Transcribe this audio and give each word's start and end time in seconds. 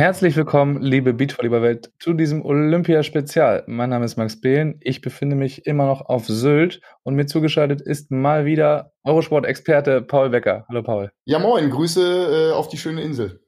Herzlich 0.00 0.34
willkommen, 0.34 0.80
liebe 0.80 1.12
Beachvolleyball-Welt, 1.12 1.92
zu 1.98 2.14
diesem 2.14 2.42
Olympia-Spezial. 2.42 3.64
Mein 3.66 3.90
Name 3.90 4.06
ist 4.06 4.16
Max 4.16 4.40
Behlen. 4.40 4.78
Ich 4.80 5.02
befinde 5.02 5.36
mich 5.36 5.66
immer 5.66 5.84
noch 5.84 6.00
auf 6.00 6.26
Sylt 6.26 6.80
und 7.02 7.16
mir 7.16 7.26
zugeschaltet 7.26 7.82
ist 7.82 8.10
mal 8.10 8.46
wieder 8.46 8.92
Eurosport-Experte 9.04 10.00
Paul 10.00 10.30
Becker. 10.30 10.64
Hallo 10.70 10.82
Paul. 10.82 11.10
Ja, 11.26 11.38
moin. 11.38 11.68
Grüße 11.68 12.50
äh, 12.50 12.54
auf 12.54 12.68
die 12.68 12.78
schöne 12.78 13.02
Insel. 13.02 13.42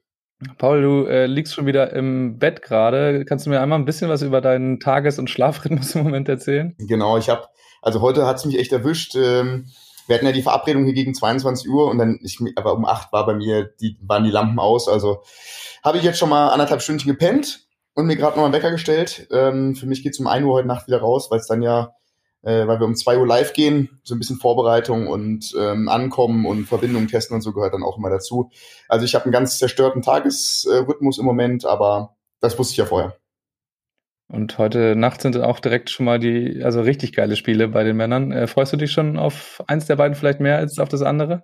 Paul, 0.59 0.83
du 0.83 1.05
äh, 1.07 1.25
liegst 1.25 1.55
schon 1.55 1.65
wieder 1.65 1.91
im 1.93 2.37
Bett 2.37 2.61
gerade. 2.61 3.25
Kannst 3.25 3.47
du 3.47 3.49
mir 3.49 3.59
einmal 3.59 3.79
ein 3.79 3.85
bisschen 3.85 4.09
was 4.09 4.21
über 4.21 4.39
deinen 4.39 4.79
Tages- 4.79 5.17
und 5.17 5.31
Schlafrhythmus 5.31 5.95
im 5.95 6.03
Moment 6.03 6.29
erzählen? 6.29 6.75
Genau, 6.77 7.17
ich 7.17 7.29
habe, 7.29 7.47
also 7.81 7.99
heute 8.01 8.27
hat 8.27 8.35
es 8.35 8.45
mich 8.45 8.59
echt 8.59 8.71
erwischt. 8.71 9.15
Ähm, 9.15 9.71
wir 10.07 10.15
hatten 10.15 10.25
ja 10.25 10.31
die 10.31 10.41
Verabredung 10.41 10.85
hier 10.85 10.93
gegen 10.93 11.13
22 11.13 11.69
Uhr 11.69 11.89
und 11.89 11.97
dann, 11.97 12.19
ich, 12.21 12.39
aber 12.55 12.73
um 12.73 12.85
8 12.85 13.11
war 13.13 13.25
bei 13.25 13.33
mir, 13.33 13.65
die, 13.81 13.97
waren 14.01 14.23
die 14.23 14.31
Lampen 14.31 14.59
aus. 14.59 14.87
Also 14.87 15.23
habe 15.83 15.97
ich 15.97 16.03
jetzt 16.03 16.19
schon 16.19 16.29
mal 16.29 16.49
anderthalb 16.49 16.81
Stündchen 16.81 17.11
gepennt 17.11 17.67
und 17.93 18.05
mir 18.05 18.15
gerade 18.15 18.37
noch 18.37 18.45
einen 18.45 18.53
Wecker 18.53 18.71
gestellt. 18.71 19.27
Ähm, 19.31 19.75
für 19.75 19.85
mich 19.85 20.03
geht's 20.03 20.19
um 20.19 20.27
1 20.27 20.45
Uhr 20.45 20.53
heute 20.53 20.67
Nacht 20.67 20.87
wieder 20.87 20.99
raus, 20.99 21.29
weil 21.31 21.39
es 21.39 21.47
dann 21.47 21.61
ja, 21.61 21.95
äh, 22.41 22.67
weil 22.67 22.79
wir 22.79 22.85
um 22.85 22.95
2 22.95 23.17
Uhr 23.17 23.27
live 23.27 23.53
gehen, 23.53 24.01
so 24.03 24.15
ein 24.15 24.19
bisschen 24.19 24.37
Vorbereitung 24.37 25.07
und 25.07 25.53
ähm, 25.57 25.87
Ankommen 25.87 26.45
und 26.45 26.65
Verbindung 26.65 27.07
testen 27.07 27.35
und 27.35 27.41
so 27.41 27.53
gehört 27.53 27.73
dann 27.73 27.83
auch 27.83 27.97
immer 27.97 28.09
dazu. 28.09 28.51
Also 28.89 29.05
ich 29.05 29.15
habe 29.15 29.25
einen 29.25 29.33
ganz 29.33 29.57
zerstörten 29.57 30.01
Tagesrhythmus 30.01 31.17
im 31.17 31.25
Moment, 31.25 31.65
aber 31.65 32.15
das 32.39 32.57
wusste 32.59 32.73
ich 32.73 32.77
ja 32.77 32.85
vorher. 32.85 33.15
Und 34.33 34.57
heute 34.57 34.95
Nacht 34.95 35.21
sind 35.21 35.37
auch 35.37 35.59
direkt 35.59 35.91
schon 35.91 36.07
mal 36.07 36.17
die, 36.17 36.63
also 36.63 36.81
richtig 36.81 37.13
geile 37.13 37.35
Spiele 37.35 37.67
bei 37.67 37.83
den 37.83 37.95
Männern. 37.95 38.31
Äh, 38.31 38.47
freust 38.47 38.73
du 38.73 38.77
dich 38.77 38.91
schon 38.91 39.15
auf 39.19 39.63
eins 39.67 39.85
der 39.85 39.95
beiden 39.95 40.15
vielleicht 40.15 40.39
mehr 40.39 40.57
als 40.57 40.79
auf 40.79 40.89
das 40.89 41.03
andere? 41.03 41.43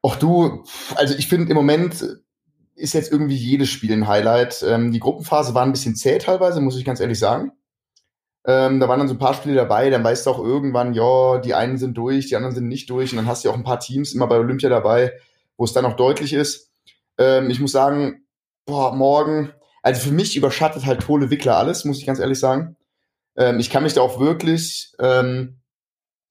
Auch 0.00 0.16
du, 0.16 0.64
also 0.94 1.14
ich 1.14 1.28
finde 1.28 1.50
im 1.50 1.56
Moment 1.56 2.02
ist 2.74 2.94
jetzt 2.94 3.12
irgendwie 3.12 3.36
jedes 3.36 3.68
Spiel 3.68 3.92
ein 3.92 4.08
Highlight. 4.08 4.64
Ähm, 4.66 4.92
die 4.92 4.98
Gruppenphase 4.98 5.52
war 5.52 5.62
ein 5.62 5.72
bisschen 5.72 5.94
zäh 5.94 6.16
teilweise, 6.16 6.62
muss 6.62 6.78
ich 6.78 6.86
ganz 6.86 7.00
ehrlich 7.00 7.18
sagen. 7.18 7.52
Ähm, 8.46 8.80
da 8.80 8.88
waren 8.88 9.00
dann 9.00 9.08
so 9.08 9.14
ein 9.14 9.18
paar 9.18 9.34
Spiele 9.34 9.54
dabei, 9.54 9.90
dann 9.90 10.02
weißt 10.02 10.24
du 10.24 10.30
auch 10.30 10.42
irgendwann, 10.42 10.94
ja, 10.94 11.36
die 11.36 11.52
einen 11.52 11.76
sind 11.76 11.98
durch, 11.98 12.28
die 12.28 12.36
anderen 12.36 12.54
sind 12.54 12.66
nicht 12.66 12.88
durch. 12.88 13.12
Und 13.12 13.18
dann 13.18 13.26
hast 13.26 13.44
du 13.44 13.48
ja 13.48 13.52
auch 13.52 13.58
ein 13.58 13.64
paar 13.64 13.80
Teams 13.80 14.14
immer 14.14 14.26
bei 14.26 14.38
Olympia 14.38 14.70
dabei, 14.70 15.12
wo 15.58 15.64
es 15.64 15.74
dann 15.74 15.84
auch 15.84 15.96
deutlich 15.96 16.32
ist. 16.32 16.72
Ähm, 17.18 17.50
ich 17.50 17.60
muss 17.60 17.72
sagen, 17.72 18.24
boah, 18.64 18.94
morgen, 18.94 19.52
also 19.84 20.08
für 20.08 20.14
mich 20.14 20.34
überschattet 20.34 20.86
halt 20.86 21.02
Tole 21.02 21.28
Wickler 21.28 21.58
alles, 21.58 21.84
muss 21.84 21.98
ich 21.98 22.06
ganz 22.06 22.18
ehrlich 22.18 22.38
sagen. 22.38 22.76
Ähm, 23.36 23.60
ich 23.60 23.68
kann 23.68 23.82
mich 23.82 23.92
da 23.92 24.00
auch 24.00 24.18
wirklich 24.18 24.94
ähm, 24.98 25.60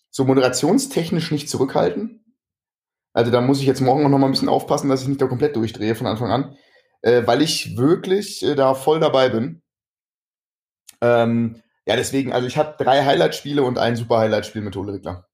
so 0.10 0.26
moderationstechnisch 0.26 1.30
nicht 1.30 1.48
zurückhalten. 1.48 2.36
Also 3.14 3.32
da 3.32 3.42
muss 3.42 3.60
ich 3.60 3.68
jetzt 3.68 3.80
morgen 3.80 4.04
auch 4.04 4.10
noch 4.10 4.18
mal 4.18 4.26
ein 4.26 4.32
bisschen 4.32 4.50
aufpassen, 4.50 4.90
dass 4.90 5.04
ich 5.04 5.08
nicht 5.08 5.22
da 5.22 5.28
komplett 5.28 5.56
durchdrehe 5.56 5.94
von 5.94 6.08
Anfang 6.08 6.32
an, 6.32 6.58
äh, 7.04 7.28
weil 7.28 7.44
ich 7.44 7.78
wirklich 7.78 8.44
äh, 8.44 8.56
da 8.56 8.74
voll 8.74 9.00
dabei 9.00 9.30
bin. 9.30 9.62
Ähm, 11.02 11.62
ja, 11.86 11.96
deswegen, 11.96 12.34
also 12.34 12.48
ich 12.48 12.58
habe 12.58 12.84
drei 12.84 13.06
Highlight-Spiele 13.06 13.62
und 13.62 13.78
ein 13.78 13.96
super 13.96 14.18
Highlight-Spiel 14.18 14.64
mit 14.64 14.74
Tole 14.74 14.94
Wickler. 14.94 15.28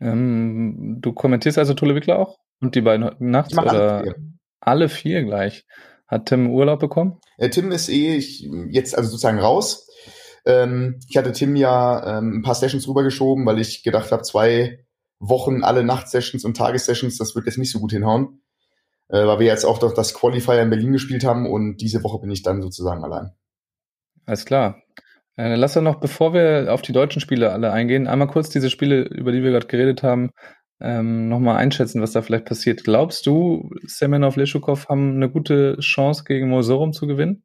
Ähm, 0.00 0.98
du 1.00 1.14
kommentierst 1.14 1.56
also 1.56 1.72
Tole 1.72 1.94
Wickler 1.94 2.18
auch? 2.18 2.36
Und 2.60 2.74
die 2.74 2.82
beiden 2.82 3.10
nachts? 3.20 3.56
Oder? 3.56 3.70
Alle 3.70 4.02
vier. 4.02 4.16
alle 4.60 4.88
vier 4.90 5.24
gleich. 5.24 5.64
Hat 6.12 6.26
Tim 6.26 6.50
Urlaub 6.50 6.78
bekommen? 6.78 7.18
Äh, 7.38 7.48
Tim 7.48 7.72
ist 7.72 7.88
eh 7.88 8.16
ich, 8.16 8.46
jetzt 8.68 8.94
also 8.94 9.08
sozusagen 9.08 9.38
raus. 9.38 9.88
Ähm, 10.44 11.00
ich 11.08 11.16
hatte 11.16 11.32
Tim 11.32 11.56
ja 11.56 12.18
ähm, 12.18 12.38
ein 12.38 12.42
paar 12.42 12.54
Sessions 12.54 12.86
rübergeschoben, 12.86 13.46
weil 13.46 13.58
ich 13.58 13.82
gedacht 13.82 14.12
habe, 14.12 14.22
zwei 14.22 14.84
Wochen 15.20 15.62
alle 15.62 15.84
Nachtsessions 15.84 16.44
und 16.44 16.54
Tagessessions, 16.54 17.16
das 17.16 17.34
wird 17.34 17.46
jetzt 17.46 17.56
nicht 17.56 17.72
so 17.72 17.80
gut 17.80 17.92
hinhauen. 17.92 18.42
Äh, 19.08 19.26
weil 19.26 19.38
wir 19.38 19.46
jetzt 19.46 19.64
auch 19.64 19.78
das 19.78 20.12
Qualifier 20.12 20.60
in 20.60 20.68
Berlin 20.68 20.92
gespielt 20.92 21.24
haben 21.24 21.50
und 21.50 21.78
diese 21.78 22.04
Woche 22.04 22.18
bin 22.18 22.30
ich 22.30 22.42
dann 22.42 22.60
sozusagen 22.60 23.02
allein. 23.04 23.30
Alles 24.26 24.44
klar. 24.44 24.82
Äh, 25.38 25.54
lass 25.54 25.72
doch 25.72 25.80
noch, 25.80 25.98
bevor 25.98 26.34
wir 26.34 26.74
auf 26.74 26.82
die 26.82 26.92
deutschen 26.92 27.20
Spiele 27.20 27.52
alle 27.52 27.72
eingehen, 27.72 28.06
einmal 28.06 28.28
kurz 28.28 28.50
diese 28.50 28.68
Spiele, 28.68 29.04
über 29.04 29.32
die 29.32 29.42
wir 29.42 29.50
gerade 29.50 29.66
geredet 29.66 30.02
haben, 30.02 30.28
ähm, 30.82 31.28
nochmal 31.28 31.56
einschätzen, 31.56 32.02
was 32.02 32.12
da 32.12 32.22
vielleicht 32.22 32.44
passiert. 32.44 32.84
Glaubst 32.84 33.26
du, 33.26 33.70
Semenov, 33.84 34.36
Leschukov 34.36 34.88
haben 34.88 35.16
eine 35.16 35.30
gute 35.30 35.78
Chance 35.78 36.24
gegen 36.24 36.48
Mosorum 36.48 36.92
zu 36.92 37.06
gewinnen? 37.06 37.44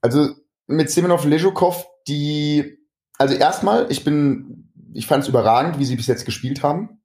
Also 0.00 0.30
mit 0.66 0.90
Semenov, 0.90 1.24
Leschukov, 1.24 1.86
die, 2.08 2.78
also 3.18 3.34
erstmal, 3.34 3.86
ich 3.90 4.04
bin, 4.04 4.72
ich 4.92 5.06
fand 5.06 5.22
es 5.22 5.28
überragend, 5.28 5.78
wie 5.78 5.84
sie 5.84 5.96
bis 5.96 6.06
jetzt 6.06 6.24
gespielt 6.24 6.62
haben. 6.62 7.02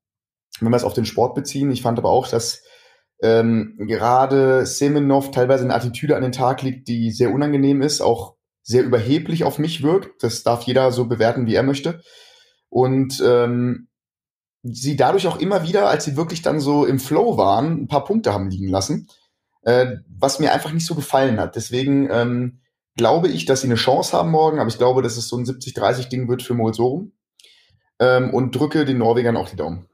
Wenn 0.60 0.72
wir 0.72 0.78
es 0.78 0.84
auf 0.84 0.94
den 0.94 1.06
Sport 1.06 1.36
beziehen, 1.36 1.70
ich 1.72 1.82
fand 1.82 2.00
aber 2.00 2.10
auch, 2.10 2.28
dass 2.28 2.64
ähm, 3.22 3.76
gerade 3.78 4.66
Semenov 4.66 5.32
teilweise 5.32 5.64
eine 5.64 5.76
Attitüde 5.76 6.16
an 6.16 6.24
den 6.24 6.32
Tag 6.32 6.62
legt, 6.62 6.88
die 6.88 7.12
sehr 7.12 7.34
unangenehm 7.34 7.82
ist, 7.82 8.02
auch 8.02 8.36
sehr 8.64 8.84
überheblich 8.84 9.44
auf 9.44 9.60
mich 9.60 9.84
wirkt. 9.84 10.24
Das 10.24 10.44
darf 10.44 10.64
jeder 10.64 10.92
so 10.92 11.06
bewerten, 11.06 11.46
wie 11.46 11.56
er 11.56 11.64
möchte. 11.64 12.02
Und 12.70 13.22
ähm, 13.26 13.90
sie 14.72 14.96
dadurch 14.96 15.28
auch 15.28 15.38
immer 15.38 15.64
wieder, 15.64 15.90
als 15.90 16.06
sie 16.06 16.18
wirklich 16.18 16.42
dann 16.42 16.60
so 16.60 16.86
im 16.86 17.00
Flow 17.00 17.38
waren, 17.38 17.84
ein 17.84 17.88
paar 17.88 18.04
Punkte 18.04 18.34
haben 18.34 18.50
liegen 18.50 18.68
lassen, 18.68 19.08
äh, 19.62 19.98
was 20.10 20.40
mir 20.40 20.54
einfach 20.54 20.72
nicht 20.72 20.86
so 20.86 20.96
gefallen 20.96 21.40
hat. 21.40 21.56
Deswegen 21.56 22.10
ähm, 22.12 22.62
glaube 22.96 23.28
ich, 23.28 23.46
dass 23.46 23.62
sie 23.62 23.68
eine 23.68 23.76
Chance 23.76 24.18
haben 24.18 24.32
morgen, 24.32 24.60
aber 24.60 24.70
ich 24.70 24.78
glaube, 24.78 25.02
dass 25.02 25.18
es 25.18 25.28
so 25.28 25.38
ein 25.38 25.46
70-30-Ding 25.46 26.28
wird 26.28 26.42
für 26.42 26.56
Molsorum 26.56 27.12
ähm, 28.00 28.34
und 28.34 28.56
drücke 28.56 28.86
den 28.86 28.98
Norwegern 28.98 29.38
auch 29.38 29.50
die 29.50 29.56
Daumen. 29.56 29.88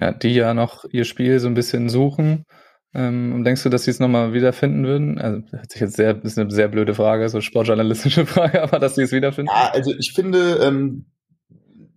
Ja, 0.00 0.12
die 0.12 0.34
ja 0.34 0.54
noch 0.54 0.84
ihr 0.90 1.04
Spiel 1.04 1.38
so 1.38 1.46
ein 1.46 1.54
bisschen 1.54 1.88
suchen. 1.88 2.44
Ähm, 2.92 3.42
denkst 3.44 3.62
du, 3.62 3.68
dass 3.68 3.84
sie 3.84 3.90
es 3.90 4.00
nochmal 4.00 4.32
wiederfinden 4.32 4.84
würden? 4.84 5.20
Also, 5.20 5.40
das 5.50 5.62
ist 5.62 5.80
jetzt 5.80 5.96
sehr, 5.96 6.24
ist 6.24 6.38
eine 6.38 6.50
sehr 6.50 6.68
blöde 6.68 6.94
Frage, 6.94 7.28
so 7.28 7.40
sportjournalistische 7.40 8.26
Frage, 8.26 8.62
aber 8.62 8.78
dass 8.78 8.94
sie 8.94 9.02
es 9.02 9.12
wiederfinden? 9.12 9.50
Ja, 9.52 9.70
also 9.72 9.92
ich 9.92 10.12
finde, 10.12 10.60
ähm, 10.62 11.06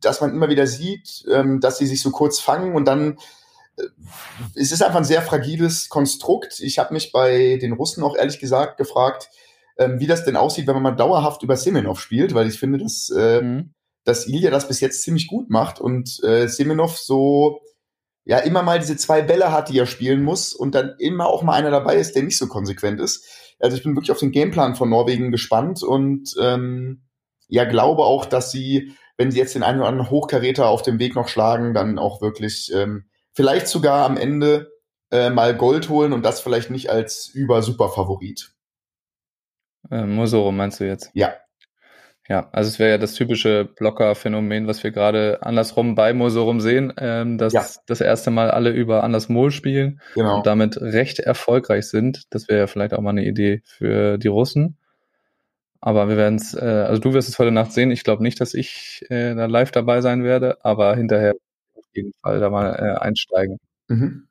dass 0.02 0.22
man 0.22 0.32
immer 0.32 0.50
wieder 0.50 0.68
sieht, 0.68 1.26
ähm, 1.32 1.60
dass 1.60 1.78
sie 1.78 1.88
sich 1.88 2.02
so 2.02 2.12
kurz 2.12 2.40
fangen 2.40 2.76
und 2.76 2.86
dann 2.86 3.18
äh, 3.78 3.84
es 4.56 4.72
ist 4.72 4.84
einfach 4.84 5.00
ein 5.00 5.06
sehr 5.06 5.22
fragiles 5.22 5.90
Konstrukt. 5.90 6.60
Ich 6.60 6.80
habe 6.80 6.94
mich 6.94 7.12
bei 7.12 7.58
den 7.62 7.74
Russen 7.74 8.04
auch 8.04 8.16
ehrlich 8.16 8.40
gesagt 8.40 8.78
gefragt, 8.78 9.30
ähm, 9.78 10.00
wie 10.00 10.08
das 10.08 10.26
denn 10.26 10.36
aussieht, 10.36 10.68
wenn 10.68 10.76
man 10.76 10.84
mal 10.84 10.92
dauerhaft 10.92 11.44
über 11.44 11.58
Semenov 11.58 12.00
spielt, 12.00 12.34
weil 12.34 12.48
ich 12.48 12.60
finde, 12.60 12.80
dass, 12.80 13.10
äh, 13.10 13.42
mhm. 13.42 13.74
dass 14.04 14.28
Ilya 14.28 14.52
das 14.52 14.68
bis 14.68 14.80
jetzt 14.80 15.04
ziemlich 15.04 15.28
gut 15.28 15.50
macht 15.50 15.80
und 15.80 16.24
äh, 16.24 16.48
Semenov 16.48 16.98
so 16.98 17.62
ja 18.26 18.40
immer 18.40 18.62
mal 18.62 18.80
diese 18.80 18.98
zwei 18.98 19.22
Bälle 19.22 19.52
hat, 19.52 19.70
die 19.70 19.80
er 19.80 19.86
spielen 19.86 20.22
muss 20.22 20.54
und 20.54 20.76
dann 20.76 20.96
immer 21.00 21.28
auch 21.28 21.44
mal 21.44 21.54
einer 21.54 21.72
dabei 21.72 21.96
ist, 21.96 22.14
der 22.16 22.24
nicht 22.24 22.38
so 22.38 22.48
konsequent 22.48 23.00
ist. 23.00 23.26
Also 23.60 23.78
ich 23.78 23.84
bin 23.84 23.96
wirklich 23.96 24.12
auf 24.12 24.20
den 24.20 24.32
Gameplan 24.32 24.76
von 24.76 24.90
Norwegen 24.90 25.32
gespannt 25.32 25.82
und 25.82 26.36
ähm, 26.40 27.04
ja 27.48 27.64
glaube 27.64 28.04
auch, 28.04 28.26
dass 28.26 28.52
sie 28.52 28.94
wenn 29.18 29.32
sie 29.32 29.40
jetzt 29.40 29.56
den 29.56 29.64
einen 29.64 29.80
oder 29.80 29.90
anderen 29.90 30.10
Hochkaräter 30.10 30.68
auf 30.68 30.84
dem 30.84 31.00
Weg 31.00 31.16
noch 31.16 31.28
schlagen, 31.28 31.74
dann 31.74 32.00
auch 32.00 32.22
wirklich 32.22 32.72
ähm, 32.74 33.06
vielleicht 33.34 33.68
sogar 33.68 34.06
am 34.06 34.18
Ende 34.18 34.72
äh, 35.12 35.30
mal 35.30 35.56
Gold 35.56 35.90
holen 35.90 36.14
und 36.14 36.24
das 36.24 36.40
vielleicht 36.40 36.70
nicht 36.70 36.90
als 36.90 37.28
über-super-Favorit. 37.28 38.52
Äh, 39.90 40.06
Mosoro 40.06 40.52
meinst 40.52 40.80
du 40.80 40.86
jetzt? 40.86 41.10
Ja. 41.14 41.34
Ja, 42.30 42.50
also 42.52 42.68
es 42.68 42.78
wäre 42.78 42.90
ja 42.90 42.98
das 42.98 43.14
typische 43.14 43.64
Blocker-Phänomen, 43.64 44.68
was 44.68 44.84
wir 44.84 44.92
gerade 44.92 45.40
andersrum 45.44 45.96
bei 45.96 46.14
Mosorum 46.14 46.60
sehen, 46.60 46.92
ähm, 46.98 47.38
dass 47.38 47.54
ja. 47.54 47.66
das 47.86 48.02
erste 48.02 48.32
Mal 48.32 48.52
alle 48.52 48.72
über 48.72 49.06
Anders 49.06 49.30
Mol 49.30 49.50
spielen 49.50 50.02
genau. 50.14 50.38
und 50.38 50.46
damit 50.46 50.82
recht 50.82 51.20
erfolgreich 51.20 51.88
sind. 51.88 52.26
Das 52.30 52.50
wäre 52.50 52.60
ja 52.60 52.68
vielleicht 52.68 52.94
auch 52.94 53.00
mal 53.00 53.12
eine 53.12 53.26
Idee 53.26 53.62
für 53.64 54.18
die 54.18 54.28
Russen. 54.28 54.78
Aber 55.80 56.10
wir 56.10 56.18
werden 56.18 56.36
es, 56.36 56.54
äh, 56.54 56.60
also 56.60 57.02
du 57.02 57.14
wirst 57.14 57.30
es 57.30 57.40
heute 57.40 57.52
Nacht 57.52 57.72
sehen. 57.72 57.92
Ich 57.92 58.04
glaube 58.04 58.24
nicht, 58.24 58.42
dass 58.42 58.54
ich 58.54 59.06
äh, 59.10 59.36
da 59.36 59.46
live 59.46 59.72
dabei 59.72 60.02
sein 60.02 60.24
werde, 60.24 60.58
aber 60.64 60.96
hinterher 60.96 61.34
auf 61.76 61.86
jeden 61.94 62.14
Fall 62.22 62.40
da 62.40 62.50
mal 62.50 62.74
äh, 62.74 63.00
einsteigen. 63.00 63.58
Mhm. 63.88 64.28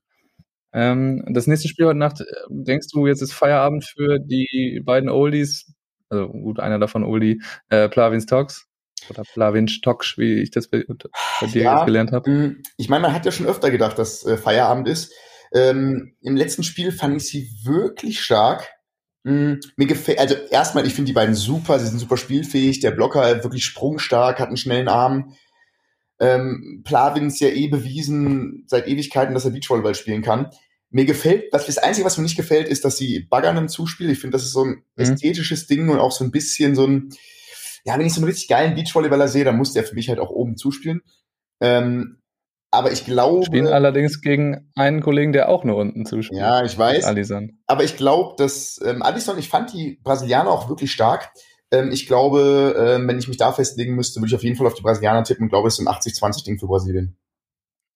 Ähm, 0.73 1.25
das 1.29 1.47
nächste 1.47 1.69
Spiel 1.69 1.87
heute 1.87 1.99
Nacht, 1.99 2.21
äh, 2.21 2.25
denkst 2.49 2.88
du, 2.93 3.06
jetzt 3.06 3.23
ist 3.23 3.32
Feierabend 3.32 3.85
für 3.85 4.19
die 4.19 4.82
beiden 4.85 5.09
Oldies, 5.09 5.73
also 6.11 6.29
gut, 6.29 6.61
einer 6.61 6.79
davon 6.79 7.05
Oldie, 7.05 7.41
äh, 7.71 7.88
Plavins 7.88 8.26
Talks 8.26 8.67
oder 9.09 9.23
Plavins 9.23 9.81
Talks, 9.81 10.19
wie 10.19 10.35
ich 10.41 10.50
das 10.50 10.69
bei, 10.69 10.85
bei 10.87 11.47
dir 11.47 11.62
ja, 11.62 11.76
jetzt 11.76 11.87
gelernt 11.87 12.12
habe. 12.12 12.31
Mm, 12.31 12.62
ich 12.76 12.88
meine, 12.88 13.03
man 13.03 13.15
hat 13.15 13.25
ja 13.25 13.32
schon 13.32 13.47
öfter 13.47 13.71
gedacht, 13.71 13.99
dass 13.99 14.25
äh, 14.26 14.37
Feierabend 14.37 14.88
ist. 14.88 15.15
Ähm, 15.55 16.17
Im 16.21 16.37
letzten 16.37 16.62
Spiel 16.62 16.93
fand 16.93 17.17
ich 17.17 17.29
sie 17.29 17.49
wirklich 17.65 18.21
stark. 18.21 18.69
Mm, 19.26 19.58
mir 19.76 19.87
gefällt, 19.87 20.20
also 20.20 20.37
erstmal, 20.52 20.87
ich 20.87 20.94
finde 20.94 21.08
die 21.08 21.12
beiden 21.12 21.34
super, 21.34 21.81
sie 21.81 21.88
sind 21.88 21.99
super 21.99 22.17
spielfähig, 22.17 22.78
der 22.78 22.93
Blocker 22.93 23.43
wirklich 23.43 23.64
sprungstark, 23.64 24.38
hat 24.38 24.46
einen 24.46 24.56
schnellen 24.56 24.87
Arm. 24.87 25.34
Ähm, 26.20 26.82
Plavin 26.84 27.26
ist 27.26 27.40
ja 27.40 27.49
eh 27.49 27.67
bewiesen 27.67 28.62
seit 28.69 28.87
Ewigkeiten, 28.87 29.34
dass 29.34 29.44
er 29.44 29.50
Beachvolleyball 29.50 29.96
spielen 29.96 30.23
kann. 30.23 30.50
Mir 30.90 31.06
gefällt, 31.06 31.46
was 31.50 31.67
das 31.67 31.78
Einzige, 31.78 32.06
was 32.06 32.17
mir 32.17 32.23
nicht 32.23 32.37
gefällt, 32.37 32.69
ist, 32.69 32.84
dass 32.84 32.99
sie 32.99 33.26
baggern 33.28 33.56
im 33.56 33.69
Zuspiel. 33.69 34.11
Ich 34.11 34.20
finde, 34.20 34.37
das 34.37 34.44
ist 34.44 34.52
so 34.52 34.62
ein 34.62 34.84
mhm. 34.94 35.02
ästhetisches 35.02 35.67
Ding 35.67 35.88
und 35.88 35.99
auch 35.99 36.12
so 36.12 36.23
ein 36.23 36.31
bisschen 36.31 36.76
so 36.76 36.87
ein, 36.87 37.08
ja, 37.84 37.99
wenn 37.99 38.06
ich 38.06 38.14
so 38.14 38.20
einen 38.20 38.28
richtig 38.28 38.46
geilen 38.46 38.76
Beachvolleyballer 38.76 39.26
sehe, 39.26 39.44
dann 39.44 39.56
muss 39.56 39.73
der 39.73 39.82
für 39.82 39.96
mich 39.96 40.08
halt 40.08 40.20
auch 40.20 40.31
oben 40.31 40.56
zuspielen. 40.56 41.02
Ähm, 41.61 42.19
Aber 42.71 42.93
ich 42.93 43.05
glaube. 43.05 43.45
Spielen 43.45 43.69
allerdings 43.69 44.21
gegen 44.21 44.71
einen 44.75 45.01
Kollegen, 45.01 45.33
der 45.33 45.49
auch 45.49 45.65
nur 45.65 45.77
unten 45.77 46.05
zuspielt. 46.05 46.41
Ja, 46.41 46.65
ich 46.65 46.77
weiß. 46.77 47.05
Alisson. 47.05 47.59
Aber 47.67 47.85
ich 47.85 47.97
glaube, 47.97 48.35
dass 48.37 48.81
ähm, 48.85 49.03
Alisson, 49.03 49.39
ich 49.39 49.49
fand 49.49 49.73
die 49.73 50.01
Brasilianer 50.03 50.51
auch 50.51 50.69
wirklich 50.69 50.93
stark. 50.93 51.31
Ähm, 51.71 51.91
ich 51.91 52.07
glaube, 52.07 52.75
ähm, 52.79 53.09
wenn 53.09 53.19
ich 53.19 53.29
mich 53.29 53.37
da 53.37 53.53
festlegen 53.53 53.95
müsste, 53.95 54.21
würde 54.21 54.29
ich 54.29 54.35
auf 54.35 54.43
jeden 54.43 54.57
Fall 54.57 54.67
auf 54.67 54.75
die 54.75 54.83
Brasilianer 54.83 55.25
tippen 55.25 55.45
und 55.45 55.49
glaube, 55.51 55.69
es 55.69 55.79
ist 55.79 55.87
ein 55.87 55.93
80-20-Ding 55.93 56.59
für 56.59 56.67
Brasilien. 56.67 57.17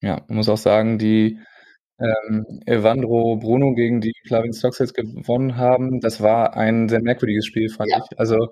Ja, 0.02 0.22
man 0.28 0.38
muss 0.38 0.48
auch 0.48 0.56
sagen, 0.56 0.98
die 0.98 1.38
ähm, 2.00 2.46
Evandro 2.66 3.36
Bruno 3.36 3.74
gegen 3.74 4.00
die 4.00 4.12
Clavin 4.26 4.54
Stocks 4.54 4.78
jetzt 4.78 4.94
gewonnen 4.94 5.56
haben, 5.56 6.00
das 6.00 6.20
war 6.22 6.56
ein 6.56 6.88
sehr 6.88 7.02
merkwürdiges 7.02 7.44
Spiel, 7.46 7.68
fand 7.68 7.90
ja. 7.90 7.98
ich. 7.98 8.18
Also 8.18 8.48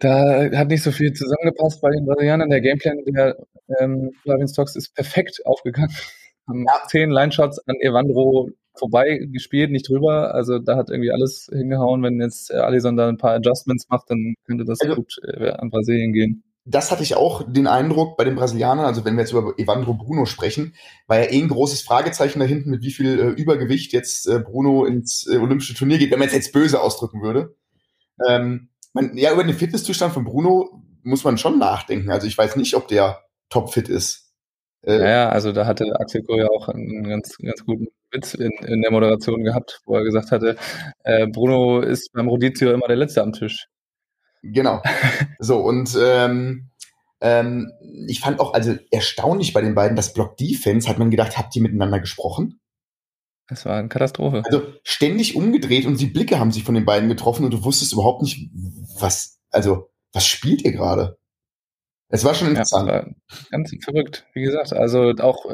da 0.00 0.50
hat 0.56 0.68
nicht 0.68 0.82
so 0.82 0.90
viel 0.90 1.12
zusammengepasst 1.12 1.80
bei 1.80 1.90
den 1.90 2.06
Brasilianern. 2.06 2.50
Der 2.50 2.60
Gameplan 2.60 3.04
der 3.06 3.36
ähm, 3.78 4.10
Flavin 4.22 4.48
Stocks 4.48 4.74
ist 4.74 4.94
perfekt 4.94 5.40
aufgegangen. 5.44 5.94
Haben 6.48 6.64
ja. 6.66 6.82
zehn 6.88 7.10
Line-Shots 7.10 7.60
an 7.68 7.76
Evandro 7.80 8.50
vorbei 8.76 9.20
gespielt, 9.30 9.70
nicht 9.70 9.88
drüber. 9.88 10.34
Also 10.34 10.58
da 10.58 10.76
hat 10.76 10.90
irgendwie 10.90 11.12
alles 11.12 11.48
hingehauen. 11.52 12.02
Wenn 12.02 12.20
jetzt 12.20 12.50
äh, 12.50 12.54
Alison 12.54 12.96
da 12.96 13.08
ein 13.08 13.18
paar 13.18 13.34
Adjustments 13.34 13.88
macht, 13.88 14.10
dann 14.10 14.34
könnte 14.46 14.64
das 14.64 14.80
also, 14.80 14.96
gut 14.96 15.16
äh, 15.22 15.50
an 15.50 15.70
Brasilien 15.70 16.12
gehen. 16.12 16.42
Das 16.64 16.90
hatte 16.90 17.02
ich 17.02 17.14
auch 17.14 17.42
den 17.46 17.66
Eindruck 17.66 18.16
bei 18.16 18.24
den 18.24 18.36
Brasilianern, 18.36 18.84
also 18.84 19.04
wenn 19.04 19.14
wir 19.14 19.22
jetzt 19.22 19.32
über 19.32 19.54
Evandro 19.56 19.94
Bruno 19.94 20.26
sprechen, 20.26 20.74
war 21.06 21.18
ja 21.18 21.30
eh 21.30 21.40
ein 21.40 21.48
großes 21.48 21.80
Fragezeichen 21.82 22.38
da 22.38 22.44
hinten, 22.44 22.70
mit 22.70 22.82
wie 22.82 22.92
viel 22.92 23.18
äh, 23.18 23.28
Übergewicht 23.28 23.92
jetzt 23.92 24.28
äh, 24.28 24.40
Bruno 24.40 24.84
ins 24.84 25.26
äh, 25.26 25.38
Olympische 25.38 25.74
Turnier 25.74 25.98
geht, 25.98 26.10
wenn 26.10 26.18
man 26.18 26.28
es 26.28 26.34
jetzt 26.34 26.52
böse 26.52 26.80
ausdrücken 26.80 27.22
würde. 27.22 27.56
Ähm, 28.28 28.68
man, 28.92 29.16
ja, 29.16 29.32
über 29.32 29.44
den 29.44 29.54
Fitnesszustand 29.54 30.12
von 30.12 30.24
Bruno 30.24 30.82
muss 31.02 31.24
man 31.24 31.38
schon 31.38 31.58
nachdenken. 31.58 32.10
Also 32.10 32.26
ich 32.26 32.36
weiß 32.36 32.56
nicht, 32.56 32.74
ob 32.74 32.88
der 32.88 33.24
topfit 33.48 33.88
ist. 33.88 34.30
Äh, 34.82 35.08
ja, 35.08 35.28
also 35.28 35.52
da 35.52 35.66
hatte 35.66 35.98
Axel 35.98 36.22
Koh 36.22 36.38
ja 36.38 36.48
auch 36.48 36.68
einen 36.68 37.04
ganz, 37.04 37.36
ganz 37.36 37.64
guten 37.64 37.88
Witz 38.10 38.34
in, 38.34 38.50
in 38.66 38.82
der 38.82 38.90
Moderation 38.90 39.44
gehabt, 39.44 39.80
wo 39.84 39.96
er 39.96 40.04
gesagt 40.04 40.30
hatte, 40.30 40.56
äh, 41.04 41.26
Bruno 41.26 41.80
ist 41.80 42.12
beim 42.12 42.28
Rodizio 42.28 42.72
immer 42.72 42.88
der 42.88 42.96
Letzte 42.96 43.22
am 43.22 43.32
Tisch. 43.32 43.68
Genau. 44.42 44.82
so, 45.38 45.58
und 45.58 45.96
ähm, 46.00 46.70
ähm, 47.20 47.70
ich 48.08 48.20
fand 48.20 48.40
auch, 48.40 48.54
also 48.54 48.76
erstaunlich 48.90 49.52
bei 49.52 49.60
den 49.60 49.74
beiden, 49.74 49.96
das 49.96 50.14
Block 50.14 50.36
Defense, 50.38 50.88
hat 50.88 50.98
man 50.98 51.10
gedacht, 51.10 51.36
habt 51.36 51.54
ihr 51.54 51.62
miteinander 51.62 52.00
gesprochen? 52.00 52.60
Das 53.50 53.66
war 53.66 53.76
eine 53.76 53.88
Katastrophe. 53.88 54.42
Also 54.44 54.62
ständig 54.84 55.34
umgedreht 55.34 55.84
und 55.84 56.00
die 56.00 56.06
Blicke 56.06 56.38
haben 56.38 56.52
sich 56.52 56.62
von 56.62 56.76
den 56.76 56.84
beiden 56.84 57.08
getroffen 57.08 57.44
und 57.44 57.52
du 57.52 57.64
wusstest 57.64 57.92
überhaupt 57.92 58.22
nicht, 58.22 58.48
was, 58.98 59.40
also, 59.50 59.90
was 60.12 60.24
spielt 60.24 60.62
ihr 60.62 60.72
gerade? 60.72 61.18
Es 62.08 62.24
war 62.24 62.34
schon 62.34 62.48
interessant. 62.48 62.88
Ja, 62.88 62.94
war 62.94 63.14
ganz 63.50 63.72
verrückt, 63.82 64.26
wie 64.34 64.42
gesagt. 64.42 64.72
Also 64.72 65.12
auch, 65.18 65.44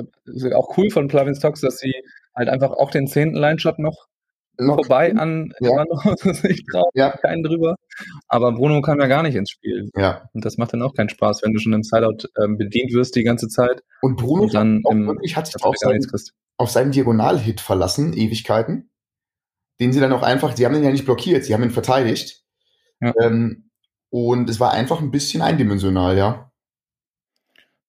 auch 0.55 0.77
cool 0.77 0.91
von 0.91 1.09
Plavin 1.09 1.35
Stocks, 1.35 1.61
dass 1.63 1.79
sie 1.79 1.95
halt 2.35 2.51
einfach 2.51 2.71
auch 2.71 2.91
den 2.91 3.07
zehnten 3.07 3.37
Line-Shot 3.37 3.79
noch, 3.79 4.07
noch 4.59 4.77
vorbei 4.77 5.15
an 5.15 5.53
ja. 5.61 5.85
sich 6.33 6.65
trauen, 6.73 6.91
ja. 6.95 7.11
keinen 7.17 7.43
drüber. 7.43 7.77
Aber 8.29 8.53
Bruno 8.53 8.81
kam 8.83 9.01
ja 9.01 9.07
gar 9.07 9.23
nicht 9.23 9.35
ins 9.35 9.51
Spiel. 9.51 9.91
Ja. 9.97 10.29
Und 10.33 10.45
das 10.45 10.57
macht 10.57 10.73
dann 10.73 10.83
auch 10.83 10.95
keinen 10.95 11.09
Spaß, 11.09 11.43
wenn 11.43 11.53
du 11.53 11.59
schon 11.59 11.73
im 11.73 11.83
Sideout 11.83 12.29
ähm, 12.43 12.59
bedient 12.59 12.93
wirst 12.93 13.17
die 13.17 13.25
ganze 13.25 13.49
Zeit. 13.49 13.83
Und 14.03 14.17
Bruno 14.17 14.45
und 14.45 14.55
dann 14.55 14.83
auch 14.85 14.93
im, 14.93 15.07
wirklich 15.07 15.37
hat 15.37 15.47
sich 15.47 15.63
auch 15.63 15.75
sein, 15.77 16.01
auf 16.59 16.71
seinen 16.71 16.93
Diagonal-Hit 16.93 17.61
verlassen, 17.61 18.13
Ewigkeiten, 18.15 18.91
den 19.81 19.93
sie 19.93 20.01
dann 20.01 20.13
auch 20.13 20.23
einfach, 20.23 20.57
sie 20.57 20.65
haben 20.65 20.75
ihn 20.75 20.85
ja 20.85 20.91
nicht 20.91 21.05
blockiert, 21.05 21.45
sie 21.45 21.55
haben 21.55 21.63
ihn 21.63 21.71
verteidigt. 21.71 22.43
Ja. 23.01 23.13
Ähm, 23.21 23.71
und 24.11 24.49
es 24.49 24.61
war 24.61 24.73
einfach 24.73 25.01
ein 25.01 25.11
bisschen 25.11 25.43
eindimensional, 25.43 26.17
ja. 26.17 26.51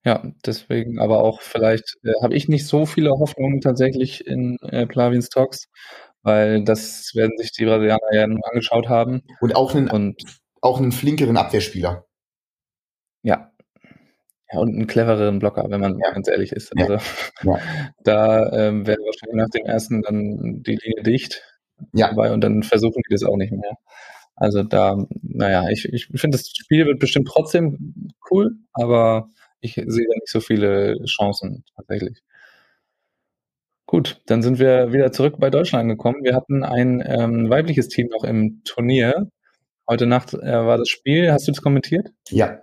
Ja, 0.03 0.23
deswegen 0.45 0.99
aber 0.99 1.21
auch 1.21 1.41
vielleicht 1.41 1.97
äh, 2.03 2.13
habe 2.23 2.33
ich 2.33 2.47
nicht 2.47 2.65
so 2.65 2.85
viele 2.85 3.11
Hoffnungen 3.11 3.59
tatsächlich 3.59 4.25
in 4.25 4.57
äh, 4.61 4.87
Plavins 4.87 5.27
Talks, 5.27 5.67
weil 6.23 6.63
das 6.63 7.13
werden 7.15 7.37
sich 7.37 7.51
die 7.51 7.65
Brasilianer 7.65 8.13
ja 8.13 8.27
nun 8.27 8.41
angeschaut 8.43 8.89
haben. 8.89 9.23
Und 9.39 9.55
auch 9.55 9.75
einen, 9.75 9.89
und, 9.89 10.21
auch 10.61 10.79
einen 10.79 10.91
flinkeren 10.91 11.37
Abwehrspieler. 11.37 12.05
Ja, 13.23 13.51
ja, 14.51 14.59
und 14.59 14.73
einen 14.73 14.87
clevereren 14.87 15.39
Blocker, 15.39 15.65
wenn 15.69 15.81
man 15.81 15.99
ja. 15.99 16.11
ganz 16.11 16.27
ehrlich 16.27 16.51
ist. 16.51 16.71
Also 16.77 16.97
ja. 17.43 17.59
da 18.03 18.51
ähm, 18.53 18.87
wäre 18.87 18.99
wahrscheinlich 18.99 19.35
nach 19.35 19.49
dem 19.49 19.65
ersten 19.65 20.01
dann 20.01 20.63
die 20.63 20.77
Linie 20.81 21.03
dicht. 21.03 21.43
Ja. 21.93 22.09
Dabei, 22.09 22.31
und 22.31 22.41
dann 22.41 22.63
versuchen 22.63 23.01
die 23.07 23.13
das 23.13 23.23
auch 23.23 23.35
nicht 23.35 23.51
mehr. 23.51 23.77
Also 24.35 24.63
da, 24.63 24.97
naja, 25.21 25.69
ich, 25.69 25.85
ich 25.91 26.07
finde, 26.15 26.37
das 26.37 26.49
Spiel 26.49 26.85
wird 26.85 26.99
bestimmt 26.99 27.27
trotzdem 27.27 28.11
cool, 28.31 28.51
aber 28.73 29.29
ich 29.61 29.73
sehe 29.73 29.85
da 29.85 30.13
nicht 30.13 30.29
so 30.29 30.39
viele 30.39 31.03
Chancen 31.05 31.63
tatsächlich. 31.75 32.21
Gut, 33.87 34.21
dann 34.25 34.41
sind 34.41 34.59
wir 34.59 34.91
wieder 34.91 35.13
zurück 35.13 35.35
bei 35.39 35.49
Deutschland 35.49 35.87
gekommen. 35.87 36.23
Wir 36.23 36.35
hatten 36.35 36.65
ein 36.65 37.01
ähm, 37.07 37.49
weibliches 37.49 37.87
Team 37.87 38.09
noch 38.09 38.25
im 38.25 38.61
Turnier. 38.65 39.31
Heute 39.89 40.05
Nacht 40.05 40.33
äh, 40.33 40.65
war 40.65 40.77
das 40.77 40.89
Spiel. 40.89 41.31
Hast 41.31 41.47
du 41.47 41.53
das 41.53 41.61
kommentiert? 41.61 42.09
Ja. 42.29 42.59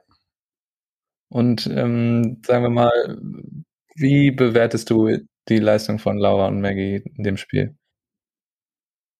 Und 1.30 1.66
ähm, 1.66 2.42
sagen 2.46 2.62
wir 2.62 2.70
mal, 2.70 3.18
wie 3.96 4.32
bewertest 4.32 4.90
du 4.90 5.16
die 5.48 5.58
Leistung 5.58 5.98
von 5.98 6.18
Laura 6.18 6.46
und 6.46 6.60
Maggie 6.60 7.02
in 7.16 7.24
dem 7.24 7.38
Spiel? 7.38 7.74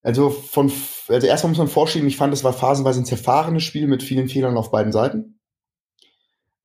Also 0.03 0.29
von, 0.29 0.71
also 1.09 1.27
erstmal 1.27 1.53
muss 1.53 1.59
man 1.59 1.69
vorschieben, 1.69 2.07
ich 2.07 2.19
fand, 2.19 2.35
es 2.35 2.45
war 2.45 2.53
phasenweise 2.53 3.01
ein 3.01 3.07
zerfahrenes 3.07 3.63
Spiel 3.63 3.87
mit 3.87 4.03
vielen 4.03 4.29
Fehlern 4.29 4.59
auf 4.59 4.71
beiden 4.71 4.93
Seiten. 4.93 5.41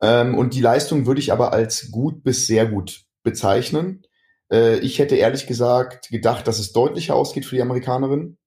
Ähm, 0.02 0.38
und 0.38 0.54
die 0.54 0.62
Leistung 0.62 1.06
würde 1.06 1.22
ich 1.22 1.32
aber 1.32 1.54
als 1.54 1.92
gut 1.92 2.24
bis 2.24 2.46
sehr 2.46 2.66
gut 2.66 3.06
bezeichnen. 3.24 4.04
Äh, 4.52 4.80
ich 4.80 5.00
hätte 5.00 5.16
ehrlich 5.16 5.48
gesagt 5.48 6.10
gedacht, 6.10 6.48
dass 6.48 6.60
es 6.60 6.72
deutlicher 6.72 7.16
ausgeht 7.16 7.46
für 7.46 7.56
die 7.56 7.62
Amerikanerinnen, 7.62 8.38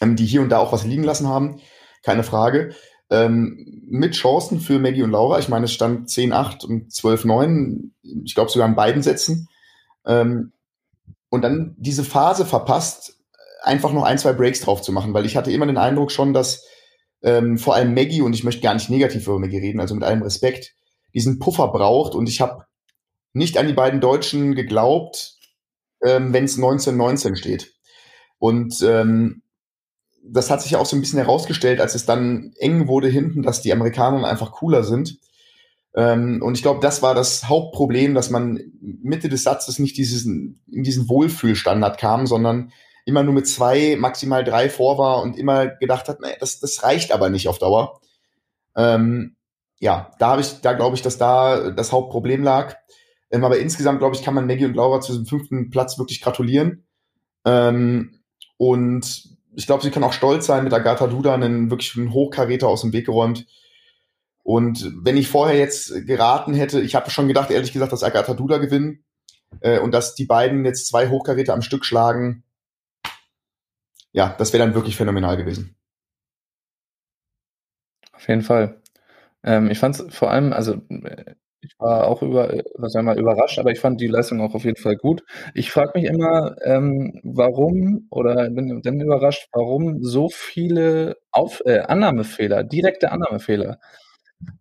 ähm, 0.00 0.16
die 0.16 0.26
hier 0.26 0.42
und 0.42 0.50
da 0.50 0.58
auch 0.58 0.72
was 0.72 0.84
liegen 0.84 1.04
lassen 1.04 1.28
haben. 1.28 1.60
Keine 2.02 2.22
Frage. 2.22 2.74
Ähm, 3.10 3.82
mit 3.88 4.14
Chancen 4.14 4.60
für 4.60 4.78
Maggie 4.78 5.02
und 5.02 5.10
Laura. 5.10 5.38
Ich 5.38 5.48
meine, 5.48 5.64
es 5.64 5.72
stand 5.72 6.08
10-8 6.08 6.64
und 6.64 6.92
12-9. 6.92 7.90
Ich 8.24 8.34
glaube 8.34 8.50
sogar 8.50 8.68
in 8.68 8.76
beiden 8.76 9.02
Sätzen. 9.02 9.48
Ähm, 10.06 10.52
und 11.28 11.42
dann 11.42 11.74
diese 11.78 12.04
Phase 12.04 12.44
verpasst, 12.44 13.16
einfach 13.62 13.92
noch 13.92 14.04
ein, 14.04 14.18
zwei 14.18 14.32
Breaks 14.32 14.60
drauf 14.60 14.82
zu 14.82 14.92
machen, 14.92 15.14
weil 15.14 15.26
ich 15.26 15.36
hatte 15.36 15.52
immer 15.52 15.66
den 15.66 15.76
Eindruck 15.76 16.10
schon, 16.10 16.32
dass 16.32 16.64
ähm, 17.22 17.58
vor 17.58 17.74
allem 17.74 17.94
Maggie, 17.94 18.22
und 18.22 18.32
ich 18.32 18.44
möchte 18.44 18.62
gar 18.62 18.74
nicht 18.74 18.90
negativ 18.90 19.26
über 19.26 19.38
Maggie 19.38 19.58
reden, 19.58 19.80
also 19.80 19.94
mit 19.94 20.04
allem 20.04 20.22
Respekt, 20.22 20.74
diesen 21.14 21.38
Puffer 21.38 21.68
braucht. 21.68 22.14
Und 22.14 22.28
ich 22.28 22.40
habe 22.40 22.64
nicht 23.32 23.58
an 23.58 23.66
die 23.66 23.72
beiden 23.72 24.00
Deutschen 24.00 24.54
geglaubt, 24.54 25.36
ähm, 26.04 26.32
wenn 26.32 26.44
es 26.44 26.56
1919 26.56 27.36
steht. 27.36 27.74
Und 28.38 28.82
ähm, 28.82 29.42
das 30.22 30.50
hat 30.50 30.62
sich 30.62 30.72
ja 30.72 30.78
auch 30.78 30.86
so 30.86 30.96
ein 30.96 31.00
bisschen 31.00 31.18
herausgestellt, 31.18 31.80
als 31.80 31.94
es 31.94 32.06
dann 32.06 32.52
eng 32.58 32.88
wurde 32.88 33.08
hinten, 33.08 33.42
dass 33.42 33.62
die 33.62 33.72
Amerikaner 33.72 34.26
einfach 34.26 34.52
cooler 34.52 34.82
sind. 34.82 35.18
Ähm, 35.94 36.40
und 36.42 36.54
ich 36.54 36.62
glaube, 36.62 36.80
das 36.80 37.02
war 37.02 37.14
das 37.14 37.48
Hauptproblem, 37.48 38.14
dass 38.14 38.30
man 38.30 38.60
Mitte 38.80 39.28
des 39.28 39.42
Satzes 39.42 39.78
nicht 39.78 39.96
dieses, 39.96 40.24
in 40.24 40.60
diesen 40.66 41.08
Wohlfühlstandard 41.08 41.98
kam, 41.98 42.26
sondern 42.26 42.72
immer 43.06 43.22
nur 43.22 43.34
mit 43.34 43.48
zwei, 43.48 43.96
maximal 43.98 44.44
drei 44.44 44.68
vor 44.68 44.98
war 44.98 45.22
und 45.22 45.36
immer 45.36 45.66
gedacht 45.66 46.08
hat, 46.08 46.20
nee, 46.20 46.36
das, 46.38 46.60
das 46.60 46.82
reicht 46.82 47.12
aber 47.12 47.28
nicht 47.28 47.48
auf 47.48 47.58
Dauer. 47.58 48.00
Ähm, 48.76 49.36
ja, 49.80 50.12
da 50.18 50.28
habe 50.28 50.42
ich, 50.42 50.60
da 50.60 50.74
glaube 50.74 50.96
ich, 50.96 51.02
dass 51.02 51.18
da 51.18 51.70
das 51.70 51.92
Hauptproblem 51.92 52.42
lag. 52.42 52.76
Ähm, 53.30 53.44
aber 53.44 53.58
insgesamt, 53.58 54.00
glaube 54.00 54.16
ich, 54.16 54.22
kann 54.22 54.34
man 54.34 54.46
Maggie 54.46 54.64
und 54.64 54.74
Laura 54.74 55.00
zu 55.00 55.12
diesem 55.12 55.26
fünften 55.26 55.70
Platz 55.70 55.98
wirklich 55.98 56.20
gratulieren. 56.20 56.86
Ähm, 57.44 58.20
und 58.56 59.28
ich 59.54 59.66
glaube, 59.66 59.82
sie 59.82 59.90
kann 59.90 60.04
auch 60.04 60.12
stolz 60.12 60.46
sein, 60.46 60.64
mit 60.64 60.72
Agatha 60.72 61.06
Duda 61.06 61.34
einen 61.34 61.70
wirklich 61.70 61.96
einen 61.96 62.12
Hochkaräter 62.12 62.68
aus 62.68 62.82
dem 62.82 62.92
Weg 62.92 63.06
geräumt. 63.06 63.46
Und 64.42 64.92
wenn 65.02 65.16
ich 65.16 65.28
vorher 65.28 65.58
jetzt 65.58 66.06
geraten 66.06 66.54
hätte, 66.54 66.80
ich 66.80 66.94
habe 66.94 67.10
schon 67.10 67.28
gedacht, 67.28 67.50
ehrlich 67.50 67.72
gesagt, 67.72 67.92
dass 67.92 68.02
Agatha 68.02 68.34
Duda 68.34 68.58
gewinnen 68.58 69.04
äh, 69.60 69.78
und 69.78 69.92
dass 69.92 70.14
die 70.14 70.24
beiden 70.24 70.64
jetzt 70.64 70.86
zwei 70.86 71.08
Hochkaräter 71.08 71.54
am 71.54 71.62
Stück 71.62 71.84
schlagen. 71.84 72.44
Ja, 74.12 74.34
das 74.38 74.52
wäre 74.52 74.64
dann 74.64 74.74
wirklich 74.74 74.96
phänomenal 74.96 75.36
gewesen. 75.36 75.76
Auf 78.12 78.28
jeden 78.28 78.42
Fall. 78.42 78.80
Ähm, 79.42 79.70
ich 79.70 79.78
fand 79.78 79.98
es 79.98 80.14
vor 80.14 80.30
allem, 80.30 80.52
also 80.52 80.82
ich 81.62 81.74
war 81.78 82.08
auch 82.08 82.22
über, 82.22 82.62
was 82.74 82.94
mal, 82.94 83.18
überrascht, 83.18 83.58
aber 83.58 83.70
ich 83.70 83.80
fand 83.80 84.00
die 84.00 84.06
Leistung 84.06 84.40
auch 84.40 84.54
auf 84.54 84.64
jeden 84.64 84.80
Fall 84.80 84.96
gut. 84.96 85.22
Ich 85.54 85.70
frage 85.70 85.92
mich 85.94 86.04
immer, 86.04 86.56
ähm, 86.62 87.20
warum 87.22 88.06
oder 88.10 88.48
bin 88.50 88.80
dann 88.82 89.00
überrascht, 89.00 89.48
warum 89.52 90.02
so 90.02 90.28
viele 90.30 91.16
Auf 91.30 91.62
äh, 91.66 91.80
Annahmefehler, 91.80 92.64
direkte 92.64 93.12
Annahmefehler 93.12 93.78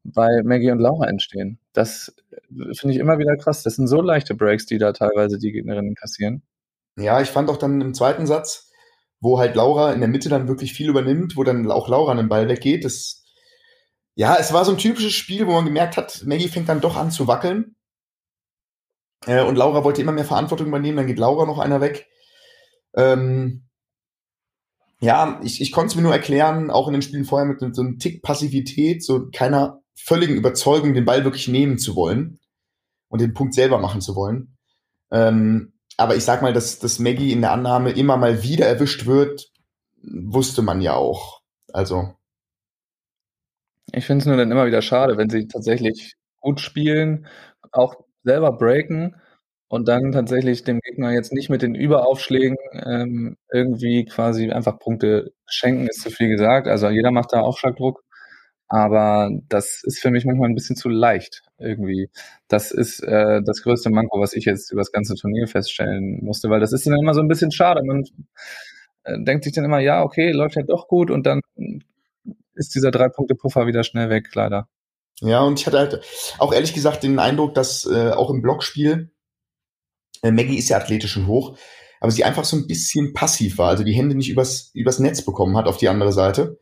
bei 0.04 0.42
Maggie 0.44 0.72
und 0.72 0.80
Laura 0.80 1.08
entstehen. 1.08 1.60
Das 1.74 2.14
äh, 2.32 2.74
finde 2.76 2.96
ich 2.96 3.00
immer 3.00 3.18
wieder 3.18 3.38
krass. 3.38 3.64
Das 3.64 3.76
sind 3.76 3.88
so 3.88 4.02
leichte 4.02 4.36
Breaks, 4.36 4.66
die 4.66 4.78
da 4.78 4.92
teilweise 4.92 5.38
die 5.40 5.52
Gegnerinnen 5.52 5.96
kassieren. 5.96 6.44
Ja, 6.98 7.22
ich 7.22 7.30
fand 7.30 7.50
auch 7.50 7.58
dann 7.58 7.80
im 7.80 7.94
zweiten 7.94 8.28
Satz, 8.28 8.72
wo 9.22 9.40
halt 9.40 9.56
Laura 9.56 9.94
in 9.94 10.02
der 10.02 10.10
Mitte 10.10 10.28
dann 10.28 10.48
wirklich 10.48 10.74
viel 10.74 10.90
übernimmt, 10.90 11.38
wo 11.38 11.44
dann 11.44 11.70
auch 11.72 11.88
Laura 11.88 12.12
an 12.12 12.18
den 12.18 12.30
Ball 12.30 12.50
weggeht, 12.50 12.84
das 12.84 13.24
ja, 14.20 14.36
es 14.36 14.52
war 14.52 14.66
so 14.66 14.72
ein 14.72 14.78
typisches 14.78 15.14
Spiel, 15.14 15.48
wo 15.48 15.54
man 15.54 15.64
gemerkt 15.64 15.96
hat, 15.96 16.24
Maggie 16.26 16.50
fängt 16.50 16.68
dann 16.68 16.82
doch 16.82 16.98
an 16.98 17.10
zu 17.10 17.28
wackeln. 17.28 17.78
Äh, 19.26 19.46
und 19.46 19.56
Laura 19.56 19.86
wollte 19.86 20.02
immer 20.02 20.12
mehr 20.12 20.26
Verantwortung 20.26 20.68
übernehmen, 20.68 20.98
dann 20.98 21.08
geht 21.08 21.20
Laura 21.20 21.46
noch 21.46 21.58
einer 21.58 21.80
weg. 21.80 22.06
Ähm, 22.96 23.70
ja, 25.00 25.40
ich, 25.42 25.62
ich 25.62 25.72
konnte 25.72 25.92
es 25.92 25.96
mir 25.96 26.02
nur 26.02 26.12
erklären, 26.12 26.70
auch 26.70 26.88
in 26.88 26.94
den 26.96 27.02
Spielen 27.02 27.24
vorher 27.24 27.48
mit 27.48 27.62
so 27.74 27.82
einem 27.82 27.98
Tick 27.98 28.22
Passivität, 28.22 29.06
so 29.06 29.30
keiner 29.32 29.80
völligen 29.96 30.36
Überzeugung, 30.36 30.94
den 30.94 31.06
Ball 31.06 31.24
wirklich 31.24 31.48
nehmen 31.48 31.78
zu 31.78 31.96
wollen 31.96 32.42
und 33.08 33.22
den 33.22 33.34
Punkt 33.34 33.54
selber 33.54 33.78
machen 33.78 34.02
zu 34.02 34.18
wollen. 34.18 34.58
Ähm, 35.12 35.80
aber 35.96 36.18
ich 36.18 36.26
sag 36.26 36.42
mal, 36.42 36.52
dass, 36.52 36.80
dass 36.80 37.00
Maggie 37.00 37.32
in 37.32 37.40
der 37.40 37.54
Annahme 37.54 37.92
immer 37.92 38.18
mal 38.18 38.44
wieder 38.44 38.66
erwischt 38.66 39.06
wird, 39.06 39.50
wusste 40.04 40.62
man 40.62 40.82
ja 40.82 40.96
auch. 40.96 41.40
Also. 41.72 42.19
Ich 43.94 44.06
finde 44.06 44.22
es 44.22 44.26
nur 44.28 44.38
dann 44.38 44.52
immer 44.52 44.66
wieder 44.66 44.82
schade, 44.82 45.18
wenn 45.18 45.30
sie 45.30 45.48
tatsächlich 45.48 46.16
gut 46.40 46.60
spielen, 46.60 47.28
auch 47.72 47.96
selber 48.24 48.52
breaken 48.52 49.16
und 49.68 49.88
dann 49.88 50.12
tatsächlich 50.12 50.64
dem 50.64 50.80
Gegner 50.82 51.12
jetzt 51.14 51.34
nicht 51.34 51.50
mit 51.50 51.62
den 51.62 51.76
Überaufschlägen 51.76 52.58
ähm, 52.74 53.38
irgendwie 53.52 54.06
quasi 54.06 54.52
einfach 54.52 54.80
Punkte 54.80 55.32
schenken, 55.48 55.88
ist 55.88 56.02
zu 56.02 56.10
viel 56.10 56.30
gesagt. 56.30 56.68
Also 56.68 56.90
jeder 56.90 57.12
macht 57.12 57.34
da 57.34 57.42
Aufschlagdruck. 57.42 58.04
Aber 58.72 59.32
das 59.50 59.82
ist 59.84 60.00
für 60.00 60.12
mich 60.12 60.26
manchmal 60.26 60.50
ein 60.50 60.56
bisschen 60.56 60.76
zu 60.76 60.90
leicht 60.90 61.42
irgendwie. 61.58 62.10
Das 62.48 62.72
ist 62.72 63.02
äh, 63.02 63.42
das 63.44 63.64
größte 63.64 63.90
Manko, 63.90 64.22
was 64.22 64.34
ich 64.34 64.46
jetzt 64.46 64.72
über 64.72 64.82
das 64.82 64.92
ganze 64.92 65.16
Turnier 65.16 65.48
feststellen 65.48 66.24
musste, 66.24 66.50
weil 66.52 66.60
das 66.60 66.72
ist 66.74 66.86
dann 66.86 67.00
immer 67.00 67.16
so 67.16 67.22
ein 67.22 67.28
bisschen 67.28 67.52
schade. 67.52 67.84
Man 67.84 68.04
äh, 69.04 69.18
denkt 69.24 69.44
sich 69.44 69.54
dann 69.54 69.66
immer, 69.66 69.80
ja, 69.80 70.04
okay, 70.04 70.32
läuft 70.32 70.56
ja 70.56 70.64
doch 70.64 70.88
gut 70.88 71.10
und 71.12 71.26
dann 71.26 71.42
ist 72.56 72.76
dieser 72.76 72.92
Drei-Punkte-Puffer 72.92 73.68
wieder 73.68 73.84
schnell 73.84 74.10
weg, 74.10 74.30
leider. 74.34 74.68
Ja, 75.22 75.42
und 75.42 75.60
ich 75.60 75.68
hatte 75.68 75.80
halt 75.80 76.02
auch 76.38 76.54
ehrlich 76.54 76.74
gesagt 76.74 77.04
den 77.04 77.20
Eindruck, 77.20 77.54
dass 77.54 77.86
äh, 77.86 78.12
auch 78.12 78.30
im 78.30 78.42
Blockspiel, 78.42 79.12
äh, 80.22 80.32
Maggie 80.32 80.58
ist 80.58 80.70
ja 80.70 80.78
athletisch 80.78 81.18
und 81.18 81.28
hoch, 81.28 81.58
aber 82.00 82.12
sie 82.12 82.24
einfach 82.24 82.46
so 82.46 82.56
ein 82.56 82.68
bisschen 82.68 83.14
passiv 83.14 83.58
war, 83.58 83.70
also 83.70 83.84
die 83.84 83.94
Hände 83.94 84.16
nicht 84.16 84.30
übers, 84.30 84.72
übers 84.74 85.00
Netz 85.00 85.24
bekommen 85.24 85.58
hat 85.58 85.68
auf 85.68 85.78
die 85.78 85.90
andere 85.90 86.14
Seite. 86.14 86.58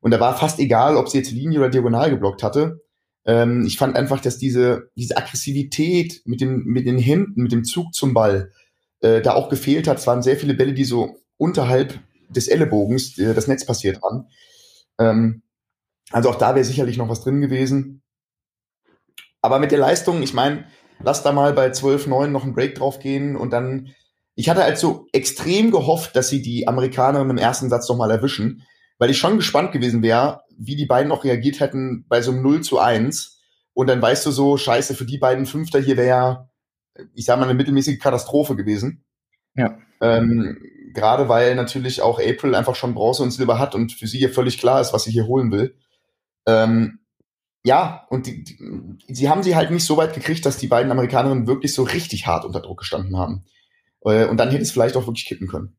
Und 0.00 0.10
da 0.10 0.20
war 0.20 0.36
fast 0.36 0.58
egal, 0.58 0.96
ob 0.96 1.08
sie 1.08 1.18
jetzt 1.18 1.30
Linie 1.30 1.60
oder 1.60 1.70
Diagonal 1.70 2.10
geblockt 2.10 2.42
hatte. 2.42 2.80
Ähm, 3.24 3.64
ich 3.66 3.78
fand 3.78 3.96
einfach, 3.96 4.20
dass 4.20 4.36
diese, 4.36 4.90
diese 4.96 5.16
Aggressivität 5.16 6.22
mit, 6.24 6.40
dem, 6.40 6.64
mit 6.64 6.86
den 6.86 6.98
Händen, 6.98 7.42
mit 7.42 7.52
dem 7.52 7.64
Zug 7.64 7.94
zum 7.94 8.12
Ball, 8.12 8.50
äh, 9.00 9.22
da 9.22 9.34
auch 9.34 9.48
gefehlt 9.48 9.86
hat. 9.86 9.98
Es 9.98 10.06
waren 10.06 10.22
sehr 10.22 10.36
viele 10.36 10.54
Bälle, 10.54 10.74
die 10.74 10.84
so 10.84 11.16
unterhalb 11.36 12.00
des 12.28 12.48
Ellenbogens 12.48 13.16
äh, 13.18 13.32
das 13.32 13.46
Netz 13.46 13.64
passiert 13.64 14.02
waren. 14.02 14.26
Ähm, 15.02 15.42
also 16.10 16.30
auch 16.30 16.36
da 16.36 16.54
wäre 16.54 16.64
sicherlich 16.64 16.96
noch 16.96 17.08
was 17.08 17.22
drin 17.22 17.40
gewesen. 17.40 18.02
Aber 19.40 19.58
mit 19.58 19.72
der 19.72 19.78
Leistung, 19.78 20.22
ich 20.22 20.34
meine, 20.34 20.66
lass 21.00 21.22
da 21.22 21.32
mal 21.32 21.52
bei 21.52 21.68
12-9 21.68 22.28
noch 22.28 22.44
einen 22.44 22.54
Break 22.54 22.76
drauf 22.76 23.00
gehen 23.00 23.36
und 23.36 23.52
dann, 23.52 23.90
ich 24.34 24.48
hatte 24.48 24.62
halt 24.62 24.78
so 24.78 25.06
extrem 25.12 25.70
gehofft, 25.70 26.14
dass 26.14 26.28
sie 26.28 26.42
die 26.42 26.68
Amerikanerin 26.68 27.30
im 27.30 27.38
ersten 27.38 27.68
Satz 27.68 27.88
noch 27.88 27.96
mal 27.96 28.10
erwischen, 28.10 28.62
weil 28.98 29.10
ich 29.10 29.18
schon 29.18 29.36
gespannt 29.36 29.72
gewesen 29.72 30.02
wäre, 30.02 30.42
wie 30.56 30.76
die 30.76 30.86
beiden 30.86 31.08
noch 31.08 31.24
reagiert 31.24 31.58
hätten 31.58 32.06
bei 32.08 32.22
so 32.22 32.30
einem 32.30 32.42
0 32.42 32.60
zu 32.60 32.78
1. 32.78 33.40
Und 33.74 33.88
dann 33.88 34.02
weißt 34.02 34.24
du 34.26 34.30
so, 34.30 34.56
scheiße, 34.56 34.94
für 34.94 35.06
die 35.06 35.18
beiden 35.18 35.46
Fünfter 35.46 35.80
hier 35.80 35.96
wäre 35.96 36.08
ja, 36.08 36.48
ich 37.14 37.24
sag 37.24 37.38
mal, 37.38 37.46
eine 37.46 37.54
mittelmäßige 37.54 37.98
Katastrophe 37.98 38.54
gewesen. 38.54 39.04
Ja. 39.56 39.78
Ähm, 40.00 40.58
Gerade 40.92 41.28
weil 41.28 41.54
natürlich 41.54 42.02
auch 42.02 42.18
April 42.18 42.54
einfach 42.54 42.74
schon 42.74 42.94
Bronze 42.94 43.22
und 43.22 43.30
Silber 43.30 43.58
hat 43.58 43.74
und 43.74 43.92
für 43.92 44.06
sie 44.06 44.20
ja 44.20 44.28
völlig 44.28 44.58
klar 44.58 44.80
ist, 44.80 44.92
was 44.92 45.04
sie 45.04 45.12
hier 45.12 45.26
holen 45.26 45.52
will. 45.52 45.76
Ähm, 46.46 47.00
ja, 47.64 48.06
und 48.10 48.26
die, 48.26 48.42
die, 48.42 48.58
sie 49.14 49.28
haben 49.28 49.42
sie 49.42 49.54
halt 49.54 49.70
nicht 49.70 49.84
so 49.84 49.96
weit 49.96 50.14
gekriegt, 50.14 50.44
dass 50.44 50.58
die 50.58 50.66
beiden 50.66 50.90
Amerikanerinnen 50.90 51.46
wirklich 51.46 51.74
so 51.74 51.84
richtig 51.84 52.26
hart 52.26 52.44
unter 52.44 52.60
Druck 52.60 52.78
gestanden 52.78 53.16
haben. 53.16 53.44
Äh, 54.04 54.26
und 54.26 54.38
dann 54.38 54.50
hätte 54.50 54.62
es 54.62 54.72
vielleicht 54.72 54.96
auch 54.96 55.06
wirklich 55.06 55.26
kippen 55.26 55.48
können. 55.48 55.76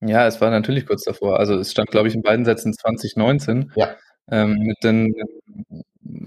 Ja, 0.00 0.26
es 0.26 0.40
war 0.40 0.50
natürlich 0.50 0.86
kurz 0.86 1.04
davor. 1.04 1.38
Also 1.38 1.54
es 1.54 1.70
stand, 1.70 1.90
glaube 1.90 2.08
ich, 2.08 2.14
in 2.14 2.22
beiden 2.22 2.44
Sätzen 2.44 2.72
2019. 2.72 3.72
Ja. 3.74 3.96
Ähm, 4.30 4.58
mit 4.58 4.76
den 4.84 5.14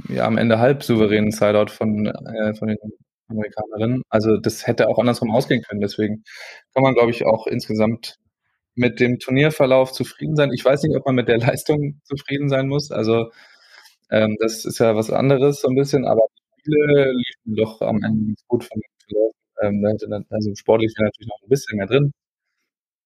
ja, 0.09 0.25
am 0.25 0.37
Ende 0.37 0.59
halb 0.59 0.83
souveränen 0.83 1.31
Sideout 1.31 1.71
von, 1.71 2.07
äh, 2.07 2.53
von 2.55 2.67
den 2.67 2.77
Amerikanerinnen. 3.31 4.03
Also 4.09 4.37
das 4.37 4.67
hätte 4.67 4.87
auch 4.89 4.99
andersrum 4.99 5.31
ausgehen 5.31 5.63
können. 5.63 5.81
Deswegen 5.81 6.23
kann 6.73 6.83
man, 6.83 6.93
glaube 6.93 7.11
ich, 7.11 7.25
auch 7.25 7.47
insgesamt 7.47 8.17
mit 8.75 8.99
dem 8.99 9.19
Turnierverlauf 9.19 9.91
zufrieden 9.91 10.35
sein. 10.35 10.51
Ich 10.53 10.63
weiß 10.63 10.83
nicht, 10.83 10.95
ob 10.95 11.05
man 11.05 11.15
mit 11.15 11.27
der 11.27 11.37
Leistung 11.39 12.01
zufrieden 12.03 12.49
sein 12.49 12.67
muss. 12.67 12.91
Also 12.91 13.31
ähm, 14.09 14.37
das 14.39 14.65
ist 14.65 14.79
ja 14.79 14.95
was 14.95 15.11
anderes 15.11 15.61
so 15.61 15.69
ein 15.69 15.75
bisschen, 15.75 16.05
aber 16.05 16.21
Spiele 16.59 17.11
liefen 17.13 17.55
doch 17.55 17.81
am 17.81 18.03
Ende 18.03 18.35
gut 18.47 18.63
von 18.63 18.79
dem 18.79 18.91
Verlauf. 19.07 19.33
Ähm, 19.61 20.25
also 20.29 20.55
sportlich 20.55 20.93
wäre 20.97 21.05
natürlich 21.05 21.27
noch 21.27 21.41
ein 21.43 21.49
bisschen 21.49 21.77
mehr 21.77 21.87
drin. 21.87 22.11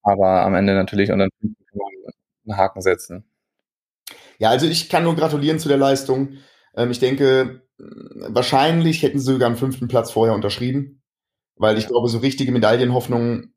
Aber 0.03 0.41
am 0.43 0.55
Ende 0.55 0.73
natürlich 0.75 1.11
und 1.11 1.19
dann 1.19 1.29
einen 1.41 2.57
Haken 2.57 2.81
setzen. 2.81 3.25
Ja, 4.37 4.49
also 4.49 4.67
ich 4.67 4.89
kann 4.89 5.03
nur 5.03 5.15
gratulieren 5.15 5.59
zu 5.59 5.67
der 5.67 5.77
Leistung. 5.77 6.37
Ähm, 6.75 6.91
ich 6.91 6.99
denke, 6.99 7.61
wahrscheinlich 7.77 9.03
hätten 9.03 9.19
sie 9.19 9.33
sogar 9.33 9.47
einen 9.47 9.57
fünften 9.57 9.87
Platz 9.87 10.11
vorher 10.11 10.35
unterschrieben, 10.35 11.01
weil 11.55 11.77
ich 11.77 11.87
glaube, 11.87 12.09
so 12.09 12.19
richtige 12.19 12.51
Medaillenhoffnungen 12.51 13.55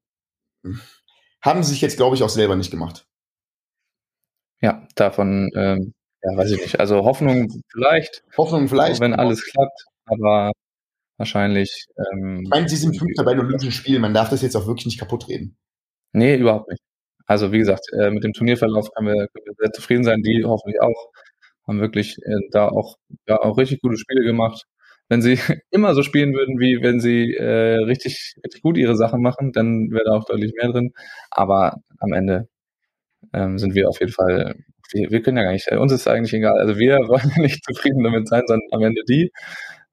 haben 1.42 1.62
sie 1.62 1.70
sich 1.70 1.80
jetzt, 1.80 1.96
glaube 1.96 2.16
ich, 2.16 2.22
auch 2.22 2.28
selber 2.28 2.56
nicht 2.56 2.70
gemacht. 2.70 3.06
Ja, 4.60 4.86
davon, 4.96 5.50
ähm, 5.54 5.94
ja, 6.22 6.36
weiß 6.36 6.50
ich 6.50 6.60
nicht. 6.60 6.80
Also 6.80 7.04
Hoffnung 7.04 7.62
vielleicht. 7.70 8.24
Hoffnung 8.36 8.68
vielleicht. 8.68 9.00
Wenn 9.00 9.14
alles 9.14 9.44
klappt, 9.44 9.84
aber 10.06 10.50
wahrscheinlich. 11.16 11.86
Ähm, 11.96 12.40
ich 12.42 12.48
meine, 12.48 12.68
sie 12.68 12.76
sind 12.76 12.98
Fünfter 12.98 13.24
bei 13.24 13.34
den 13.34 13.44
Olympischen 13.44 13.72
Spielen. 13.72 14.02
Man 14.02 14.14
darf 14.14 14.30
das 14.30 14.42
jetzt 14.42 14.56
auch 14.56 14.66
wirklich 14.66 14.86
nicht 14.86 14.98
kaputt 14.98 15.28
reden. 15.28 15.56
Nee, 16.12 16.36
überhaupt 16.36 16.68
nicht. 16.70 16.82
Also 17.26 17.52
wie 17.52 17.58
gesagt, 17.58 17.84
äh, 17.92 18.10
mit 18.10 18.24
dem 18.24 18.32
Turnierverlauf 18.32 18.90
können 18.92 19.08
wir, 19.08 19.28
können 19.28 19.46
wir 19.46 19.54
sehr 19.58 19.72
zufrieden 19.72 20.02
sein. 20.02 20.22
Die 20.22 20.44
hoffentlich 20.44 20.80
auch. 20.80 21.12
Haben 21.68 21.80
wirklich 21.80 22.16
äh, 22.24 22.40
da 22.50 22.68
auch, 22.68 22.96
ja, 23.28 23.40
auch 23.40 23.58
richtig 23.58 23.80
gute 23.82 23.98
Spiele 23.98 24.24
gemacht. 24.24 24.64
Wenn 25.08 25.22
sie 25.22 25.38
immer 25.70 25.94
so 25.94 26.02
spielen 26.02 26.34
würden, 26.34 26.58
wie 26.60 26.82
wenn 26.82 27.00
sie 27.00 27.34
äh, 27.34 27.78
richtig, 27.84 28.34
richtig 28.44 28.62
gut 28.62 28.76
ihre 28.78 28.96
Sachen 28.96 29.22
machen, 29.22 29.52
dann 29.52 29.90
wäre 29.92 30.04
da 30.06 30.12
auch 30.12 30.24
deutlich 30.24 30.52
mehr 30.60 30.72
drin. 30.72 30.92
Aber 31.30 31.76
am 32.00 32.12
Ende 32.12 32.48
ähm, 33.34 33.58
sind 33.58 33.74
wir 33.74 33.88
auf 33.88 34.00
jeden 34.00 34.12
Fall, 34.12 34.56
wir, 34.92 35.10
wir 35.10 35.22
können 35.22 35.36
ja 35.38 35.44
gar 35.44 35.52
nicht, 35.52 35.70
uns 35.72 35.92
ist 35.92 36.08
eigentlich 36.08 36.34
egal. 36.34 36.58
Also 36.58 36.78
wir 36.78 36.96
wollen 37.08 37.32
nicht 37.42 37.64
zufrieden 37.64 38.02
damit 38.04 38.28
sein, 38.28 38.42
sondern 38.46 38.68
am 38.72 38.82
Ende 38.82 39.02
die. 39.08 39.32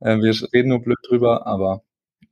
Äh, 0.02 0.18
wir 0.20 0.34
reden 0.54 0.70
nur 0.70 0.82
blöd 0.82 0.98
drüber, 1.08 1.48
aber 1.48 1.82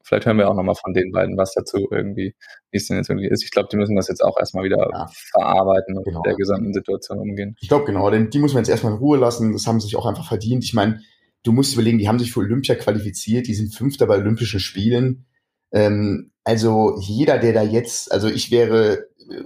Vielleicht 0.04 0.26
hören 0.26 0.38
wir 0.38 0.50
auch 0.50 0.56
nochmal 0.56 0.76
von 0.76 0.94
den 0.94 1.12
beiden 1.12 1.38
was 1.38 1.54
dazu 1.54 1.88
irgendwie, 1.90 2.36
wie 2.72 2.78
es 2.78 2.88
denn 2.88 2.98
jetzt 2.98 3.10
irgendwie 3.10 3.30
ist. 3.30 3.44
Ich 3.44 3.52
glaube, 3.52 3.70
die 3.72 3.78
müssen 3.78 3.96
das 3.96 4.10
jetzt 4.10 4.24
auch 4.24 4.38
erstmal 4.38 4.66
wieder 4.66 4.90
ja. 4.92 5.10
verarbeiten 5.32 5.98
und 5.98 6.04
genau. 6.04 6.20
mit 6.20 6.26
der 6.26 6.36
gesamten 6.36 6.74
Situation 6.74 7.20
umgehen. 7.20 7.56
Ich 7.62 7.70
glaube, 7.70 7.86
genau, 7.86 8.10
denn 8.10 8.30
die 8.30 8.40
muss 8.40 8.54
man 8.54 8.62
jetzt 8.62 8.70
erstmal 8.70 8.94
in 8.94 9.00
Ruhe 9.00 9.18
lassen. 9.18 9.54
Das 9.54 9.66
haben 9.66 9.80
sie 9.80 9.88
sich 9.88 9.96
auch 9.96 10.06
einfach 10.06 10.28
verdient. 10.28 10.64
Ich 10.64 10.74
meine, 10.74 11.00
du 11.44 11.54
musst 11.54 11.74
überlegen, 11.74 12.00
die 12.00 12.08
haben 12.08 12.20
sich 12.20 12.34
für 12.34 12.42
Olympia 12.42 12.76
qualifiziert, 12.76 13.48
die 13.48 13.54
sind 13.54 13.74
Fünfter 13.74 14.06
bei 14.06 14.18
Olympischen 14.18 14.60
Spielen. 14.60 15.26
Ähm, 15.72 16.32
also 16.44 16.98
jeder, 17.00 17.38
der 17.38 17.54
da 17.54 17.64
jetzt, 17.64 18.12
also 18.12 18.28
ich 18.28 18.52
wäre, 18.52 19.08
äh, 19.30 19.44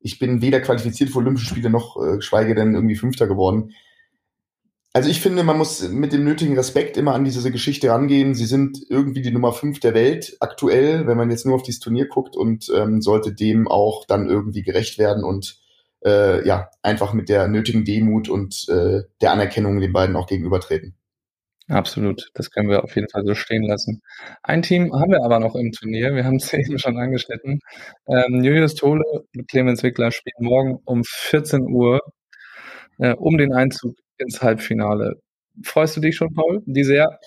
ich 0.00 0.18
bin 0.18 0.42
weder 0.42 0.60
qualifiziert 0.60 1.10
für 1.10 1.18
Olympische 1.18 1.48
Spiele 1.48 1.70
noch, 1.70 1.96
äh, 1.96 2.20
schweige 2.20 2.54
denn 2.54 2.74
irgendwie 2.74 2.96
Fünfter 2.96 3.26
geworden. 3.26 3.70
Also 4.96 5.10
ich 5.10 5.20
finde, 5.20 5.42
man 5.42 5.58
muss 5.58 5.88
mit 5.88 6.12
dem 6.12 6.22
nötigen 6.22 6.56
Respekt 6.56 6.96
immer 6.96 7.14
an 7.14 7.24
diese 7.24 7.50
Geschichte 7.50 7.90
rangehen. 7.90 8.36
Sie 8.36 8.46
sind 8.46 8.78
irgendwie 8.88 9.22
die 9.22 9.32
Nummer 9.32 9.52
fünf 9.52 9.80
der 9.80 9.92
Welt 9.92 10.36
aktuell, 10.38 11.08
wenn 11.08 11.16
man 11.16 11.30
jetzt 11.30 11.44
nur 11.44 11.56
auf 11.56 11.64
dieses 11.64 11.80
Turnier 11.80 12.06
guckt 12.06 12.36
und 12.36 12.70
ähm, 12.72 13.02
sollte 13.02 13.34
dem 13.34 13.66
auch 13.66 14.06
dann 14.06 14.30
irgendwie 14.30 14.62
gerecht 14.62 14.96
werden 15.00 15.24
und 15.24 15.58
äh, 16.04 16.46
ja, 16.46 16.70
einfach 16.82 17.12
mit 17.12 17.28
der 17.28 17.48
nötigen 17.48 17.84
Demut 17.84 18.28
und 18.28 18.68
äh, 18.68 19.02
der 19.20 19.32
Anerkennung 19.32 19.80
den 19.80 19.92
beiden 19.92 20.14
auch 20.14 20.28
gegenübertreten. 20.28 20.94
Absolut, 21.66 22.30
das 22.34 22.52
können 22.52 22.68
wir 22.68 22.84
auf 22.84 22.94
jeden 22.94 23.08
Fall 23.08 23.24
so 23.24 23.34
stehen 23.34 23.64
lassen. 23.64 24.00
Ein 24.44 24.62
Team 24.62 24.92
haben 24.92 25.10
wir 25.10 25.24
aber 25.24 25.40
noch 25.40 25.56
im 25.56 25.72
Turnier, 25.72 26.14
wir 26.14 26.24
haben 26.24 26.36
es 26.36 26.52
eben 26.52 26.78
schon 26.78 26.98
angeschnitten. 26.98 27.58
Ähm, 28.06 28.44
Julius 28.44 28.76
Tole 28.76 29.02
und 29.34 29.48
Clemens 29.48 29.82
Wickler 29.82 30.12
spielen 30.12 30.46
morgen 30.46 30.78
um 30.84 31.02
14 31.04 31.62
Uhr 31.62 32.00
äh, 32.98 33.14
um 33.14 33.38
den 33.38 33.52
Einzug 33.52 33.96
ins 34.18 34.42
Halbfinale. 34.42 35.20
Freust 35.62 35.96
du 35.96 36.00
dich 36.00 36.16
schon, 36.16 36.32
Paul? 36.34 36.62
Wie 36.66 36.84
sehr? 36.84 37.18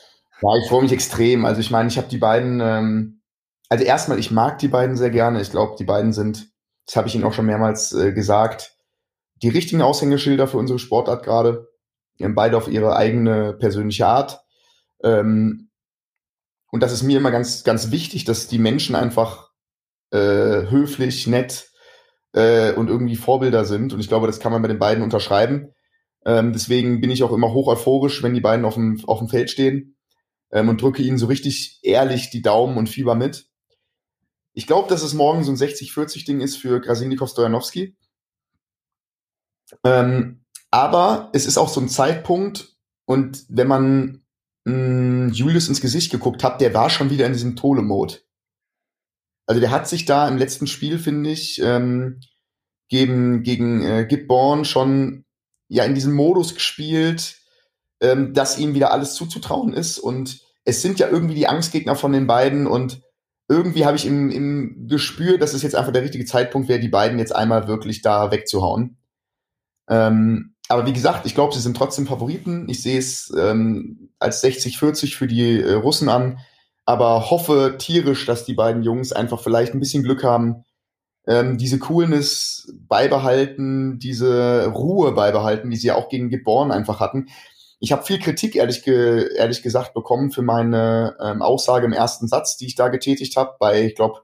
Ja, 0.41 0.49
ich 0.61 0.67
freue 0.67 0.83
mich 0.83 0.91
extrem. 0.91 1.45
Also 1.45 1.61
ich 1.61 1.71
meine, 1.71 1.89
ich 1.89 1.97
habe 1.97 2.07
die 2.07 2.17
beiden, 2.17 2.59
ähm, 2.61 3.21
also 3.69 3.83
erstmal, 3.83 4.19
ich 4.19 4.31
mag 4.31 4.59
die 4.59 4.67
beiden 4.67 4.95
sehr 4.95 5.09
gerne. 5.09 5.41
Ich 5.41 5.51
glaube, 5.51 5.75
die 5.77 5.85
beiden 5.85 6.13
sind, 6.13 6.51
das 6.85 6.95
habe 6.95 7.07
ich 7.07 7.15
Ihnen 7.15 7.23
auch 7.23 7.33
schon 7.33 7.45
mehrmals 7.45 7.93
äh, 7.93 8.13
gesagt, 8.13 8.75
die 9.41 9.49
richtigen 9.49 9.81
Aushängeschilder 9.81 10.47
für 10.47 10.57
unsere 10.57 10.79
Sportart 10.79 11.23
gerade. 11.23 11.67
Beide 12.19 12.57
auf 12.57 12.67
ihre 12.67 12.95
eigene 12.95 13.53
persönliche 13.53 14.07
Art. 14.07 14.41
Ähm, 15.03 15.69
und 16.71 16.81
das 16.81 16.91
ist 16.91 17.03
mir 17.03 17.17
immer 17.17 17.29
ganz, 17.29 17.63
ganz 17.63 17.91
wichtig, 17.91 18.25
dass 18.25 18.47
die 18.47 18.57
Menschen 18.57 18.95
einfach 18.95 19.51
äh, 20.11 20.17
höflich, 20.69 21.27
nett 21.27 21.66
äh, 22.37 22.73
und 22.73 22.87
irgendwie 22.87 23.15
Vorbilder 23.15 23.65
sind. 23.65 23.93
Und 23.93 23.99
ich 23.99 24.07
glaube, 24.07 24.27
das 24.27 24.39
kann 24.39 24.51
man 24.51 24.61
bei 24.61 24.67
den 24.67 24.77
beiden 24.77 25.03
unterschreiben. 25.03 25.73
Ähm, 26.23 26.53
deswegen 26.53 27.01
bin 27.01 27.09
ich 27.09 27.23
auch 27.23 27.31
immer 27.31 27.51
hoch 27.51 27.67
euphorisch, 27.67 28.21
wenn 28.21 28.35
die 28.35 28.41
beiden 28.41 28.63
auf 28.63 28.75
dem, 28.75 29.03
auf 29.07 29.19
dem 29.19 29.27
Feld 29.27 29.49
stehen. 29.49 29.95
ähm, 30.51 30.69
und 30.69 30.81
drücke 30.81 31.01
ihnen 31.01 31.17
so 31.17 31.25
richtig 31.25 31.79
ehrlich 31.81 32.29
die 32.29 32.43
Daumen 32.43 32.77
und 32.77 32.89
Fieber 32.89 33.15
mit. 33.15 33.47
Ich 34.53 34.67
glaube, 34.67 34.87
dass 34.87 35.03
es 35.03 35.13
morgen 35.13 35.43
so 35.43 35.51
ein 35.51 35.57
60-40-Ding 35.57 36.39
ist 36.39 36.57
für 36.57 36.79
Krasilnikov 36.79 37.29
Stojanowski. 37.29 37.97
Ähm, 39.83 40.45
aber 40.69 41.31
es 41.33 41.47
ist 41.47 41.57
auch 41.57 41.69
so 41.69 41.81
ein 41.81 41.89
Zeitpunkt, 41.89 42.77
und 43.05 43.45
wenn 43.49 43.67
man 43.67 44.23
mh, 44.65 44.73
hm, 44.73 45.29
Julius 45.33 45.69
ins 45.69 45.81
Gesicht 45.81 46.11
geguckt 46.11 46.43
hat, 46.43 46.61
der 46.61 46.73
war 46.73 46.89
schon 46.89 47.09
wieder 47.09 47.25
in 47.25 47.33
diesem 47.33 47.55
Tole-Mode. 47.55 48.19
Also 49.47 49.61
der 49.61 49.71
hat 49.71 49.87
sich 49.87 50.05
da 50.05 50.27
im 50.27 50.37
letzten 50.37 50.67
Spiel, 50.67 50.99
finde 50.99 51.31
ich, 51.31 51.59
ähm, 51.63 52.19
gegen, 52.89 53.43
gegen 53.43 53.81
äh, 53.81 54.05
Gibborn 54.05 54.65
schon 54.65 55.25
ja 55.69 55.83
in 55.83 55.95
diesem 55.95 56.13
Modus 56.13 56.53
gespielt, 56.53 57.37
ähm, 58.01 58.33
dass 58.33 58.57
ihm 58.57 58.73
wieder 58.73 58.91
alles 58.91 59.15
zuzutrauen 59.15 59.73
ist. 59.73 59.99
Und 59.99 60.41
es 60.65 60.81
sind 60.81 60.99
ja 60.99 61.09
irgendwie 61.09 61.35
die 61.35 61.47
Angstgegner 61.47 61.95
von 61.95 62.11
den 62.11 62.27
beiden 62.27 62.67
und 62.67 63.01
irgendwie 63.49 63.85
habe 63.85 63.95
ich 63.95 64.05
im, 64.05 64.29
im 64.29 64.87
Gespür, 64.87 65.37
dass 65.37 65.53
es 65.53 65.63
jetzt 65.63 65.75
einfach 65.75 65.93
der 65.93 66.03
richtige 66.03 66.25
Zeitpunkt 66.25 66.67
wäre, 66.67 66.81
die 66.81 66.89
beiden 66.89 67.17
jetzt 67.17 67.33
einmal 67.33 67.67
wirklich 67.67 68.01
da 68.01 68.31
wegzuhauen. 68.31 68.97
Ähm, 69.89 70.55
aber 70.67 70.85
wie 70.85 70.93
gesagt, 70.93 71.25
ich 71.25 71.33
glaube, 71.33 71.53
sie 71.53 71.61
sind 71.61 71.77
trotzdem 71.77 72.07
Favoriten. 72.07 72.67
Ich 72.67 72.83
sehe 72.83 72.99
es 72.99 73.33
ähm, 73.37 74.09
als 74.19 74.43
60-40 74.43 75.15
für 75.15 75.27
die 75.27 75.61
äh, 75.61 75.73
Russen 75.73 76.09
an, 76.09 76.39
aber 76.87 77.29
hoffe 77.29 77.75
tierisch, 77.77 78.25
dass 78.25 78.45
die 78.45 78.53
beiden 78.53 78.81
Jungs 78.81 79.11
einfach 79.11 79.41
vielleicht 79.41 79.73
ein 79.73 79.79
bisschen 79.81 80.03
Glück 80.03 80.23
haben, 80.23 80.63
ähm, 81.27 81.57
diese 81.57 81.79
Coolness 81.79 82.73
beibehalten, 82.87 83.99
diese 83.99 84.67
Ruhe 84.67 85.11
beibehalten, 85.11 85.69
die 85.69 85.75
sie 85.75 85.91
auch 85.91 86.07
gegen 86.07 86.29
Geboren 86.29 86.71
einfach 86.71 87.01
hatten. 87.01 87.27
Ich 87.79 87.91
habe 87.91 88.03
viel 88.03 88.19
Kritik, 88.19 88.55
ehrlich, 88.55 88.83
ge 88.83 89.27
ehrlich 89.35 89.61
gesagt, 89.61 89.93
bekommen 89.93 90.31
für 90.31 90.43
meine 90.43 91.17
ähm, 91.21 91.41
Aussage 91.41 91.85
im 91.85 91.91
ersten 91.91 92.29
Satz, 92.29 92.55
die 92.55 92.67
ich 92.67 92.75
da 92.75 92.87
getätigt 92.87 93.35
habe, 93.35 93.57
bei, 93.59 93.83
ich 93.83 93.95
glaube, 93.95 94.21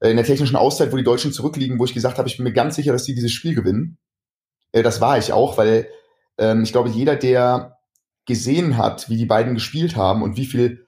äh, 0.00 0.08
in 0.08 0.16
der 0.16 0.24
technischen 0.24 0.56
Auszeit, 0.56 0.90
wo 0.90 0.96
die 0.96 1.04
Deutschen 1.04 1.34
zurückliegen, 1.34 1.78
wo 1.78 1.84
ich 1.84 1.92
gesagt 1.92 2.16
habe, 2.16 2.28
ich 2.28 2.38
bin 2.38 2.44
mir 2.44 2.54
ganz 2.54 2.76
sicher, 2.76 2.92
dass 2.92 3.04
sie 3.04 3.14
dieses 3.14 3.32
Spiel 3.32 3.54
gewinnen. 3.54 3.98
Äh, 4.72 4.82
das 4.82 5.02
war 5.02 5.18
ich 5.18 5.34
auch, 5.34 5.58
weil 5.58 5.86
ähm, 6.38 6.62
ich 6.62 6.72
glaube, 6.72 6.88
jeder, 6.88 7.14
der 7.14 7.76
gesehen 8.24 8.78
hat, 8.78 9.10
wie 9.10 9.18
die 9.18 9.26
beiden 9.26 9.52
gespielt 9.52 9.96
haben 9.96 10.22
und 10.22 10.38
wie 10.38 10.46
viel 10.46 10.87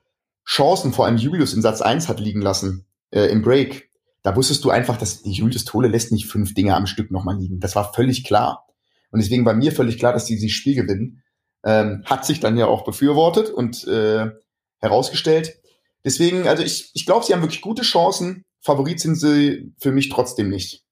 Chancen 0.50 0.92
vor 0.92 1.06
allem 1.06 1.16
Julius 1.16 1.54
in 1.54 1.62
Satz 1.62 1.80
1 1.80 2.08
hat 2.08 2.18
liegen 2.18 2.42
lassen 2.42 2.84
äh, 3.12 3.26
im 3.26 3.40
Break, 3.40 3.88
da 4.22 4.34
wusstest 4.34 4.64
du 4.64 4.70
einfach, 4.70 4.96
dass 4.96 5.22
die 5.22 5.30
Julius 5.30 5.64
Tole 5.64 5.86
lässt 5.86 6.10
nicht 6.10 6.26
fünf 6.26 6.54
Dinge 6.54 6.74
am 6.74 6.88
Stück 6.88 7.12
nochmal 7.12 7.38
liegen. 7.38 7.60
Das 7.60 7.76
war 7.76 7.92
völlig 7.94 8.24
klar. 8.24 8.66
Und 9.12 9.22
deswegen 9.22 9.44
war 9.44 9.54
mir 9.54 9.70
völlig 9.70 9.98
klar, 9.98 10.12
dass 10.12 10.24
die 10.24 10.34
dieses 10.34 10.50
Spiel 10.50 10.74
gewinnen. 10.74 11.22
Ähm, 11.62 12.02
hat 12.04 12.26
sich 12.26 12.40
dann 12.40 12.56
ja 12.56 12.66
auch 12.66 12.84
befürwortet 12.84 13.48
und 13.50 13.86
äh, 13.86 14.30
herausgestellt. 14.78 15.60
Deswegen, 16.04 16.48
also 16.48 16.64
ich, 16.64 16.90
ich 16.94 17.06
glaube, 17.06 17.24
sie 17.24 17.32
haben 17.32 17.42
wirklich 17.42 17.60
gute 17.60 17.82
Chancen. 17.82 18.44
Favorit 18.60 18.98
sind 18.98 19.14
sie 19.14 19.72
für 19.78 19.92
mich 19.92 20.08
trotzdem 20.08 20.48
nicht. 20.48 20.84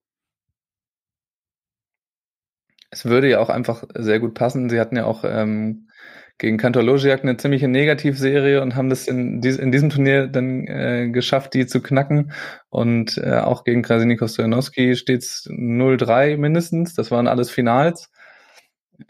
Es 2.90 3.04
würde 3.04 3.28
ja 3.28 3.40
auch 3.40 3.48
einfach 3.48 3.84
sehr 3.96 4.20
gut 4.20 4.34
passen. 4.34 4.70
Sie 4.70 4.78
hatten 4.78 4.96
ja 4.96 5.04
auch 5.04 5.24
ähm, 5.24 5.87
gegen 6.38 6.56
Kantor 6.56 6.84
Logiak 6.84 7.22
eine 7.22 7.36
ziemliche 7.36 7.68
Negativserie 7.68 8.62
und 8.62 8.76
haben 8.76 8.88
das 8.88 9.08
in, 9.08 9.40
dies, 9.40 9.56
in 9.56 9.72
diesem 9.72 9.90
Turnier 9.90 10.28
dann 10.28 10.66
äh, 10.66 11.08
geschafft, 11.10 11.54
die 11.54 11.66
zu 11.66 11.82
knacken. 11.82 12.32
Und 12.70 13.18
äh, 13.18 13.38
auch 13.38 13.64
gegen 13.64 13.82
Krasinnikov 13.82 14.30
Stojanowski 14.30 14.94
steht 14.94 15.22
es 15.22 15.48
0-3 15.50 16.36
mindestens. 16.36 16.94
Das 16.94 17.10
waren 17.10 17.26
alles 17.26 17.50
Finals. 17.50 18.10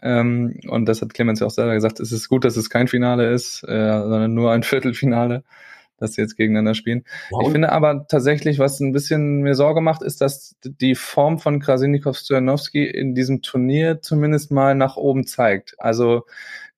Ähm, 0.01 0.59
und 0.67 0.85
das 0.87 1.01
hat 1.01 1.13
Clemens 1.13 1.39
ja 1.39 1.47
auch 1.47 1.51
selber 1.51 1.73
gesagt, 1.73 1.99
es 1.99 2.11
ist 2.11 2.29
gut, 2.29 2.45
dass 2.45 2.57
es 2.57 2.69
kein 2.69 2.87
Finale 2.87 3.31
ist, 3.31 3.63
äh, 3.63 3.99
sondern 3.99 4.33
nur 4.33 4.51
ein 4.51 4.63
Viertelfinale 4.63 5.43
dass 5.99 6.13
sie 6.13 6.21
jetzt 6.21 6.37
gegeneinander 6.37 6.73
spielen. 6.73 7.03
Wow. 7.29 7.43
Ich 7.43 7.51
finde 7.51 7.71
aber 7.71 8.07
tatsächlich, 8.07 8.59
was 8.59 8.79
ein 8.79 8.93
bisschen 8.93 9.41
mir 9.41 9.55
Sorge 9.55 9.81
macht, 9.81 10.01
ist, 10.01 10.21
dass 10.21 10.55
die 10.63 10.95
Form 10.95 11.39
von 11.39 11.59
Krasinikov 11.59 12.17
Stojanowski 12.17 12.85
in 12.85 13.15
diesem 13.15 13.41
Turnier 13.41 14.01
zumindest 14.01 14.51
mal 14.51 14.75
nach 14.75 14.95
oben 14.95 15.27
zeigt. 15.27 15.75
Also 15.77 16.25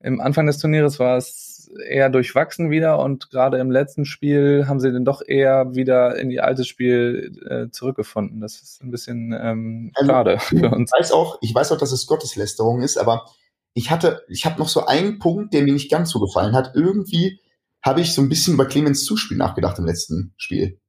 im 0.03 0.21
Anfang 0.21 0.47
des 0.47 0.57
Turnieres 0.57 0.99
war 0.99 1.17
es 1.17 1.69
eher 1.87 2.09
durchwachsen 2.09 2.69
wieder 2.69 2.99
und 2.99 3.29
gerade 3.29 3.57
im 3.59 3.71
letzten 3.71 4.05
Spiel 4.05 4.65
haben 4.67 4.79
sie 4.79 4.91
dann 4.91 5.05
doch 5.05 5.21
eher 5.25 5.73
wieder 5.73 6.17
in 6.17 6.29
die 6.29 6.41
alte 6.41 6.65
Spiel 6.65 7.39
äh, 7.47 7.71
zurückgefunden. 7.71 8.41
Das 8.41 8.61
ist 8.61 8.83
ein 8.83 8.91
bisschen 8.91 9.33
ähm, 9.39 9.91
also, 9.95 10.11
schade 10.11 10.39
für 10.39 10.69
uns. 10.71 10.91
Ich 10.93 10.99
weiß 10.99 11.11
auch, 11.11 11.37
ich 11.41 11.55
weiß 11.55 11.71
auch, 11.71 11.77
dass 11.77 11.91
es 11.91 12.07
Gotteslästerung 12.07 12.81
ist, 12.81 12.97
aber 12.97 13.25
ich 13.73 13.89
hatte, 13.89 14.23
ich 14.27 14.45
habe 14.45 14.59
noch 14.59 14.67
so 14.67 14.85
einen 14.85 15.19
Punkt, 15.19 15.53
der 15.53 15.63
mir 15.63 15.73
nicht 15.73 15.91
ganz 15.91 16.09
so 16.09 16.19
gefallen 16.19 16.55
hat. 16.55 16.71
Irgendwie 16.75 17.39
habe 17.81 18.01
ich 18.01 18.13
so 18.13 18.21
ein 18.21 18.29
bisschen 18.29 18.55
über 18.55 18.65
Clemens 18.65 19.05
Zuspiel 19.05 19.37
nachgedacht 19.37 19.79
im 19.79 19.85
letzten 19.85 20.33
Spiel. 20.37 20.79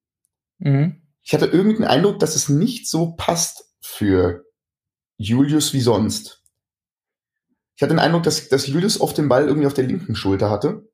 Mhm. 0.58 1.02
Ich 1.22 1.32
hatte 1.32 1.46
irgendeinen 1.46 1.88
Eindruck, 1.88 2.18
dass 2.18 2.34
es 2.34 2.48
nicht 2.48 2.88
so 2.88 3.14
passt 3.16 3.64
für 3.80 4.44
Julius 5.16 5.72
wie 5.72 5.80
sonst. 5.80 6.41
Ich 7.76 7.82
hatte 7.82 7.94
den 7.94 7.98
Eindruck, 7.98 8.22
dass, 8.22 8.48
dass 8.48 8.66
Julius 8.66 9.00
oft 9.00 9.16
den 9.16 9.28
Ball 9.28 9.46
irgendwie 9.46 9.66
auf 9.66 9.74
der 9.74 9.84
linken 9.84 10.14
Schulter 10.14 10.50
hatte 10.50 10.88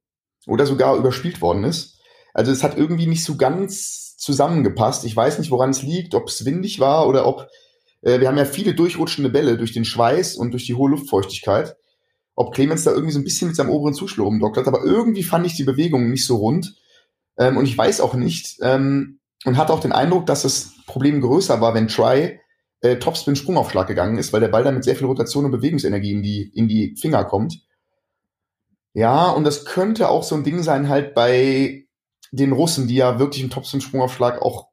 oder 0.46 0.66
sogar 0.66 0.96
überspielt 0.96 1.40
worden 1.40 1.64
ist. 1.64 2.00
Also 2.34 2.52
es 2.52 2.62
hat 2.62 2.78
irgendwie 2.78 3.06
nicht 3.06 3.24
so 3.24 3.36
ganz 3.36 4.16
zusammengepasst. 4.16 5.04
Ich 5.04 5.14
weiß 5.14 5.38
nicht, 5.38 5.50
woran 5.50 5.70
es 5.70 5.82
liegt, 5.82 6.14
ob 6.14 6.28
es 6.28 6.44
windig 6.44 6.80
war 6.80 7.08
oder 7.08 7.26
ob 7.26 7.48
äh, 8.02 8.20
wir 8.20 8.28
haben 8.28 8.38
ja 8.38 8.44
viele 8.44 8.74
durchrutschende 8.74 9.30
Bälle 9.30 9.56
durch 9.56 9.72
den 9.72 9.84
Schweiß 9.84 10.36
und 10.36 10.52
durch 10.52 10.66
die 10.66 10.74
hohe 10.74 10.90
Luftfeuchtigkeit 10.90 11.76
ob 12.38 12.54
Clemens 12.54 12.84
da 12.84 12.92
irgendwie 12.92 13.12
so 13.12 13.18
ein 13.18 13.24
bisschen 13.24 13.48
mit 13.48 13.56
seinem 13.56 13.70
oberen 13.70 13.94
Zuschlag 13.94 14.24
rumdoktert, 14.24 14.68
aber 14.68 14.84
irgendwie 14.84 15.24
fand 15.24 15.44
ich 15.44 15.56
die 15.56 15.64
Bewegung 15.64 16.08
nicht 16.08 16.24
so 16.24 16.36
rund. 16.36 16.76
Ähm, 17.36 17.56
und 17.56 17.66
ich 17.66 17.76
weiß 17.76 18.00
auch 18.00 18.14
nicht, 18.14 18.58
ähm, 18.62 19.18
und 19.44 19.56
hatte 19.56 19.72
auch 19.72 19.80
den 19.80 19.90
Eindruck, 19.90 20.26
dass 20.26 20.42
das 20.42 20.72
Problem 20.86 21.20
größer 21.20 21.60
war, 21.60 21.74
wenn 21.74 21.88
Try 21.88 22.38
äh, 22.80 22.96
Topspin 22.96 23.36
Sprungaufschlag 23.36 23.86
gegangen 23.86 24.18
ist, 24.18 24.32
weil 24.32 24.40
der 24.40 24.48
Ball 24.48 24.64
dann 24.64 24.74
mit 24.74 24.84
sehr 24.84 24.96
viel 24.96 25.06
Rotation 25.06 25.44
und 25.44 25.50
Bewegungsenergie 25.50 26.12
in 26.12 26.22
die, 26.22 26.50
in 26.54 26.68
die 26.68 26.96
Finger 26.96 27.24
kommt. 27.24 27.60
Ja, 28.94 29.30
und 29.30 29.44
das 29.44 29.64
könnte 29.64 30.08
auch 30.08 30.22
so 30.22 30.34
ein 30.34 30.44
Ding 30.44 30.62
sein, 30.62 30.88
halt 30.88 31.14
bei 31.14 31.86
den 32.30 32.52
Russen, 32.52 32.88
die 32.88 32.96
ja 32.96 33.18
wirklich 33.18 33.42
im 33.42 33.50
Topspin 33.50 33.80
Sprungaufschlag 33.80 34.42
auch 34.42 34.68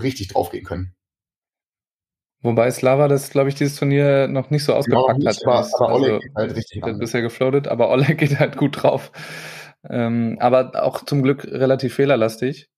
richtig 0.00 0.28
draufgehen 0.28 0.64
können. 0.64 0.94
Wobei 2.40 2.70
Slava 2.70 3.08
das, 3.08 3.30
glaube 3.30 3.48
ich, 3.48 3.56
dieses 3.56 3.76
Turnier 3.76 4.28
noch 4.28 4.50
nicht 4.50 4.64
so 4.64 4.72
ausgepackt 4.74 5.18
genau, 5.18 5.30
hat. 5.30 5.42
Aber, 5.44 5.68
aber 5.80 5.94
Oleg 5.94 6.12
also, 6.12 6.20
geht 6.20 6.34
halt 6.36 6.56
richtig 6.56 6.82
hat 6.82 6.98
bisher 6.98 7.22
gefloatet, 7.22 7.66
aber 7.66 7.90
Oleg 7.90 8.18
geht 8.18 8.38
halt 8.38 8.56
gut 8.56 8.82
drauf. 8.82 9.10
Ähm, 9.88 10.36
aber 10.40 10.72
auch 10.82 11.04
zum 11.04 11.22
Glück 11.22 11.44
relativ 11.44 11.94
fehlerlastig. 11.94 12.68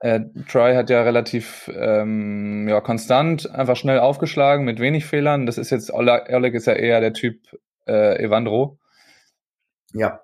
Äh, 0.00 0.20
Troy 0.48 0.74
hat 0.74 0.88
ja 0.88 1.02
relativ 1.02 1.70
ähm, 1.74 2.66
ja, 2.68 2.80
konstant, 2.80 3.50
einfach 3.50 3.76
schnell 3.76 3.98
aufgeschlagen 3.98 4.64
mit 4.64 4.80
wenig 4.80 5.04
Fehlern. 5.04 5.44
Das 5.44 5.58
ist 5.58 5.70
jetzt, 5.70 5.92
Oleg, 5.92 6.54
ist 6.54 6.66
ja 6.66 6.72
eher 6.72 7.00
der 7.00 7.12
Typ 7.12 7.38
äh, 7.86 8.22
Evandro. 8.22 8.78
Ja. 9.92 10.20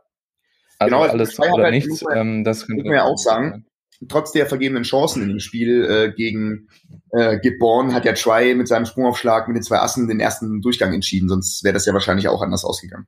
Also 0.78 0.96
genau, 0.96 1.10
alles 1.10 1.38
oder 1.38 1.64
halt 1.64 1.74
nichts. 1.74 2.02
Ähm, 2.14 2.42
das 2.42 2.66
könnte 2.66 2.84
man 2.84 2.94
ja 2.94 3.04
auch 3.04 3.18
sagen. 3.18 3.66
Trotz 4.08 4.32
der 4.32 4.46
vergebenen 4.46 4.82
Chancen 4.82 5.22
in 5.22 5.28
dem 5.28 5.40
Spiel 5.40 5.84
äh, 5.84 6.12
gegen 6.14 6.68
äh, 7.12 7.38
Gibborn 7.38 7.94
hat 7.94 8.04
ja 8.04 8.12
Try 8.12 8.54
mit 8.54 8.68
seinem 8.68 8.84
Sprungaufschlag 8.84 9.48
mit 9.48 9.56
den 9.56 9.62
zwei 9.62 9.78
Assen 9.78 10.06
den 10.06 10.20
ersten 10.20 10.60
Durchgang 10.60 10.92
entschieden, 10.92 11.28
sonst 11.28 11.64
wäre 11.64 11.72
das 11.72 11.86
ja 11.86 11.94
wahrscheinlich 11.94 12.28
auch 12.28 12.42
anders 12.42 12.64
ausgegangen. 12.64 13.06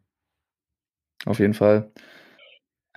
Auf 1.26 1.40
jeden 1.40 1.52
Fall. 1.54 1.92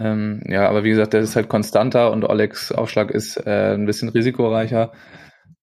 Ähm, 0.02 0.42
ja, 0.48 0.68
aber 0.68 0.84
wie 0.84 0.90
gesagt, 0.90 1.14
der 1.14 1.22
ist 1.22 1.36
halt 1.36 1.48
konstanter 1.48 2.12
und 2.12 2.24
Olegs 2.24 2.72
Aufschlag 2.72 3.12
ist 3.12 3.38
äh, 3.38 3.74
ein 3.74 3.86
bisschen 3.86 4.10
risikoreicher. 4.10 4.94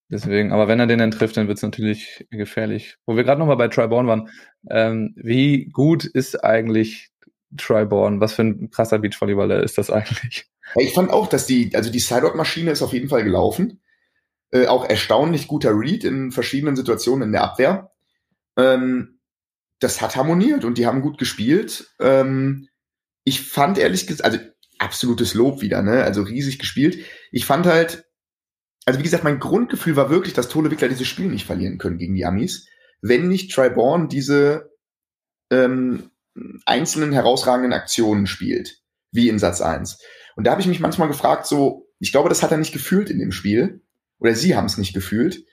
Deswegen, 0.09 0.51
aber 0.51 0.67
wenn 0.67 0.79
er 0.79 0.87
den 0.87 0.99
dann 0.99 1.11
trifft, 1.11 1.37
dann 1.37 1.47
wird 1.47 1.57
es 1.57 1.63
natürlich 1.63 2.25
gefährlich. 2.31 2.97
Wo 3.05 3.15
wir 3.15 3.23
gerade 3.23 3.39
nochmal 3.39 3.57
bei 3.57 3.67
Triborn 3.67 4.07
waren, 4.07 4.29
ähm, 4.69 5.13
wie 5.15 5.65
gut 5.65 6.05
ist 6.05 6.43
eigentlich 6.43 7.09
Triborn? 7.57 8.21
Was 8.21 8.33
für 8.33 8.43
ein 8.43 8.69
krasser 8.71 8.99
Beachvolleyballer 8.99 9.61
ist 9.61 9.77
das 9.77 9.89
eigentlich? 9.89 10.47
Ich 10.75 10.93
fand 10.93 11.11
auch, 11.11 11.27
dass 11.27 11.45
die, 11.45 11.75
also 11.75 11.91
die 11.91 11.99
Sideout-Maschine 11.99 12.71
ist 12.71 12.81
auf 12.81 12.93
jeden 12.93 13.09
Fall 13.09 13.23
gelaufen. 13.23 13.81
Äh, 14.51 14.67
auch 14.67 14.87
erstaunlich 14.87 15.47
guter 15.47 15.71
Read 15.77 16.03
in 16.03 16.31
verschiedenen 16.31 16.75
Situationen 16.75 17.27
in 17.27 17.31
der 17.33 17.43
Abwehr. 17.43 17.91
Ähm, 18.57 19.19
das 19.79 20.01
hat 20.01 20.15
harmoniert 20.15 20.65
und 20.65 20.77
die 20.77 20.85
haben 20.85 21.01
gut 21.01 21.17
gespielt. 21.17 21.93
Ähm, 21.99 22.68
ich 23.29 23.41
fand 23.41 23.77
ehrlich 23.77 24.07
gesagt, 24.07 24.25
also 24.25 24.39
absolutes 24.79 25.35
Lob 25.35 25.61
wieder, 25.61 25.81
ne? 25.81 26.03
Also 26.03 26.23
riesig 26.23 26.57
gespielt. 26.57 27.05
Ich 27.31 27.45
fand 27.45 27.65
halt, 27.67 28.05
also 28.85 28.99
wie 28.99 29.03
gesagt, 29.03 29.23
mein 29.23 29.39
Grundgefühl 29.39 29.95
war 29.95 30.09
wirklich, 30.09 30.33
dass 30.33 30.49
Tole 30.49 30.71
Wickler 30.71 30.89
dieses 30.89 31.07
Spiel 31.07 31.27
nicht 31.27 31.45
verlieren 31.45 31.77
können 31.77 31.99
gegen 31.99 32.15
die 32.15 32.25
Amis, 32.25 32.67
wenn 33.01 33.27
nicht 33.27 33.53
Triborn 33.53 34.09
diese 34.09 34.71
ähm, 35.51 36.09
einzelnen 36.65 37.13
herausragenden 37.13 37.73
Aktionen 37.73 38.25
spielt, 38.25 38.81
wie 39.11 39.29
in 39.29 39.39
Satz 39.39 39.61
1. 39.61 39.99
Und 40.35 40.45
da 40.45 40.51
habe 40.51 40.61
ich 40.61 40.67
mich 40.67 40.79
manchmal 40.79 41.07
gefragt, 41.07 41.45
so, 41.45 41.87
ich 41.99 42.11
glaube, 42.11 42.29
das 42.29 42.41
hat 42.41 42.51
er 42.51 42.57
nicht 42.57 42.73
gefühlt 42.73 43.09
in 43.09 43.19
dem 43.19 43.31
Spiel. 43.31 43.83
Oder 44.19 44.33
sie 44.35 44.55
haben 44.55 44.65
es 44.65 44.77
nicht 44.77 44.93
gefühlt. 44.93 45.43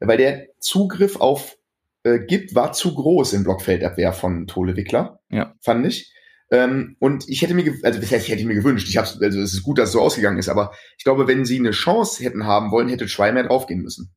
Weil 0.00 0.16
der 0.18 0.46
Zugriff 0.58 1.16
auf 1.20 1.56
äh, 2.02 2.18
Gip 2.18 2.54
war 2.54 2.72
zu 2.72 2.94
groß 2.94 3.34
im 3.34 3.44
Blockfeldabwehr 3.44 4.12
von 4.12 4.46
Tole 4.46 4.76
Wickler, 4.76 5.20
ja. 5.28 5.54
fand 5.60 5.86
ich. 5.86 6.12
Ähm, 6.50 6.96
und 6.98 7.28
ich 7.28 7.42
hätte 7.42 7.54
mir, 7.54 7.72
also 7.82 8.00
das 8.00 8.10
heißt, 8.10 8.26
ich 8.26 8.32
hätte 8.32 8.44
mir 8.44 8.54
gewünscht, 8.54 8.88
ich 8.88 8.96
hab's, 8.96 9.20
also 9.22 9.40
es 9.40 9.54
ist 9.54 9.62
gut, 9.62 9.78
dass 9.78 9.90
es 9.90 9.92
so 9.92 10.00
ausgegangen 10.00 10.38
ist, 10.38 10.48
aber 10.48 10.72
ich 10.98 11.04
glaube, 11.04 11.28
wenn 11.28 11.44
sie 11.44 11.58
eine 11.58 11.70
Chance 11.70 12.24
hätten 12.24 12.44
haben 12.44 12.72
wollen, 12.72 12.88
hätte 12.88 13.06
mehr 13.32 13.44
draufgehen 13.44 13.82
müssen. 13.82 14.12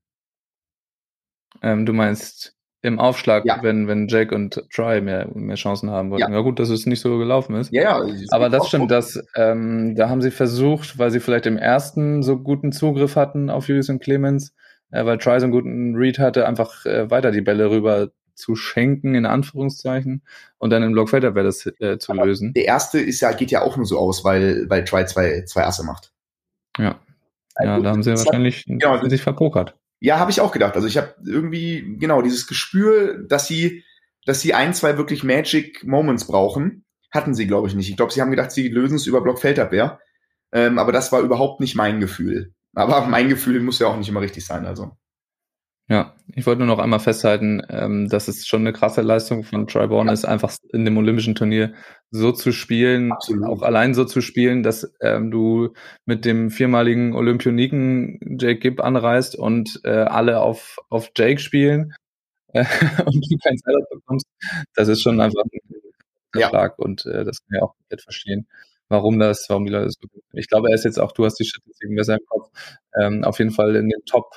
Ähm, 1.62 1.86
du 1.86 1.94
meinst 1.94 2.56
im 2.82 3.00
Aufschlag, 3.00 3.46
ja. 3.46 3.60
wenn, 3.62 3.88
wenn 3.88 4.08
Jake 4.08 4.36
und 4.36 4.62
Try 4.74 5.00
mehr, 5.00 5.30
mehr 5.34 5.56
Chancen 5.56 5.90
haben 5.90 6.12
wollten. 6.12 6.32
Ja. 6.32 6.38
ja 6.38 6.42
gut, 6.42 6.60
dass 6.60 6.70
es 6.70 6.86
nicht 6.86 7.00
so 7.00 7.18
gelaufen 7.18 7.56
ist. 7.56 7.72
Ja, 7.72 8.04
ja. 8.04 8.14
Aber 8.32 8.50
das 8.50 8.68
stimmt, 8.68 8.92
dass 8.92 9.24
ähm, 9.36 9.96
da 9.96 10.10
haben 10.10 10.22
sie 10.22 10.32
versucht, 10.32 10.98
weil 11.00 11.10
sie 11.10 11.22
vielleicht 11.22 11.46
im 11.46 11.58
ersten 11.58 12.24
so 12.24 12.38
guten 12.38 12.74
Zugriff 12.74 13.16
hatten 13.16 13.50
auf 13.50 13.70
Julius 13.70 13.88
und 13.88 14.02
Clemens, 14.02 14.54
äh, 14.92 15.06
weil 15.06 15.18
Try 15.18 15.40
so 15.40 15.46
einen 15.46 15.54
guten 15.54 15.96
Read 15.96 16.20
hatte, 16.20 16.46
einfach 16.46 16.86
äh, 16.86 17.10
weiter 17.10 17.32
die 17.32 17.42
Bälle 17.42 17.70
rüber 17.70 18.10
zu 18.36 18.56
schenken, 18.56 19.16
in 19.16 19.26
Anführungszeichen, 19.26 20.24
und 20.58 20.70
dann 20.70 20.84
im 20.84 20.94
Blockfelder 20.94 21.36
wäre 21.36 21.46
das 21.46 21.66
äh, 21.66 21.98
zu 21.98 22.14
Aber 22.14 22.26
lösen. 22.26 22.54
Der 22.54 22.66
erste 22.66 23.00
ist 23.00 23.22
ja, 23.22 23.32
geht 23.32 23.52
ja 23.52 23.62
auch 23.62 23.78
nur 23.78 23.86
so 23.86 23.98
aus, 23.98 24.24
weil, 24.24 24.70
weil 24.70 24.84
Try 24.84 25.06
zwei, 25.06 25.44
zwei 25.46 25.66
Asse 25.66 25.84
macht. 25.84 26.12
Ja. 26.78 27.00
Also, 27.56 27.72
ja, 27.72 27.80
da 27.80 27.90
haben 27.92 28.04
sie 28.04 28.12
wahrscheinlich 28.12 28.60
hat, 28.60 28.80
genau, 28.80 29.08
sich 29.08 29.22
verpokert. 29.22 29.76
Ja, 30.00 30.20
habe 30.20 30.32
ich 30.32 30.42
auch 30.42 30.52
gedacht. 30.52 30.76
Also 30.76 30.88
ich 30.88 30.98
habe 30.98 31.14
irgendwie, 31.26 31.98
genau, 31.98 32.22
dieses 32.22 32.48
Gespür, 32.48 33.24
dass 33.28 33.48
sie, 33.48 33.84
dass 34.26 34.42
sie 34.42 34.54
ein, 34.54 34.74
zwei 34.74 34.98
wirklich 34.98 35.24
Magic 35.24 35.84
Moments 35.86 36.26
brauchen, 36.26 36.84
hatten 37.12 37.36
sie, 37.36 37.48
glaube 37.48 37.68
ich, 37.68 37.76
nicht. 37.76 37.90
Ich 37.90 37.96
glaube, 37.96 38.12
sie 38.12 38.22
haben 38.22 38.32
gedacht, 38.32 38.52
sie 38.52 38.68
lösen 38.68 38.96
es 38.96 39.06
über 39.06 39.22
Blockfeldabwehr. 39.22 40.00
Ähm, 40.52 40.80
aber 40.80 40.92
das 40.92 41.12
war 41.12 41.22
überhaupt 41.22 41.60
nicht 41.60 41.76
mein 41.76 42.00
Gefühl. 42.00 42.54
Aber 42.74 43.02
mein 43.08 43.30
Gefühl 43.30 43.62
muss 43.62 43.80
ja 43.80 43.88
auch 43.88 43.98
nicht 43.98 44.10
immer 44.10 44.22
richtig 44.22 44.46
sein, 44.46 44.66
also. 44.66 44.98
Ja, 45.90 46.16
ich 46.34 46.46
wollte 46.46 46.60
nur 46.60 46.68
noch 46.68 46.80
einmal 46.80 47.00
festhalten, 47.00 47.62
ähm, 47.70 48.08
dass 48.08 48.30
es 48.30 48.48
schon 48.48 48.62
eine 48.62 48.72
krasse 48.72 49.02
Leistung 49.02 49.44
von 49.44 49.68
Troy 49.68 49.88
Bourne 49.88 50.10
ja. 50.10 50.14
ist, 50.14 50.24
einfach 50.24 50.56
in 50.72 50.86
dem 50.86 50.98
olympischen 50.98 51.36
Turnier 51.36 51.74
so 52.10 52.32
zu 52.32 52.54
spielen, 52.54 53.12
Absolut. 53.12 53.50
auch 53.50 53.62
allein 53.64 53.94
so 53.94 54.06
zu 54.06 54.22
spielen, 54.22 54.64
dass 54.64 54.94
ähm, 55.02 55.30
du 55.30 55.74
mit 56.06 56.24
dem 56.24 56.52
viermaligen 56.52 57.14
Olympioniken 57.14 58.38
Jake 58.40 58.60
Gibb 58.60 58.82
anreist 58.82 59.36
und 59.36 59.82
äh, 59.84 59.90
alle 59.90 60.40
auf, 60.40 60.78
auf 60.90 61.12
Jake 61.18 61.40
spielen 61.40 61.94
äh, 62.54 62.64
und 63.06 63.26
du 63.30 63.38
kein 63.44 63.58
Setup 63.58 63.90
bekommst. 63.90 64.26
Das 64.76 64.88
ist 64.88 65.02
schon 65.02 65.20
einfach 65.20 65.44
ein 65.44 66.40
ja. 66.40 66.48
Schlag 66.48 66.80
und 66.80 67.06
äh, 67.06 67.26
das 67.26 67.40
kann 67.40 67.58
ich 67.58 67.62
auch 67.62 67.76
komplett 67.76 68.02
verstehen 68.02 68.48
warum 68.90 69.18
das, 69.18 69.46
warum 69.50 69.66
die 69.66 69.72
Leute 69.72 69.90
so. 69.90 70.08
Ich 70.34 70.48
glaube, 70.48 70.70
er 70.70 70.76
ist 70.76 70.86
jetzt 70.86 71.00
auch, 71.00 71.12
du 71.14 71.26
hast 71.26 71.40
die 71.40 71.46
Statistiken 71.46 71.96
besser 71.96 72.14
im 72.14 72.26
Kopf, 72.28 72.52
ähm, 73.02 73.24
auf 73.24 73.40
jeden 73.40 73.52
Fall 73.52 73.76
in 73.76 73.90
den 73.90 74.06
Top 74.06 74.32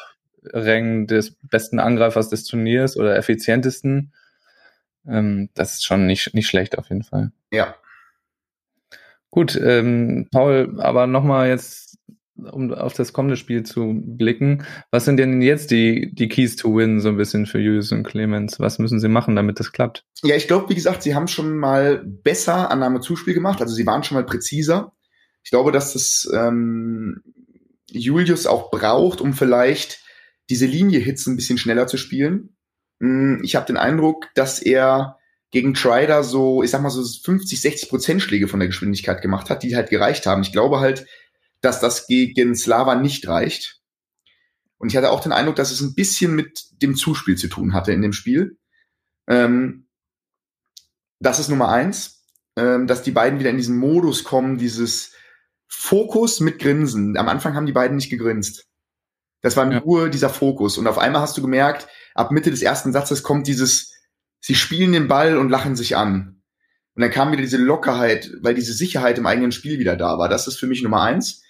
Rängen 0.52 1.06
des 1.06 1.36
besten 1.42 1.78
Angreifers 1.78 2.28
des 2.28 2.44
Turniers 2.44 2.96
oder 2.96 3.16
effizientesten. 3.16 4.12
Ähm, 5.08 5.50
das 5.54 5.74
ist 5.74 5.84
schon 5.84 6.06
nicht, 6.06 6.34
nicht 6.34 6.48
schlecht 6.48 6.78
auf 6.78 6.88
jeden 6.88 7.02
Fall. 7.02 7.32
Ja. 7.52 7.74
Gut, 9.30 9.58
ähm, 9.62 10.28
Paul, 10.30 10.80
aber 10.80 11.06
nochmal 11.06 11.48
jetzt, 11.48 11.98
um 12.36 12.72
auf 12.72 12.94
das 12.94 13.12
kommende 13.12 13.36
Spiel 13.36 13.64
zu 13.64 14.00
blicken. 14.04 14.64
Was 14.90 15.04
sind 15.04 15.18
denn 15.18 15.42
jetzt 15.42 15.70
die, 15.70 16.12
die 16.14 16.28
Keys 16.28 16.56
to 16.56 16.74
Win 16.74 17.00
so 17.00 17.08
ein 17.08 17.16
bisschen 17.16 17.46
für 17.46 17.58
Julius 17.58 17.92
und 17.92 18.04
Clemens? 18.04 18.60
Was 18.60 18.78
müssen 18.78 19.00
sie 19.00 19.08
machen, 19.08 19.36
damit 19.36 19.60
das 19.60 19.72
klappt? 19.72 20.04
Ja, 20.22 20.36
ich 20.36 20.46
glaube, 20.46 20.68
wie 20.70 20.74
gesagt, 20.74 21.02
sie 21.02 21.14
haben 21.14 21.28
schon 21.28 21.56
mal 21.56 22.02
besser 22.04 22.70
Annahme-Zuspiel 22.70 23.34
gemacht. 23.34 23.60
Also 23.60 23.74
sie 23.74 23.86
waren 23.86 24.02
schon 24.02 24.16
mal 24.16 24.26
präziser. 24.26 24.92
Ich 25.42 25.50
glaube, 25.50 25.70
dass 25.70 25.92
das 25.92 26.28
ähm, 26.34 27.22
Julius 27.90 28.46
auch 28.46 28.70
braucht, 28.70 29.20
um 29.20 29.32
vielleicht 29.32 30.00
diese 30.50 30.66
Linie-Hits 30.66 31.26
ein 31.26 31.36
bisschen 31.36 31.58
schneller 31.58 31.86
zu 31.86 31.96
spielen. 31.96 32.56
Mm, 32.98 33.42
ich 33.42 33.56
habe 33.56 33.66
den 33.66 33.76
Eindruck, 33.76 34.28
dass 34.34 34.60
er 34.60 35.18
gegen 35.50 35.74
Trider 35.74 36.24
so, 36.24 36.62
ich 36.62 36.70
sag 36.70 36.82
mal 36.82 36.90
so 36.90 37.02
50, 37.02 37.60
60 37.60 37.88
Prozent 37.88 38.22
Schläge 38.22 38.48
von 38.48 38.60
der 38.60 38.68
Geschwindigkeit 38.68 39.22
gemacht 39.22 39.50
hat, 39.50 39.62
die 39.62 39.76
halt 39.76 39.90
gereicht 39.90 40.26
haben. 40.26 40.42
Ich 40.42 40.52
glaube 40.52 40.80
halt, 40.80 41.06
dass 41.60 41.80
das 41.80 42.06
gegen 42.06 42.54
Slava 42.54 42.94
nicht 42.94 43.26
reicht. 43.28 43.80
Und 44.78 44.90
ich 44.90 44.96
hatte 44.96 45.10
auch 45.10 45.20
den 45.20 45.32
Eindruck, 45.32 45.56
dass 45.56 45.70
es 45.70 45.80
ein 45.80 45.94
bisschen 45.94 46.34
mit 46.34 46.64
dem 46.82 46.96
Zuspiel 46.96 47.36
zu 47.36 47.48
tun 47.48 47.72
hatte 47.72 47.92
in 47.92 48.02
dem 48.02 48.12
Spiel. 48.12 48.58
Ähm, 49.26 49.86
das 51.18 51.38
ist 51.38 51.48
Nummer 51.48 51.70
eins, 51.70 52.22
ähm, 52.56 52.86
dass 52.86 53.02
die 53.02 53.10
beiden 53.10 53.38
wieder 53.38 53.50
in 53.50 53.56
diesen 53.56 53.78
Modus 53.78 54.24
kommen, 54.24 54.58
dieses 54.58 55.12
Fokus 55.66 56.40
mit 56.40 56.58
Grinsen. 56.58 57.16
Am 57.16 57.28
Anfang 57.28 57.54
haben 57.54 57.66
die 57.66 57.72
beiden 57.72 57.96
nicht 57.96 58.10
gegrinst. 58.10 58.66
Das 59.42 59.56
war 59.56 59.70
ja. 59.70 59.80
nur 59.80 60.08
dieser 60.08 60.30
Fokus. 60.30 60.78
Und 60.78 60.86
auf 60.86 60.98
einmal 60.98 61.22
hast 61.22 61.36
du 61.36 61.42
gemerkt, 61.42 61.88
ab 62.14 62.30
Mitte 62.30 62.50
des 62.50 62.62
ersten 62.62 62.92
Satzes 62.92 63.22
kommt 63.22 63.46
dieses, 63.46 63.92
sie 64.40 64.54
spielen 64.54 64.92
den 64.92 65.08
Ball 65.08 65.36
und 65.36 65.50
lachen 65.50 65.76
sich 65.76 65.96
an. 65.96 66.42
Und 66.94 67.02
dann 67.02 67.10
kam 67.10 67.30
wieder 67.30 67.42
diese 67.42 67.58
Lockerheit, 67.58 68.30
weil 68.40 68.54
diese 68.54 68.72
Sicherheit 68.72 69.18
im 69.18 69.26
eigenen 69.26 69.52
Spiel 69.52 69.78
wieder 69.78 69.96
da 69.96 70.18
war. 70.18 70.28
Das 70.28 70.46
ist 70.46 70.58
für 70.58 70.66
mich 70.66 70.82
Nummer 70.82 71.02
eins. 71.02 71.42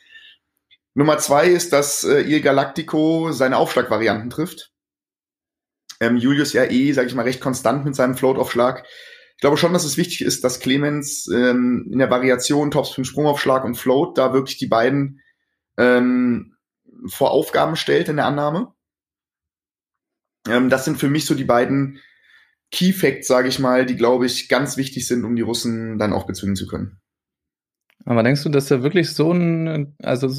Nummer 0.94 1.18
zwei 1.18 1.46
ist, 1.48 1.72
dass 1.72 2.04
äh, 2.04 2.22
ihr 2.22 2.40
Galactico 2.40 3.30
seine 3.30 3.58
Aufschlagvarianten 3.58 4.30
trifft. 4.30 4.72
Ähm, 6.00 6.16
Julius 6.16 6.52
ja 6.52 6.64
eh, 6.64 6.92
sag 6.92 7.06
ich 7.06 7.14
mal, 7.14 7.22
recht 7.22 7.40
konstant 7.40 7.84
mit 7.84 7.94
seinem 7.94 8.16
Float-Aufschlag. 8.16 8.84
Ich 9.36 9.40
glaube 9.40 9.56
schon, 9.58 9.74
dass 9.74 9.84
es 9.84 9.98
wichtig 9.98 10.22
ist, 10.22 10.42
dass 10.42 10.58
Clemens 10.58 11.28
ähm, 11.28 11.86
in 11.92 11.98
der 11.98 12.10
Variation 12.10 12.70
Topspin, 12.70 13.04
Sprungaufschlag 13.04 13.64
und 13.64 13.76
Float 13.76 14.16
da 14.16 14.32
wirklich 14.32 14.56
die 14.56 14.66
beiden 14.66 15.20
ähm, 15.76 16.55
vor 17.06 17.30
Aufgaben 17.30 17.76
stellt 17.76 18.08
in 18.08 18.16
der 18.16 18.26
Annahme. 18.26 18.72
Ähm, 20.48 20.70
das 20.70 20.84
sind 20.84 20.98
für 20.98 21.08
mich 21.08 21.26
so 21.26 21.34
die 21.34 21.44
beiden 21.44 22.00
Key 22.70 22.92
Facts, 22.92 23.28
sage 23.28 23.48
ich 23.48 23.58
mal, 23.58 23.86
die, 23.86 23.96
glaube 23.96 24.26
ich, 24.26 24.48
ganz 24.48 24.76
wichtig 24.76 25.06
sind, 25.06 25.24
um 25.24 25.36
die 25.36 25.42
Russen 25.42 25.98
dann 25.98 26.12
auch 26.12 26.26
bezwingen 26.26 26.56
zu 26.56 26.66
können. 26.66 27.00
Aber 28.04 28.22
denkst 28.22 28.42
du, 28.44 28.48
dass 28.48 28.66
da 28.66 28.82
wirklich 28.82 29.10
so 29.10 29.32
ein, 29.32 29.96
also 30.00 30.30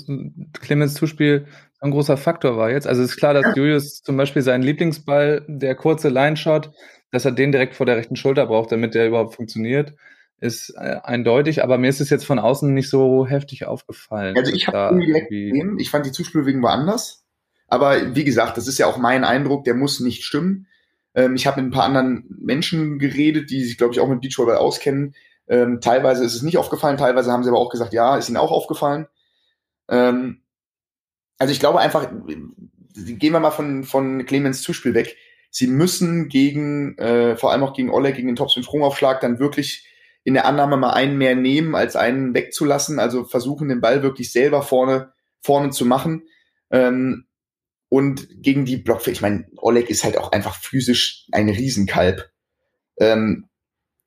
Clemens 0.61 0.93
Zuspiel 0.93 1.47
ein 1.79 1.91
großer 1.91 2.15
Faktor 2.15 2.57
war 2.57 2.71
jetzt? 2.71 2.87
Also 2.87 3.01
es 3.01 3.11
ist 3.11 3.17
klar, 3.17 3.33
dass 3.33 3.43
ja. 3.43 3.53
Julius 3.55 4.01
zum 4.01 4.15
Beispiel 4.15 4.41
seinen 4.41 4.63
Lieblingsball, 4.63 5.45
der 5.47 5.75
kurze 5.75 6.09
Line-Shot, 6.09 6.71
dass 7.11 7.25
er 7.25 7.31
den 7.31 7.51
direkt 7.51 7.75
vor 7.75 7.85
der 7.85 7.97
rechten 7.97 8.15
Schulter 8.15 8.45
braucht, 8.47 8.71
damit 8.71 8.93
der 8.95 9.07
überhaupt 9.07 9.35
funktioniert 9.35 9.93
ist 10.39 10.73
äh, 10.77 10.99
eindeutig, 11.03 11.63
aber 11.63 11.77
mir 11.77 11.89
ist 11.89 12.01
es 12.01 12.09
jetzt 12.09 12.25
von 12.25 12.39
außen 12.39 12.73
nicht 12.73 12.89
so 12.89 13.25
heftig 13.25 13.65
aufgefallen. 13.65 14.37
Also 14.37 14.51
ich 14.51 14.67
habe 14.67 15.01
irgendwie 15.01 15.81
ich 15.81 15.89
fand 15.89 16.05
die 16.05 16.11
Zuspielbewegung 16.11 16.61
war 16.61 16.73
anders. 16.73 17.23
Aber 17.67 18.15
wie 18.15 18.23
gesagt, 18.23 18.57
das 18.57 18.67
ist 18.67 18.77
ja 18.77 18.85
auch 18.87 18.97
mein 18.97 19.23
Eindruck, 19.23 19.65
der 19.65 19.73
muss 19.73 19.99
nicht 19.99 20.23
stimmen. 20.23 20.67
Ähm, 21.15 21.35
ich 21.35 21.47
habe 21.47 21.61
mit 21.61 21.69
ein 21.69 21.73
paar 21.73 21.83
anderen 21.83 22.25
Menschen 22.39 22.99
geredet, 22.99 23.49
die 23.49 23.63
sich, 23.63 23.77
glaube 23.77 23.93
ich, 23.93 23.99
auch 23.99 24.07
mit 24.07 24.21
Beachvolleyball 24.21 24.57
auskennen. 24.57 25.15
Ähm, 25.47 25.81
teilweise 25.81 26.23
ist 26.23 26.35
es 26.35 26.43
nicht 26.43 26.57
aufgefallen, 26.57 26.97
teilweise 26.97 27.31
haben 27.31 27.43
sie 27.43 27.49
aber 27.49 27.59
auch 27.59 27.71
gesagt, 27.71 27.93
ja, 27.93 28.17
ist 28.17 28.29
ihnen 28.29 28.37
auch 28.37 28.51
aufgefallen. 28.51 29.07
Ähm, 29.89 30.41
also 31.39 31.51
ich 31.51 31.59
glaube 31.59 31.79
einfach, 31.79 32.09
gehen 32.93 33.33
wir 33.33 33.39
mal 33.39 33.51
von, 33.51 33.83
von 33.83 34.25
Clemens 34.25 34.61
Zuspiel 34.61 34.93
weg. 34.93 35.17
Sie 35.49 35.67
müssen 35.67 36.29
gegen, 36.29 36.97
äh, 36.97 37.37
vor 37.37 37.51
allem 37.51 37.63
auch 37.63 37.73
gegen 37.73 37.89
Oleg, 37.89 38.15
gegen 38.15 38.27
den 38.27 38.35
Topspin-Sprungaufschlag, 38.35 39.21
dann 39.21 39.39
wirklich 39.39 39.87
in 40.27 40.33
der 40.33 40.45
Annahme 40.45 40.75
mal 40.75 40.91
einen 40.91 41.17
mehr 41.17 41.35
nehmen, 41.35 41.73
als 41.73 41.95
einen 41.95 42.33
wegzulassen. 42.33 42.99
Also 42.99 43.23
versuchen, 43.23 43.69
den 43.69 43.79
Ball 43.79 44.03
wirklich 44.03 44.29
selber 44.33 44.61
vorne, 44.61 45.13
vorne 45.39 45.69
zu 45.69 45.85
machen. 45.85 46.23
Ähm, 46.69 47.27
und 47.87 48.27
gegen 48.43 48.65
die 48.65 48.75
Blockfähigkeit, 48.75 49.15
ich 49.15 49.21
meine, 49.21 49.45
Oleg 49.55 49.89
ist 49.89 50.03
halt 50.03 50.17
auch 50.17 50.33
einfach 50.33 50.57
physisch 50.59 51.27
ein 51.31 51.47
Riesenkalb. 51.47 52.29
Ähm, 52.99 53.47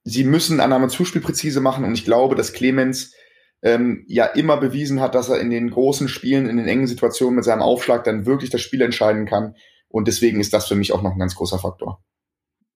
sie 0.05 0.25
müssen 0.25 0.61
Annahme 0.61 0.89
Zuspiel 0.89 1.23
präzise 1.23 1.63
machen 1.63 1.87
und 1.87 1.95
ich 1.95 2.05
glaube, 2.05 2.35
dass 2.35 2.53
Clemens 2.53 3.15
ähm, 3.63 4.05
ja 4.07 4.27
immer 4.27 4.59
bewiesen 4.59 5.01
hat, 5.01 5.15
dass 5.15 5.31
er 5.31 5.41
in 5.41 5.49
den 5.49 5.71
großen 5.71 6.09
Spielen, 6.09 6.51
in 6.51 6.59
den 6.59 6.69
engen 6.69 6.87
Situationen 6.87 7.37
mit 7.37 7.47
seinem 7.47 7.63
Aufschlag 7.63 8.05
dann 8.05 8.27
wirklich 8.27 8.51
das 8.51 8.61
Spiel 8.61 8.83
entscheiden 8.83 9.25
kann. 9.25 9.55
Und 9.89 10.07
deswegen 10.07 10.39
ist 10.39 10.53
das 10.53 10.69
für 10.69 10.77
mich 10.77 10.93
auch 10.93 11.01
noch 11.01 11.13
ein 11.13 11.19
ganz 11.19 11.35
großer 11.35 11.59
Faktor. 11.59 12.05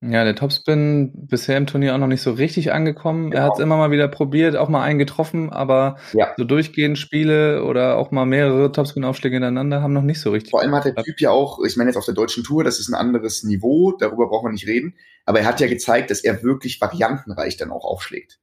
Ja, 0.07 0.25
der 0.25 0.35
Topspin 0.35 1.12
bisher 1.14 1.57
im 1.57 1.67
Turnier 1.67 1.95
auch 1.95 1.99
noch 1.99 2.09
nicht 2.09 2.21
so 2.21 2.33
richtig 2.33 2.73
angekommen. 2.73 3.31
Genau. 3.31 3.43
Er 3.43 3.47
hat 3.47 3.55
es 3.55 3.61
immer 3.61 3.79
mal 3.79 3.90
wieder 3.90 4.09
probiert, 4.09 4.55
auch 4.55 4.69
mal 4.69 4.83
einen 4.83 4.99
getroffen, 4.99 5.51
aber 5.51 5.97
ja. 6.12 6.35
so 6.37 6.45
durchgehend 6.45 6.99
Spiele 6.99 7.64
oder 7.64 7.97
auch 7.97 8.11
mal 8.11 8.27
mehrere 8.27 8.71
Topspin-Aufschläge 8.71 9.37
hintereinander 9.37 9.81
haben 9.81 9.95
noch 9.95 10.03
nicht 10.03 10.21
so 10.21 10.31
richtig. 10.31 10.51
Vor 10.51 10.61
allem 10.61 10.75
hat 10.75 10.85
der 10.85 10.95
Typ 10.97 11.21
ja 11.21 11.31
auch, 11.31 11.64
ich 11.64 11.77
meine 11.77 11.88
jetzt 11.88 11.97
auf 11.97 12.05
der 12.05 12.14
deutschen 12.14 12.45
Tour, 12.45 12.64
das 12.64 12.81
ist 12.81 12.88
ein 12.88 12.95
anderes 12.95 13.45
Niveau, 13.45 13.93
darüber 13.93 14.29
brauchen 14.29 14.49
wir 14.49 14.53
nicht 14.53 14.67
reden, 14.67 14.95
aber 15.25 15.40
er 15.40 15.47
hat 15.47 15.61
ja 15.61 15.69
gezeigt, 15.69 16.11
dass 16.11 16.23
er 16.23 16.43
wirklich 16.43 16.81
variantenreich 16.81 17.57
dann 17.57 17.71
auch 17.71 17.85
aufschlägt. 17.85 18.40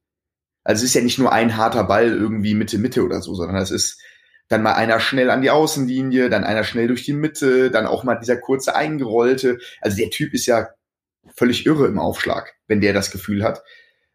Also 0.64 0.80
es 0.80 0.90
ist 0.90 0.94
ja 0.94 1.02
nicht 1.02 1.18
nur 1.18 1.32
ein 1.32 1.56
harter 1.56 1.84
Ball 1.84 2.08
irgendwie 2.08 2.54
Mitte, 2.54 2.78
Mitte 2.78 3.04
oder 3.04 3.20
so, 3.20 3.34
sondern 3.34 3.56
es 3.56 3.70
ist 3.70 4.00
dann 4.48 4.62
mal 4.62 4.74
einer 4.74 4.98
schnell 4.98 5.30
an 5.30 5.42
die 5.42 5.50
Außenlinie, 5.50 6.28
dann 6.28 6.44
einer 6.44 6.64
schnell 6.64 6.88
durch 6.88 7.04
die 7.04 7.12
Mitte, 7.12 7.70
dann 7.70 7.86
auch 7.86 8.02
mal 8.02 8.16
dieser 8.16 8.36
kurze 8.36 8.74
eingerollte. 8.74 9.58
Also 9.80 9.96
der 9.96 10.10
Typ 10.10 10.34
ist 10.34 10.46
ja 10.46 10.68
völlig 11.34 11.66
irre 11.66 11.86
im 11.86 11.98
Aufschlag, 11.98 12.54
wenn 12.66 12.80
der 12.80 12.92
das 12.92 13.10
Gefühl 13.10 13.42
hat. 13.44 13.62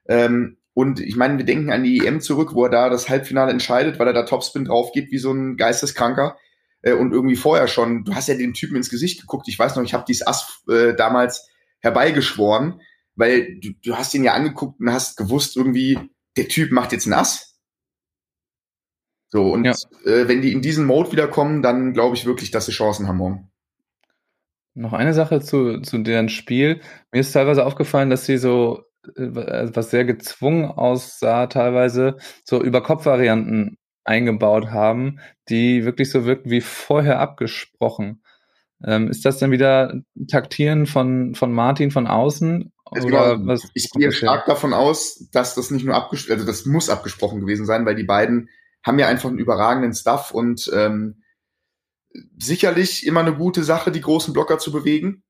Ähm, 0.07 0.57
und 0.73 0.99
ich 0.99 1.15
meine, 1.15 1.37
wir 1.37 1.45
denken 1.45 1.71
an 1.71 1.83
die 1.83 2.05
EM 2.05 2.21
zurück, 2.21 2.53
wo 2.53 2.65
er 2.65 2.69
da 2.69 2.89
das 2.89 3.09
Halbfinale 3.09 3.51
entscheidet, 3.51 3.97
weil 3.97 4.07
er 4.07 4.13
da 4.13 4.23
Topspin 4.23 4.65
drauf 4.65 4.91
geht 4.91 5.11
wie 5.11 5.17
so 5.17 5.31
ein 5.31 5.57
Geisteskranker. 5.57 6.37
Äh, 6.81 6.93
und 6.93 7.11
irgendwie 7.11 7.35
vorher 7.35 7.67
schon, 7.67 8.03
du 8.03 8.13
hast 8.13 8.27
ja 8.27 8.35
den 8.35 8.53
Typen 8.53 8.75
ins 8.75 8.89
Gesicht 8.89 9.19
geguckt. 9.21 9.47
Ich 9.47 9.57
weiß 9.57 9.75
noch, 9.75 9.83
ich 9.83 9.93
habe 9.93 10.05
dieses 10.07 10.27
Ass 10.27 10.63
äh, 10.69 10.93
damals 10.93 11.49
herbeigeschworen, 11.79 12.81
weil 13.15 13.59
du, 13.59 13.71
du 13.83 13.95
hast 13.95 14.13
ihn 14.13 14.23
ja 14.23 14.33
angeguckt 14.33 14.79
und 14.79 14.91
hast 14.91 15.17
gewusst, 15.17 15.57
irgendwie, 15.57 15.99
der 16.37 16.47
Typ 16.47 16.71
macht 16.71 16.91
jetzt 16.91 17.07
ein 17.07 17.13
Ass. 17.13 17.59
So, 19.29 19.51
und 19.51 19.65
ja. 19.65 19.73
äh, 20.05 20.27
wenn 20.27 20.41
die 20.41 20.53
in 20.53 20.61
diesen 20.61 20.85
Mode 20.85 21.11
wiederkommen, 21.11 21.61
dann 21.61 21.93
glaube 21.93 22.15
ich 22.15 22.25
wirklich, 22.25 22.51
dass 22.51 22.65
sie 22.65 22.71
Chancen 22.71 23.07
haben 23.07 23.17
morgen. 23.17 23.51
Noch 24.77 24.93
eine 24.93 25.15
Sache 25.15 25.41
zu, 25.41 25.81
zu 25.81 25.97
deren 25.97 26.29
Spiel. 26.29 26.81
Mir 27.11 27.21
ist 27.21 27.31
teilweise 27.31 27.65
aufgefallen, 27.65 28.11
dass 28.11 28.27
sie 28.27 28.37
so, 28.37 28.83
äh, 29.15 29.69
was 29.73 29.89
sehr 29.89 30.05
gezwungen 30.05 30.65
aussah, 30.65 31.47
teilweise 31.47 32.17
so 32.43 32.61
Über-Kopf-Varianten 32.61 33.79
eingebaut 34.03 34.67
haben, 34.67 35.19
die 35.49 35.83
wirklich 35.83 36.11
so 36.11 36.25
wirken 36.25 36.51
wie 36.51 36.61
vorher 36.61 37.19
abgesprochen. 37.19 38.21
Ähm, 38.85 39.09
ist 39.09 39.25
das 39.25 39.39
dann 39.39 39.49
wieder 39.49 39.99
Taktieren 40.29 40.85
von, 40.85 41.33
von 41.33 41.51
Martin 41.51 41.89
von 41.89 42.05
außen? 42.05 42.71
Oder 43.03 43.45
was, 43.47 43.67
ich 43.73 43.89
gehe 43.89 44.11
stark 44.11 44.45
davon 44.45 44.73
aus, 44.73 45.27
dass 45.31 45.55
das 45.55 45.71
nicht 45.71 45.85
nur 45.85 45.95
abgesprochen, 45.95 46.33
also 46.33 46.45
das 46.45 46.67
muss 46.67 46.91
abgesprochen 46.91 47.41
gewesen 47.41 47.65
sein, 47.65 47.85
weil 47.87 47.95
die 47.95 48.03
beiden 48.03 48.49
haben 48.85 48.99
ja 48.99 49.07
einfach 49.07 49.29
einen 49.29 49.39
überragenden 49.39 49.93
Stuff 49.93 50.29
und 50.31 50.71
ähm, 50.73 51.23
sicherlich 52.37 53.05
immer 53.05 53.21
eine 53.21 53.33
gute 53.33 53.63
Sache, 53.63 53.91
die 53.91 54.01
großen 54.01 54.33
Blocker 54.33 54.59
zu 54.59 54.71
bewegen, 54.71 55.23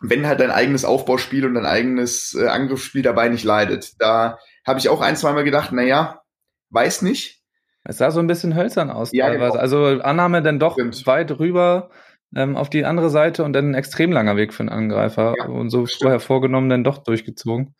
wenn 0.00 0.26
halt 0.26 0.40
dein 0.40 0.50
eigenes 0.50 0.84
Aufbauspiel 0.84 1.44
und 1.44 1.54
dein 1.54 1.66
eigenes 1.66 2.34
äh, 2.34 2.46
Angriffsspiel 2.46 3.02
dabei 3.02 3.28
nicht 3.28 3.44
leidet. 3.44 4.00
Da 4.00 4.38
habe 4.66 4.78
ich 4.78 4.88
auch 4.88 5.00
ein, 5.00 5.16
zweimal 5.16 5.44
gedacht, 5.44 5.70
na 5.72 5.82
ja, 5.82 6.22
weiß 6.70 7.02
nicht. 7.02 7.42
Es 7.84 7.98
sah 7.98 8.10
so 8.10 8.20
ein 8.20 8.26
bisschen 8.26 8.54
hölzern 8.54 8.90
aus 8.90 9.10
ja, 9.12 9.26
teilweise. 9.26 9.52
Genau. 9.52 9.62
Also 9.62 10.02
Annahme 10.02 10.42
dann 10.42 10.58
doch 10.58 10.74
stimmt. 10.74 11.06
weit 11.06 11.38
rüber 11.38 11.90
ähm, 12.36 12.56
auf 12.56 12.68
die 12.68 12.84
andere 12.84 13.10
Seite 13.10 13.44
und 13.44 13.52
dann 13.54 13.70
ein 13.70 13.74
extrem 13.74 14.12
langer 14.12 14.36
Weg 14.36 14.52
für 14.52 14.60
einen 14.60 14.68
Angreifer. 14.68 15.34
Ja, 15.38 15.46
und 15.46 15.70
so 15.70 15.86
stimmt. 15.86 16.02
vorher 16.02 16.20
vorgenommen, 16.20 16.68
dann 16.68 16.84
doch 16.84 16.98
durchgezogen. 16.98 17.74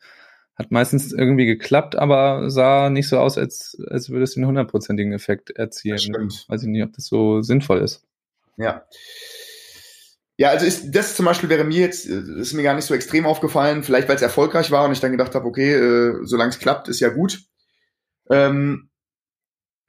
Hat 0.55 0.71
meistens 0.71 1.13
irgendwie 1.13 1.45
geklappt, 1.45 1.95
aber 1.95 2.49
sah 2.49 2.89
nicht 2.89 3.07
so 3.07 3.17
aus, 3.17 3.37
als, 3.37 3.77
als 3.89 4.09
würde 4.09 4.23
es 4.23 4.33
den 4.33 4.45
hundertprozentigen 4.45 5.13
Effekt 5.13 5.51
erzielen. 5.51 5.99
Stimmt. 5.99 6.45
Weiß 6.49 6.63
ich 6.63 6.67
nicht, 6.67 6.83
ob 6.83 6.91
das 6.93 7.05
so 7.05 7.41
sinnvoll 7.41 7.79
ist. 7.79 8.03
Ja. 8.59 8.85
Ja, 10.37 10.49
also 10.49 10.65
ist, 10.65 10.91
das 10.91 11.15
zum 11.15 11.25
Beispiel 11.25 11.49
wäre 11.49 11.65
mir 11.65 11.79
jetzt, 11.81 12.07
äh, 12.07 12.21
ist 12.39 12.53
mir 12.53 12.63
gar 12.63 12.75
nicht 12.75 12.85
so 12.85 12.93
extrem 12.93 13.25
aufgefallen, 13.25 13.83
vielleicht 13.83 14.07
weil 14.07 14.15
es 14.15 14.21
erfolgreich 14.21 14.71
war 14.71 14.85
und 14.85 14.91
ich 14.91 14.99
dann 15.01 15.11
gedacht 15.11 15.35
habe, 15.35 15.45
okay, 15.45 15.73
äh, 15.73 16.19
solange 16.23 16.51
es 16.51 16.59
klappt, 16.59 16.87
ist 16.87 17.01
ja 17.01 17.09
gut. 17.09 17.41
Ähm, 18.29 18.89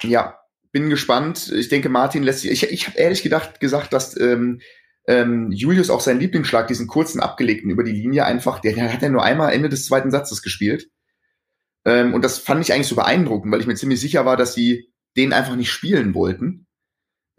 ja, 0.03 0.41
bin 0.73 0.91
gespannt. 0.91 1.53
Ich 1.53 1.69
denke, 1.69 1.89
Martin 1.89 2.23
lässt 2.23 2.41
sich. 2.41 2.51
Ich, 2.51 2.71
ich 2.71 2.87
habe 2.89 2.99
ehrlich 2.99 3.23
gedacht 3.23 3.61
gesagt, 3.61 3.93
dass 3.93 4.19
ähm, 4.19 4.61
ähm, 5.07 5.51
Julius 5.53 5.91
auch 5.91 6.01
seinen 6.01 6.21
Lieblingsschlag, 6.21 6.69
diesen 6.69 6.87
kurzen 6.87 7.21
abgelegten 7.21 7.71
über 7.71 7.85
die 7.85 7.93
Linie, 7.93 8.25
einfach, 8.25 8.61
der, 8.61 8.73
der 8.75 8.93
hat 8.93 9.03
ja 9.03 9.09
nur 9.09 9.25
einmal 9.25 9.53
Ende 9.53 9.69
des 9.69 9.87
zweiten 9.87 10.11
Satzes 10.11 10.43
gespielt. 10.43 10.89
Ähm, 11.85 12.15
und 12.15 12.25
das 12.25 12.39
fand 12.39 12.63
ich 12.63 12.73
eigentlich 12.73 12.89
so 12.89 12.97
beeindruckend, 12.97 13.53
weil 13.53 13.61
ich 13.61 13.67
mir 13.67 13.75
ziemlich 13.75 14.01
sicher 14.01 14.27
war, 14.27 14.37
dass 14.37 14.55
sie 14.55 14.93
den 15.17 15.33
einfach 15.33 15.57
nicht 15.57 15.71
spielen 15.71 16.15
wollten. 16.15 16.67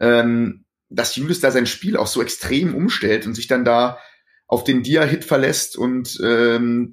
Ähm, 0.00 0.61
dass 0.94 1.16
Julius 1.16 1.40
da 1.40 1.50
sein 1.50 1.66
Spiel 1.66 1.96
auch 1.96 2.06
so 2.06 2.22
extrem 2.22 2.74
umstellt 2.74 3.26
und 3.26 3.34
sich 3.34 3.46
dann 3.46 3.64
da 3.64 3.98
auf 4.46 4.64
den 4.64 4.82
Dia-Hit 4.82 5.24
verlässt 5.24 5.76
und 5.78 6.20
ähm, 6.22 6.90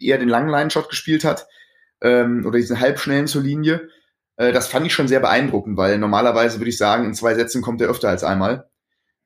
eher 0.00 0.18
den 0.18 0.28
langen 0.28 0.48
Line-Shot 0.48 0.88
gespielt 0.88 1.24
hat 1.24 1.46
ähm, 2.00 2.44
oder 2.46 2.58
diesen 2.58 2.80
halbschnellen 2.80 3.26
zur 3.26 3.42
Linie. 3.42 3.88
Äh, 4.36 4.52
das 4.52 4.66
fand 4.66 4.86
ich 4.86 4.94
schon 4.94 5.08
sehr 5.08 5.20
beeindruckend, 5.20 5.76
weil 5.76 5.98
normalerweise 5.98 6.58
würde 6.58 6.70
ich 6.70 6.78
sagen, 6.78 7.04
in 7.04 7.14
zwei 7.14 7.34
Sätzen 7.34 7.62
kommt 7.62 7.80
er 7.80 7.88
öfter 7.88 8.08
als 8.08 8.24
einmal. 8.24 8.70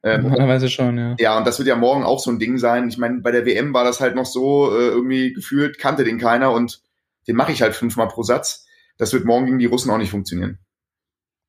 Ähm, 0.03 0.23
normalerweise 0.23 0.69
schon, 0.69 0.99
ja. 0.99 1.15
Ja, 1.19 1.39
und 1.39 1.47
das 1.47 1.59
wird 1.59 1.69
ja 1.69 1.77
morgen 1.77 2.05
auch 2.05 2.21
so 2.21 2.31
ein 2.31 2.39
Ding 2.39 2.59
sein. 2.59 2.89
Ich 2.89 2.99
meine, 2.99 3.21
bei 3.21 3.31
der 3.33 3.47
WM 3.47 3.73
war 3.73 3.85
das 3.85 4.01
halt 4.01 4.15
noch 4.15 4.27
so, 4.27 4.73
äh, 4.77 4.89
irgendwie 4.89 5.33
gefühlt 5.33 5.79
kannte 5.79 6.05
den 6.05 6.19
keiner 6.19 6.53
und 6.53 6.81
den 7.29 7.37
mache 7.37 7.53
ich 7.53 7.63
halt 7.63 7.75
fünfmal 7.75 8.09
pro 8.09 8.23
Satz. 8.23 8.67
Das 8.99 9.13
wird 9.13 9.25
morgen 9.25 9.47
gegen 9.47 9.59
die 9.59 9.67
Russen 9.67 9.91
auch 9.91 9.99
nicht 9.99 10.11
funktionieren. 10.11 10.59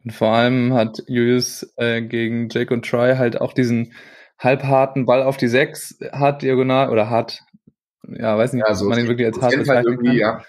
Und 0.07 0.13
vor 0.13 0.29
allem 0.29 0.73
hat 0.73 1.03
Julius 1.07 1.73
äh, 1.75 2.01
gegen 2.01 2.47
Jake 2.47 2.73
und 2.73 2.89
Try 2.89 3.15
halt 3.17 3.41
auch 3.41 3.51
diesen 3.51 3.91
halbharten 4.39 5.05
Ball 5.05 5.21
auf 5.21 5.35
die 5.35 5.49
Sechs, 5.49 5.99
hart 6.13 6.43
diagonal 6.43 6.91
oder 6.91 7.09
hart, 7.09 7.41
ja, 8.07 8.37
weiß 8.37 8.53
nicht, 8.53 8.63
ja, 8.65 8.73
so 8.73 8.85
ob 8.85 8.91
man 8.91 8.99
ihn 8.99 9.09
wirklich 9.09 9.27
als 9.27 9.41
hart 9.41 9.51
halt 9.51 9.59
bezeichnen 9.59 10.07
halt 10.07 10.17
Ja. 10.17 10.43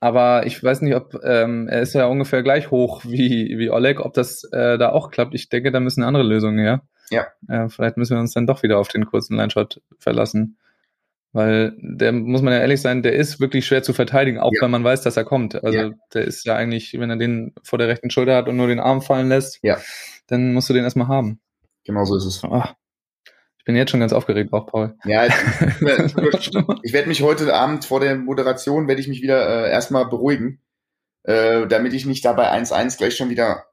Aber 0.00 0.46
ich 0.46 0.64
weiß 0.64 0.80
nicht, 0.80 0.94
ob 0.94 1.20
ähm, 1.22 1.68
er 1.68 1.82
ist 1.82 1.92
ja 1.92 2.06
ungefähr 2.06 2.42
gleich 2.42 2.70
hoch 2.70 3.04
wie, 3.04 3.58
wie 3.58 3.68
Oleg, 3.68 4.00
ob 4.00 4.14
das 4.14 4.42
äh, 4.52 4.78
da 4.78 4.88
auch 4.88 5.10
klappt. 5.10 5.34
Ich 5.34 5.50
denke, 5.50 5.70
da 5.70 5.80
müssen 5.80 6.02
andere 6.02 6.24
Lösungen 6.24 6.58
her. 6.58 6.80
Ja. 7.10 7.26
Äh, 7.46 7.68
vielleicht 7.68 7.98
müssen 7.98 8.16
wir 8.16 8.20
uns 8.20 8.32
dann 8.32 8.46
doch 8.46 8.62
wieder 8.62 8.78
auf 8.78 8.88
den 8.88 9.04
kurzen 9.04 9.36
Line-Shot 9.36 9.82
verlassen. 9.98 10.56
Weil 11.34 11.74
der, 11.78 12.12
muss 12.12 12.42
man 12.42 12.52
ja 12.52 12.60
ehrlich 12.60 12.80
sein, 12.80 13.02
der 13.02 13.14
ist 13.14 13.40
wirklich 13.40 13.66
schwer 13.66 13.82
zu 13.82 13.92
verteidigen, 13.92 14.38
auch 14.38 14.52
ja. 14.54 14.62
wenn 14.62 14.70
man 14.70 14.84
weiß, 14.84 15.02
dass 15.02 15.16
er 15.16 15.24
kommt. 15.24 15.62
Also 15.64 15.78
ja. 15.78 15.90
der 16.14 16.24
ist 16.24 16.46
ja 16.46 16.54
eigentlich, 16.54 16.96
wenn 16.98 17.10
er 17.10 17.16
den 17.16 17.52
vor 17.64 17.76
der 17.76 17.88
rechten 17.88 18.08
Schulter 18.08 18.36
hat 18.36 18.48
und 18.48 18.56
nur 18.56 18.68
den 18.68 18.78
Arm 18.78 19.02
fallen 19.02 19.28
lässt, 19.28 19.58
ja. 19.62 19.78
dann 20.28 20.54
musst 20.54 20.70
du 20.70 20.74
den 20.74 20.84
erstmal 20.84 21.08
haben. 21.08 21.40
Genau 21.84 22.04
so 22.04 22.16
ist 22.16 22.24
es. 22.24 22.44
Oh, 22.44 22.62
ich 23.58 23.64
bin 23.64 23.74
jetzt 23.74 23.90
schon 23.90 23.98
ganz 23.98 24.12
aufgeregt, 24.12 24.52
auch 24.52 24.68
Paul. 24.68 24.94
Ja, 25.04 25.26
ich 26.82 26.92
werde 26.92 27.08
mich 27.08 27.22
heute 27.22 27.52
Abend 27.52 27.84
vor 27.84 27.98
der 27.98 28.14
Moderation, 28.14 28.86
werde 28.86 29.00
ich 29.00 29.08
mich 29.08 29.20
wieder 29.20 29.66
äh, 29.66 29.70
erstmal 29.72 30.06
beruhigen, 30.06 30.60
äh, 31.24 31.66
damit 31.66 31.94
ich 31.94 32.06
nicht 32.06 32.24
dabei 32.24 32.52
1-1 32.52 32.96
gleich 32.96 33.16
schon 33.16 33.30
wieder 33.30 33.64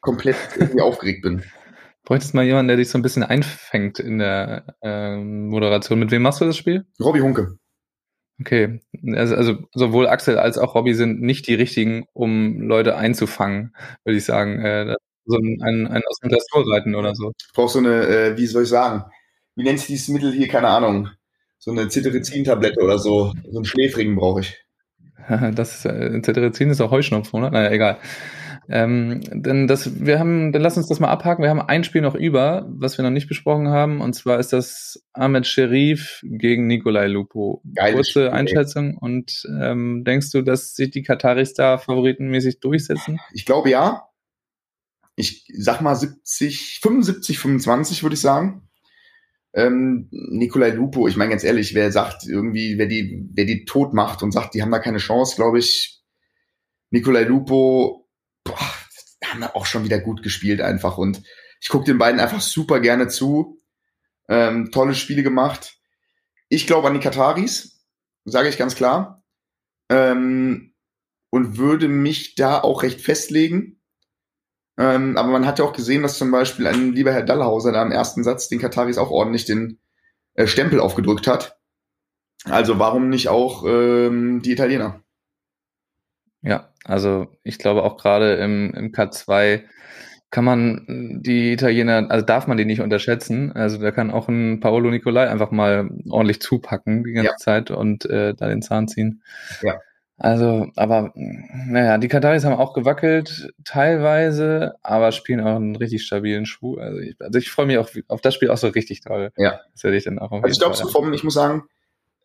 komplett 0.00 0.36
irgendwie 0.56 0.80
aufgeregt 0.80 1.22
bin. 1.22 1.44
Bräuchtest 2.06 2.34
mal 2.34 2.44
jemanden, 2.44 2.68
der 2.68 2.76
dich 2.76 2.88
so 2.88 2.96
ein 2.96 3.02
bisschen 3.02 3.24
einfängt 3.24 3.98
in 3.98 4.18
der 4.18 4.76
äh, 4.80 5.16
Moderation. 5.16 5.98
Mit 5.98 6.12
wem 6.12 6.22
machst 6.22 6.40
du 6.40 6.44
das 6.44 6.56
Spiel? 6.56 6.86
Robby 7.00 7.18
Hunke. 7.18 7.58
Okay, 8.40 8.80
also, 9.14 9.34
also 9.34 9.56
sowohl 9.74 10.06
Axel 10.06 10.38
als 10.38 10.56
auch 10.56 10.76
Robby 10.76 10.94
sind 10.94 11.20
nicht 11.20 11.48
die 11.48 11.54
richtigen, 11.54 12.04
um 12.12 12.60
Leute 12.60 12.96
einzufangen, 12.96 13.74
würde 14.04 14.18
ich 14.18 14.24
sagen. 14.24 14.60
Äh, 14.60 14.94
so 15.24 15.36
ein, 15.36 15.58
ein, 15.62 15.86
ein 15.88 16.02
aus 16.08 16.20
dem 16.20 16.30
Dressur 16.30 16.72
reiten 16.72 16.94
oder 16.94 17.16
so. 17.16 17.32
Ich 17.40 17.52
brauche 17.52 17.72
so 17.72 17.80
eine, 17.80 18.06
äh, 18.06 18.36
wie 18.36 18.46
soll 18.46 18.62
ich 18.62 18.68
sagen, 18.68 19.10
wie 19.56 19.64
nennt 19.64 19.80
sich 19.80 19.88
dieses 19.88 20.08
Mittel 20.08 20.32
hier, 20.32 20.46
keine 20.46 20.68
Ahnung, 20.68 21.08
so 21.58 21.72
eine 21.72 21.88
Cetirizin-Tablette 21.88 22.80
oder 22.84 23.00
so, 23.00 23.32
so 23.50 23.58
einen 23.58 23.64
Schläfrigen 23.64 24.14
brauche 24.14 24.42
ich. 24.42 24.56
das 25.54 25.84
äh, 25.84 26.20
Cetirizin 26.22 26.70
ist 26.70 26.80
auch 26.80 26.92
Heuschnupfen, 26.92 27.40
oder? 27.40 27.50
Naja, 27.50 27.72
egal. 27.72 27.98
Ähm, 28.68 29.20
denn 29.32 29.66
das, 29.66 30.04
wir 30.04 30.18
haben, 30.18 30.52
dann 30.52 30.62
lass 30.62 30.76
uns 30.76 30.88
das 30.88 31.00
mal 31.00 31.08
abhaken. 31.08 31.42
Wir 31.42 31.50
haben 31.50 31.60
ein 31.60 31.84
Spiel 31.84 32.00
noch 32.00 32.14
über, 32.14 32.66
was 32.68 32.98
wir 32.98 33.02
noch 33.04 33.10
nicht 33.10 33.28
besprochen 33.28 33.68
haben, 33.68 34.00
und 34.00 34.14
zwar 34.14 34.38
ist 34.38 34.52
das 34.52 35.04
Ahmed 35.12 35.46
Sherif 35.46 36.20
gegen 36.24 36.66
Nikolai 36.66 37.06
Lupo. 37.06 37.62
Geiles 37.74 37.96
Kurze 37.96 38.10
Spiel, 38.10 38.28
Einschätzung. 38.28 38.90
Ey. 38.90 38.98
Und 39.00 39.42
ähm, 39.60 40.04
denkst 40.04 40.30
du, 40.32 40.42
dass 40.42 40.74
sich 40.74 40.90
die 40.90 41.02
Kataris 41.02 41.54
da 41.54 41.78
favoritenmäßig 41.78 42.60
durchsetzen? 42.60 43.20
Ich 43.32 43.44
glaube 43.44 43.70
ja 43.70 44.06
ich 45.16 45.46
sag 45.52 45.80
mal 45.80 45.96
70, 45.96 46.80
75, 46.82 47.38
25 47.38 48.02
würde 48.02 48.14
ich 48.14 48.20
sagen. 48.20 48.68
Ähm, 49.54 50.08
Nikolai 50.10 50.70
Lupo, 50.70 51.08
ich 51.08 51.16
meine 51.16 51.30
ganz 51.30 51.42
ehrlich, 51.42 51.74
wer 51.74 51.90
sagt 51.90 52.26
irgendwie, 52.26 52.76
wer 52.76 52.86
die, 52.86 53.26
wer 53.32 53.46
die 53.46 53.64
tot 53.64 53.94
macht 53.94 54.22
und 54.22 54.32
sagt, 54.32 54.54
die 54.54 54.60
haben 54.60 54.70
da 54.70 54.78
keine 54.78 54.98
Chance, 54.98 55.34
glaube 55.36 55.58
ich, 55.58 56.02
Nikolai 56.90 57.22
Lupo, 57.22 58.05
boah, 58.46 58.74
haben 59.24 59.40
da 59.40 59.50
auch 59.54 59.66
schon 59.66 59.84
wieder 59.84 59.98
gut 59.98 60.22
gespielt 60.22 60.60
einfach 60.60 60.98
und 60.98 61.22
ich 61.60 61.68
gucke 61.68 61.84
den 61.84 61.98
beiden 61.98 62.20
einfach 62.20 62.40
super 62.40 62.80
gerne 62.80 63.08
zu. 63.08 63.58
Ähm, 64.28 64.70
tolle 64.72 64.94
Spiele 64.94 65.22
gemacht. 65.22 65.78
Ich 66.48 66.66
glaube 66.66 66.88
an 66.88 66.94
die 66.94 67.00
Kataris, 67.00 67.84
sage 68.24 68.48
ich 68.48 68.58
ganz 68.58 68.74
klar. 68.74 69.24
Ähm, 69.88 70.74
und 71.30 71.58
würde 71.58 71.88
mich 71.88 72.34
da 72.34 72.60
auch 72.60 72.82
recht 72.82 73.00
festlegen. 73.00 73.80
Ähm, 74.78 75.16
aber 75.16 75.28
man 75.28 75.46
hat 75.46 75.58
ja 75.58 75.64
auch 75.64 75.72
gesehen, 75.72 76.02
dass 76.02 76.18
zum 76.18 76.30
Beispiel 76.30 76.66
ein 76.66 76.92
lieber 76.92 77.12
Herr 77.12 77.22
Dallhauser 77.22 77.72
da 77.72 77.82
im 77.82 77.92
ersten 77.92 78.24
Satz 78.24 78.48
den 78.48 78.58
Kataris 78.58 78.98
auch 78.98 79.10
ordentlich 79.10 79.44
den 79.44 79.80
äh, 80.34 80.46
Stempel 80.46 80.80
aufgedrückt 80.80 81.26
hat. 81.26 81.58
Also 82.44 82.78
warum 82.78 83.08
nicht 83.08 83.28
auch 83.28 83.64
ähm, 83.66 84.42
die 84.42 84.52
Italiener? 84.52 85.02
Ja, 86.42 86.68
also 86.84 87.28
ich 87.42 87.58
glaube 87.58 87.82
auch 87.82 87.96
gerade 87.96 88.34
im, 88.34 88.72
im 88.74 88.92
K2 88.92 89.62
kann 90.30 90.44
man 90.44 91.20
die 91.22 91.52
Italiener, 91.52 92.10
also 92.10 92.24
darf 92.24 92.46
man 92.46 92.56
die 92.56 92.64
nicht 92.64 92.80
unterschätzen. 92.80 93.52
Also 93.52 93.78
da 93.78 93.90
kann 93.90 94.10
auch 94.10 94.28
ein 94.28 94.60
Paolo 94.60 94.90
Nicolai 94.90 95.28
einfach 95.28 95.50
mal 95.50 95.88
ordentlich 96.10 96.40
zupacken 96.40 97.04
die 97.04 97.12
ganze 97.12 97.30
ja. 97.30 97.36
Zeit 97.36 97.70
und 97.70 98.04
äh, 98.06 98.34
da 98.34 98.48
den 98.48 98.62
Zahn 98.62 98.88
ziehen. 98.88 99.22
Ja. 99.62 99.80
Also, 100.18 100.68
aber 100.76 101.12
naja, 101.14 101.98
die 101.98 102.08
Kataris 102.08 102.44
haben 102.44 102.54
auch 102.54 102.72
gewackelt, 102.72 103.52
teilweise, 103.64 104.74
aber 104.82 105.12
spielen 105.12 105.40
auch 105.40 105.56
einen 105.56 105.76
richtig 105.76 106.04
stabilen 106.04 106.46
Schuh. 106.46 106.78
Also 106.78 107.00
ich, 107.00 107.16
also 107.20 107.38
ich 107.38 107.50
freue 107.50 107.66
mich 107.66 107.76
auch 107.76 107.90
auf 108.08 108.22
das 108.22 108.34
Spiel 108.34 108.50
auch 108.50 108.56
so 108.56 108.68
richtig 108.68 109.02
toll. 109.02 109.30
Ja. 109.36 109.60
Das 109.72 109.84
werde 109.84 109.98
ich 109.98 110.04
dann 110.04 110.18
auch 110.18 110.32
auf 110.32 110.42
Also 110.42 110.52
ich 110.52 110.58
glaube 110.58 110.74
so 110.74 110.88
vom, 110.88 111.12
ich 111.12 111.22
muss 111.22 111.34
sagen, 111.34 111.64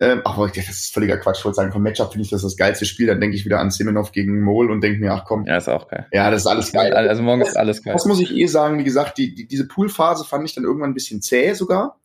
ähm, 0.02 0.22
ach, 0.26 0.36
das 0.50 0.68
ist 0.68 0.94
völliger 0.94 1.18
Quatsch. 1.18 1.40
Ich 1.40 1.46
wollte 1.46 1.58
sagen, 1.58 1.72
vom 1.72 1.84
Matchup 1.84 2.12
finde 2.12 2.24
ich 2.24 2.32
das 2.32 2.42
das 2.42 2.58
geilste 2.58 2.86
Spiel. 2.86 3.06
Dann 3.06 3.22
denke 3.22 3.36
ich 3.36 3.46
wieder 3.46 3.60
an 3.60 3.70
Semenov 3.70 4.12
gegen 4.12 4.42
Mol 4.42 4.72
und 4.72 4.82
denke 4.82 5.00
mir, 5.00 5.14
ach 5.14 5.26
komm. 5.26 5.46
Ja, 5.46 5.58
ist 5.58 5.70
auch 5.70 5.88
geil. 5.88 6.08
Ja, 6.12 6.32
das 6.32 6.42
ist 6.42 6.48
alles 6.48 6.72
geil. 6.72 6.92
Also 6.92 7.22
morgen 7.22 7.42
ist 7.42 7.56
alles 7.56 7.84
geil. 7.84 7.94
Das 7.94 8.06
muss 8.06 8.20
ich 8.20 8.36
eh 8.36 8.48
sagen, 8.48 8.80
wie 8.80 8.84
gesagt, 8.84 9.20
die, 9.20 9.36
die, 9.36 9.48
diese 9.48 9.68
Poolphase 9.68 10.26
fand 10.26 10.44
ich 10.44 10.56
dann 10.56 10.64
irgendwann 10.64 10.90
ein 10.90 10.96
bisschen 10.96 11.22
zäh 11.22 11.54
sogar. 11.54 12.00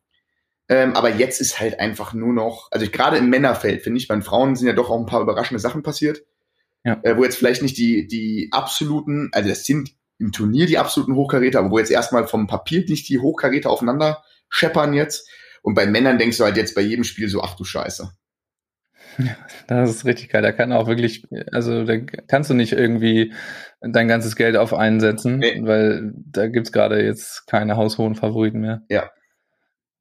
Ähm, 0.69 0.95
aber 0.95 1.09
jetzt 1.15 1.41
ist 1.41 1.59
halt 1.59 1.79
einfach 1.79 2.13
nur 2.13 2.33
noch, 2.33 2.67
also 2.71 2.85
gerade 2.87 3.17
im 3.17 3.29
Männerfeld, 3.29 3.81
finde 3.81 3.97
ich, 3.97 4.07
bei 4.07 4.15
den 4.15 4.21
Frauen 4.21 4.55
sind 4.55 4.67
ja 4.67 4.73
doch 4.73 4.91
auch 4.91 4.99
ein 4.99 5.07
paar 5.07 5.21
überraschende 5.21 5.59
Sachen 5.59 5.81
passiert. 5.81 6.21
ja. 6.83 6.99
äh, 7.01 7.17
wo 7.17 7.23
jetzt 7.23 7.37
vielleicht 7.37 7.63
nicht 7.63 7.77
die, 7.77 8.05
die 8.05 8.49
absoluten, 8.51 9.29
also 9.33 9.49
das 9.49 9.65
sind 9.65 9.95
im 10.19 10.31
Turnier 10.31 10.67
die 10.67 10.77
absoluten 10.77 11.15
Hochkaräter, 11.15 11.59
aber 11.59 11.71
wo 11.71 11.79
jetzt 11.79 11.91
erstmal 11.91 12.27
vom 12.27 12.45
Papier 12.45 12.85
nicht 12.87 13.09
die 13.09 13.19
Hochkaräter 13.19 13.71
aufeinander 13.71 14.23
scheppern 14.49 14.93
jetzt. 14.93 15.27
Und 15.67 15.73
bei 15.73 15.85
Männern 15.85 16.17
denkst 16.17 16.37
du 16.37 16.45
halt 16.45 16.55
jetzt 16.55 16.75
bei 16.75 16.81
jedem 16.81 17.03
Spiel 17.03 17.27
so, 17.27 17.41
ach 17.41 17.57
du 17.57 17.65
Scheiße. 17.65 18.09
Das 19.67 19.89
ist 19.89 20.05
richtig 20.05 20.29
geil. 20.29 20.41
Da 20.41 20.53
kann 20.53 20.71
auch 20.71 20.87
wirklich, 20.87 21.27
also 21.51 21.83
da 21.83 21.97
kannst 21.97 22.49
du 22.49 22.53
nicht 22.53 22.71
irgendwie 22.71 23.33
dein 23.81 24.07
ganzes 24.07 24.37
Geld 24.37 24.55
auf 24.55 24.73
einen 24.73 25.01
setzen, 25.01 25.39
nee. 25.39 25.59
weil 25.61 26.13
da 26.15 26.47
gibt's 26.47 26.71
gerade 26.71 27.03
jetzt 27.03 27.47
keine 27.47 27.75
haushohen 27.75 28.15
Favoriten 28.15 28.61
mehr. 28.61 28.83
Ja. 28.87 29.11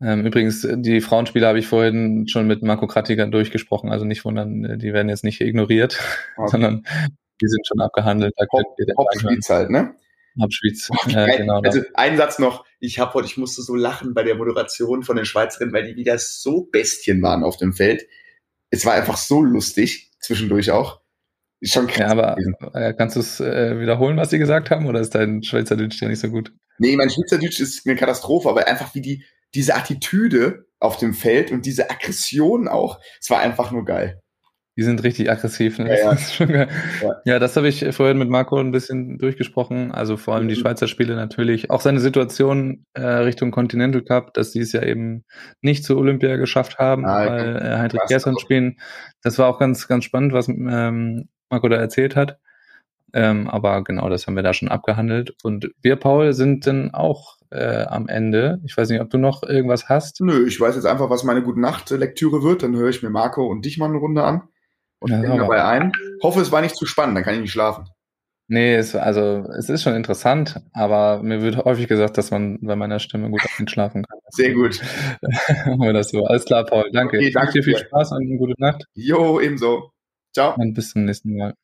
Ähm, 0.01 0.25
übrigens, 0.25 0.65
die 0.71 1.01
Frauenspiele 1.01 1.49
habe 1.49 1.59
ich 1.59 1.67
vorhin 1.67 2.29
schon 2.29 2.47
mit 2.47 2.63
Marco 2.63 2.87
Kratiger 2.87 3.27
durchgesprochen, 3.27 3.91
also 3.91 4.05
nicht 4.05 4.25
wundern, 4.25 4.79
die 4.79 4.93
werden 4.93 5.09
jetzt 5.09 5.25
nicht 5.25 5.41
ignoriert, 5.41 5.99
okay. 6.37 6.49
sondern 6.49 6.87
die 7.41 7.49
sind 7.49 7.67
schon 7.67 7.81
abgehandelt. 7.81 8.35
Halt, 8.39 9.71
ne? 9.71 9.97
Hopspiels, 10.41 10.91
äh, 11.09 11.39
genau. 11.39 11.61
Also 11.63 11.81
ein 11.95 12.17
Satz 12.17 12.39
noch, 12.39 12.66
ich 12.87 12.99
habe 12.99 13.15
heute, 13.15 13.27
ich 13.27 13.37
musste 13.37 13.63
so 13.63 13.75
lachen 13.75 14.15
bei 14.15 14.23
der 14.23 14.37
Moderation 14.37 15.03
von 15.03 15.17
den 15.17 15.25
Schweizerinnen, 15.25 15.75
weil 15.75 15.87
die 15.87 15.97
wieder 15.97 16.19
so 16.19 16.69
Bestien 16.71 17.21
waren 17.23 17.45
auf 17.45 17.57
dem 17.57 17.73
Feld 17.73 18.07
es 18.71 18.85
war 18.85 18.95
einfach 18.95 19.17
so 19.17 19.43
lustig, 19.43 20.13
zwischendurch 20.21 20.71
auch. 20.71 21.01
Ist 21.61 21.73
schon 21.73 21.87
krass. 21.87 21.99
Ja, 21.99 22.09
aber 22.09 22.37
äh, 22.75 22.93
kannst 22.95 23.17
du 23.17 23.21
es 23.21 23.41
äh, 23.41 23.81
wiederholen, 23.81 24.17
was 24.17 24.31
sie 24.31 24.39
gesagt 24.39 24.71
haben, 24.71 24.87
oder 24.87 25.01
ist 25.01 25.15
dein 25.15 25.43
Schweizerdeutsch 25.43 26.01
ja 26.03 26.09
nicht 26.09 26.21
so 26.21 26.29
gut? 26.29 26.53
Nee, 26.79 26.97
mein 26.97 27.09
Schweizerdeutsch 27.09 27.61
ist 27.61 27.87
eine 27.87 27.97
Katastrophe, 27.97 28.49
aber 28.49 28.67
einfach 28.67 28.95
wie 28.95 29.01
die, 29.01 29.25
diese 29.55 29.75
Attitüde 29.75 30.67
auf 30.79 30.99
dem 30.99 31.15
Feld 31.15 31.51
und 31.51 31.65
diese 31.65 31.89
Aggression 31.89 32.69
auch, 32.69 33.01
es 33.19 33.31
war 33.31 33.41
einfach 33.41 33.71
nur 33.71 33.87
geil. 33.87 34.21
Die 34.77 34.83
sind 34.83 35.03
richtig 35.03 35.31
aggressiv. 35.31 35.79
Ne? 35.79 35.89
Ja, 35.99 36.13
ja. 36.13 36.47
ja. 37.03 37.21
ja, 37.25 37.39
das 37.39 37.57
habe 37.57 37.67
ich 37.67 37.95
vorhin 37.95 38.19
mit 38.19 38.29
Marco 38.29 38.59
ein 38.59 38.73
bisschen 38.73 39.17
durchgesprochen. 39.17 39.91
Also 39.91 40.19
vor 40.19 40.35
allem 40.35 40.45
mhm. 40.45 40.49
die 40.51 40.57
Schweizer 40.57 40.87
Spiele 40.87 41.17
natürlich. 41.17 41.71
Auch 41.71 41.81
seine 41.81 41.99
Situation 41.99 42.85
äh, 42.93 43.01
Richtung 43.01 43.53
Continental 43.53 44.03
Cup, 44.03 44.35
dass 44.35 44.53
sie 44.53 44.61
es 44.61 44.73
ja 44.73 44.83
eben 44.83 45.25
nicht 45.63 45.85
zur 45.85 45.97
Olympia 45.97 46.37
geschafft 46.37 46.79
haben, 46.79 47.07
ah, 47.07 47.27
weil 47.27 47.57
äh, 47.57 47.79
Heinrich 47.79 48.03
Gerson 48.09 48.39
spielen. 48.39 48.77
Das 49.23 49.39
war 49.39 49.49
auch 49.49 49.59
ganz, 49.59 49.89
ganz 49.89 50.05
spannend, 50.05 50.35
was 50.35 50.49
ähm, 50.49 51.29
Marco 51.49 51.69
da 51.69 51.77
erzählt 51.77 52.15
hat. 52.15 52.39
Ähm, 53.15 53.49
aber 53.49 53.83
genau, 53.83 54.11
das 54.11 54.27
haben 54.27 54.37
wir 54.37 54.43
da 54.43 54.53
schon 54.53 54.69
abgehandelt. 54.69 55.35
Und 55.43 55.71
wir, 55.81 55.97
Paul, 55.97 56.35
sind 56.35 56.67
dann 56.67 56.93
auch 56.93 57.39
äh, 57.51 57.85
am 57.85 58.09
Ende. 58.09 58.61
Ich 58.67 58.77
weiß 58.77 58.91
nicht, 58.91 59.01
ob 59.01 59.09
du 59.09 59.17
noch 59.17 59.43
irgendwas 59.43 59.89
hast. 59.89 60.21
Nö, 60.21 60.47
ich 60.47 60.61
weiß 60.61 60.75
jetzt 60.75 60.85
einfach, 60.85 61.09
was 61.09 61.25
meine 61.25 61.43
Gute 61.43 61.61
Nacht 61.61 61.89
Lektüre 61.89 62.43
wird. 62.43 62.63
Dann 62.63 62.77
höre 62.77 62.91
ich 62.91 63.03
mir 63.03 63.09
Marco 63.09 63.47
und 63.47 63.65
dich 63.65 63.79
mal 63.79 63.87
eine 63.87 63.97
Runde 63.97 64.23
an 64.23 64.43
und 65.01 65.11
ja, 65.11 65.21
denke 65.21 65.39
dabei 65.39 65.65
ein. 65.65 65.93
Hoffe, 66.23 66.41
es 66.41 66.53
war 66.53 66.63
nicht 66.63 66.77
zu 66.77 66.87
spannend, 66.87 67.17
dann 67.17 67.25
kann 67.25 67.35
ich 67.35 67.41
nicht 67.41 67.53
schlafen. 67.53 67.89
Nee, 68.49 68.77
es, 68.77 68.95
also 68.95 69.45
es 69.59 69.69
ist 69.69 69.83
schon 69.83 69.97
interessant, 69.97 70.61
aber 70.73 71.21
mir 71.23 71.43
wird 71.43 71.57
häufig 71.65 71.89
gesagt, 71.89 72.17
dass 72.17 72.31
man 72.31 72.59
bei 72.61 72.77
meiner 72.77 73.01
Stimme 73.01 73.29
gut 73.29 73.43
einschlafen 73.59 74.05
kann. 74.05 74.19
Sehr 74.31 74.53
gut. 74.55 74.81
Machen 75.67 75.81
wir 75.81 75.93
das 75.93 76.11
so. 76.11 76.25
Alles 76.25 76.45
klar, 76.45 76.65
Paul. 76.65 76.91
Danke. 76.93 77.17
Okay, 77.17 77.33
danke 77.33 77.55
dir 77.55 77.63
viel 77.65 77.77
Spaß 77.77 78.13
und 78.13 78.23
eine 78.23 78.39
gute 78.39 78.55
Nacht. 78.59 78.85
Jo, 78.95 79.41
ebenso. 79.41 79.91
Ciao. 80.33 80.55
Und 80.55 80.75
bis 80.75 80.91
zum 80.91 81.05
nächsten 81.05 81.37
Mal. 81.37 81.55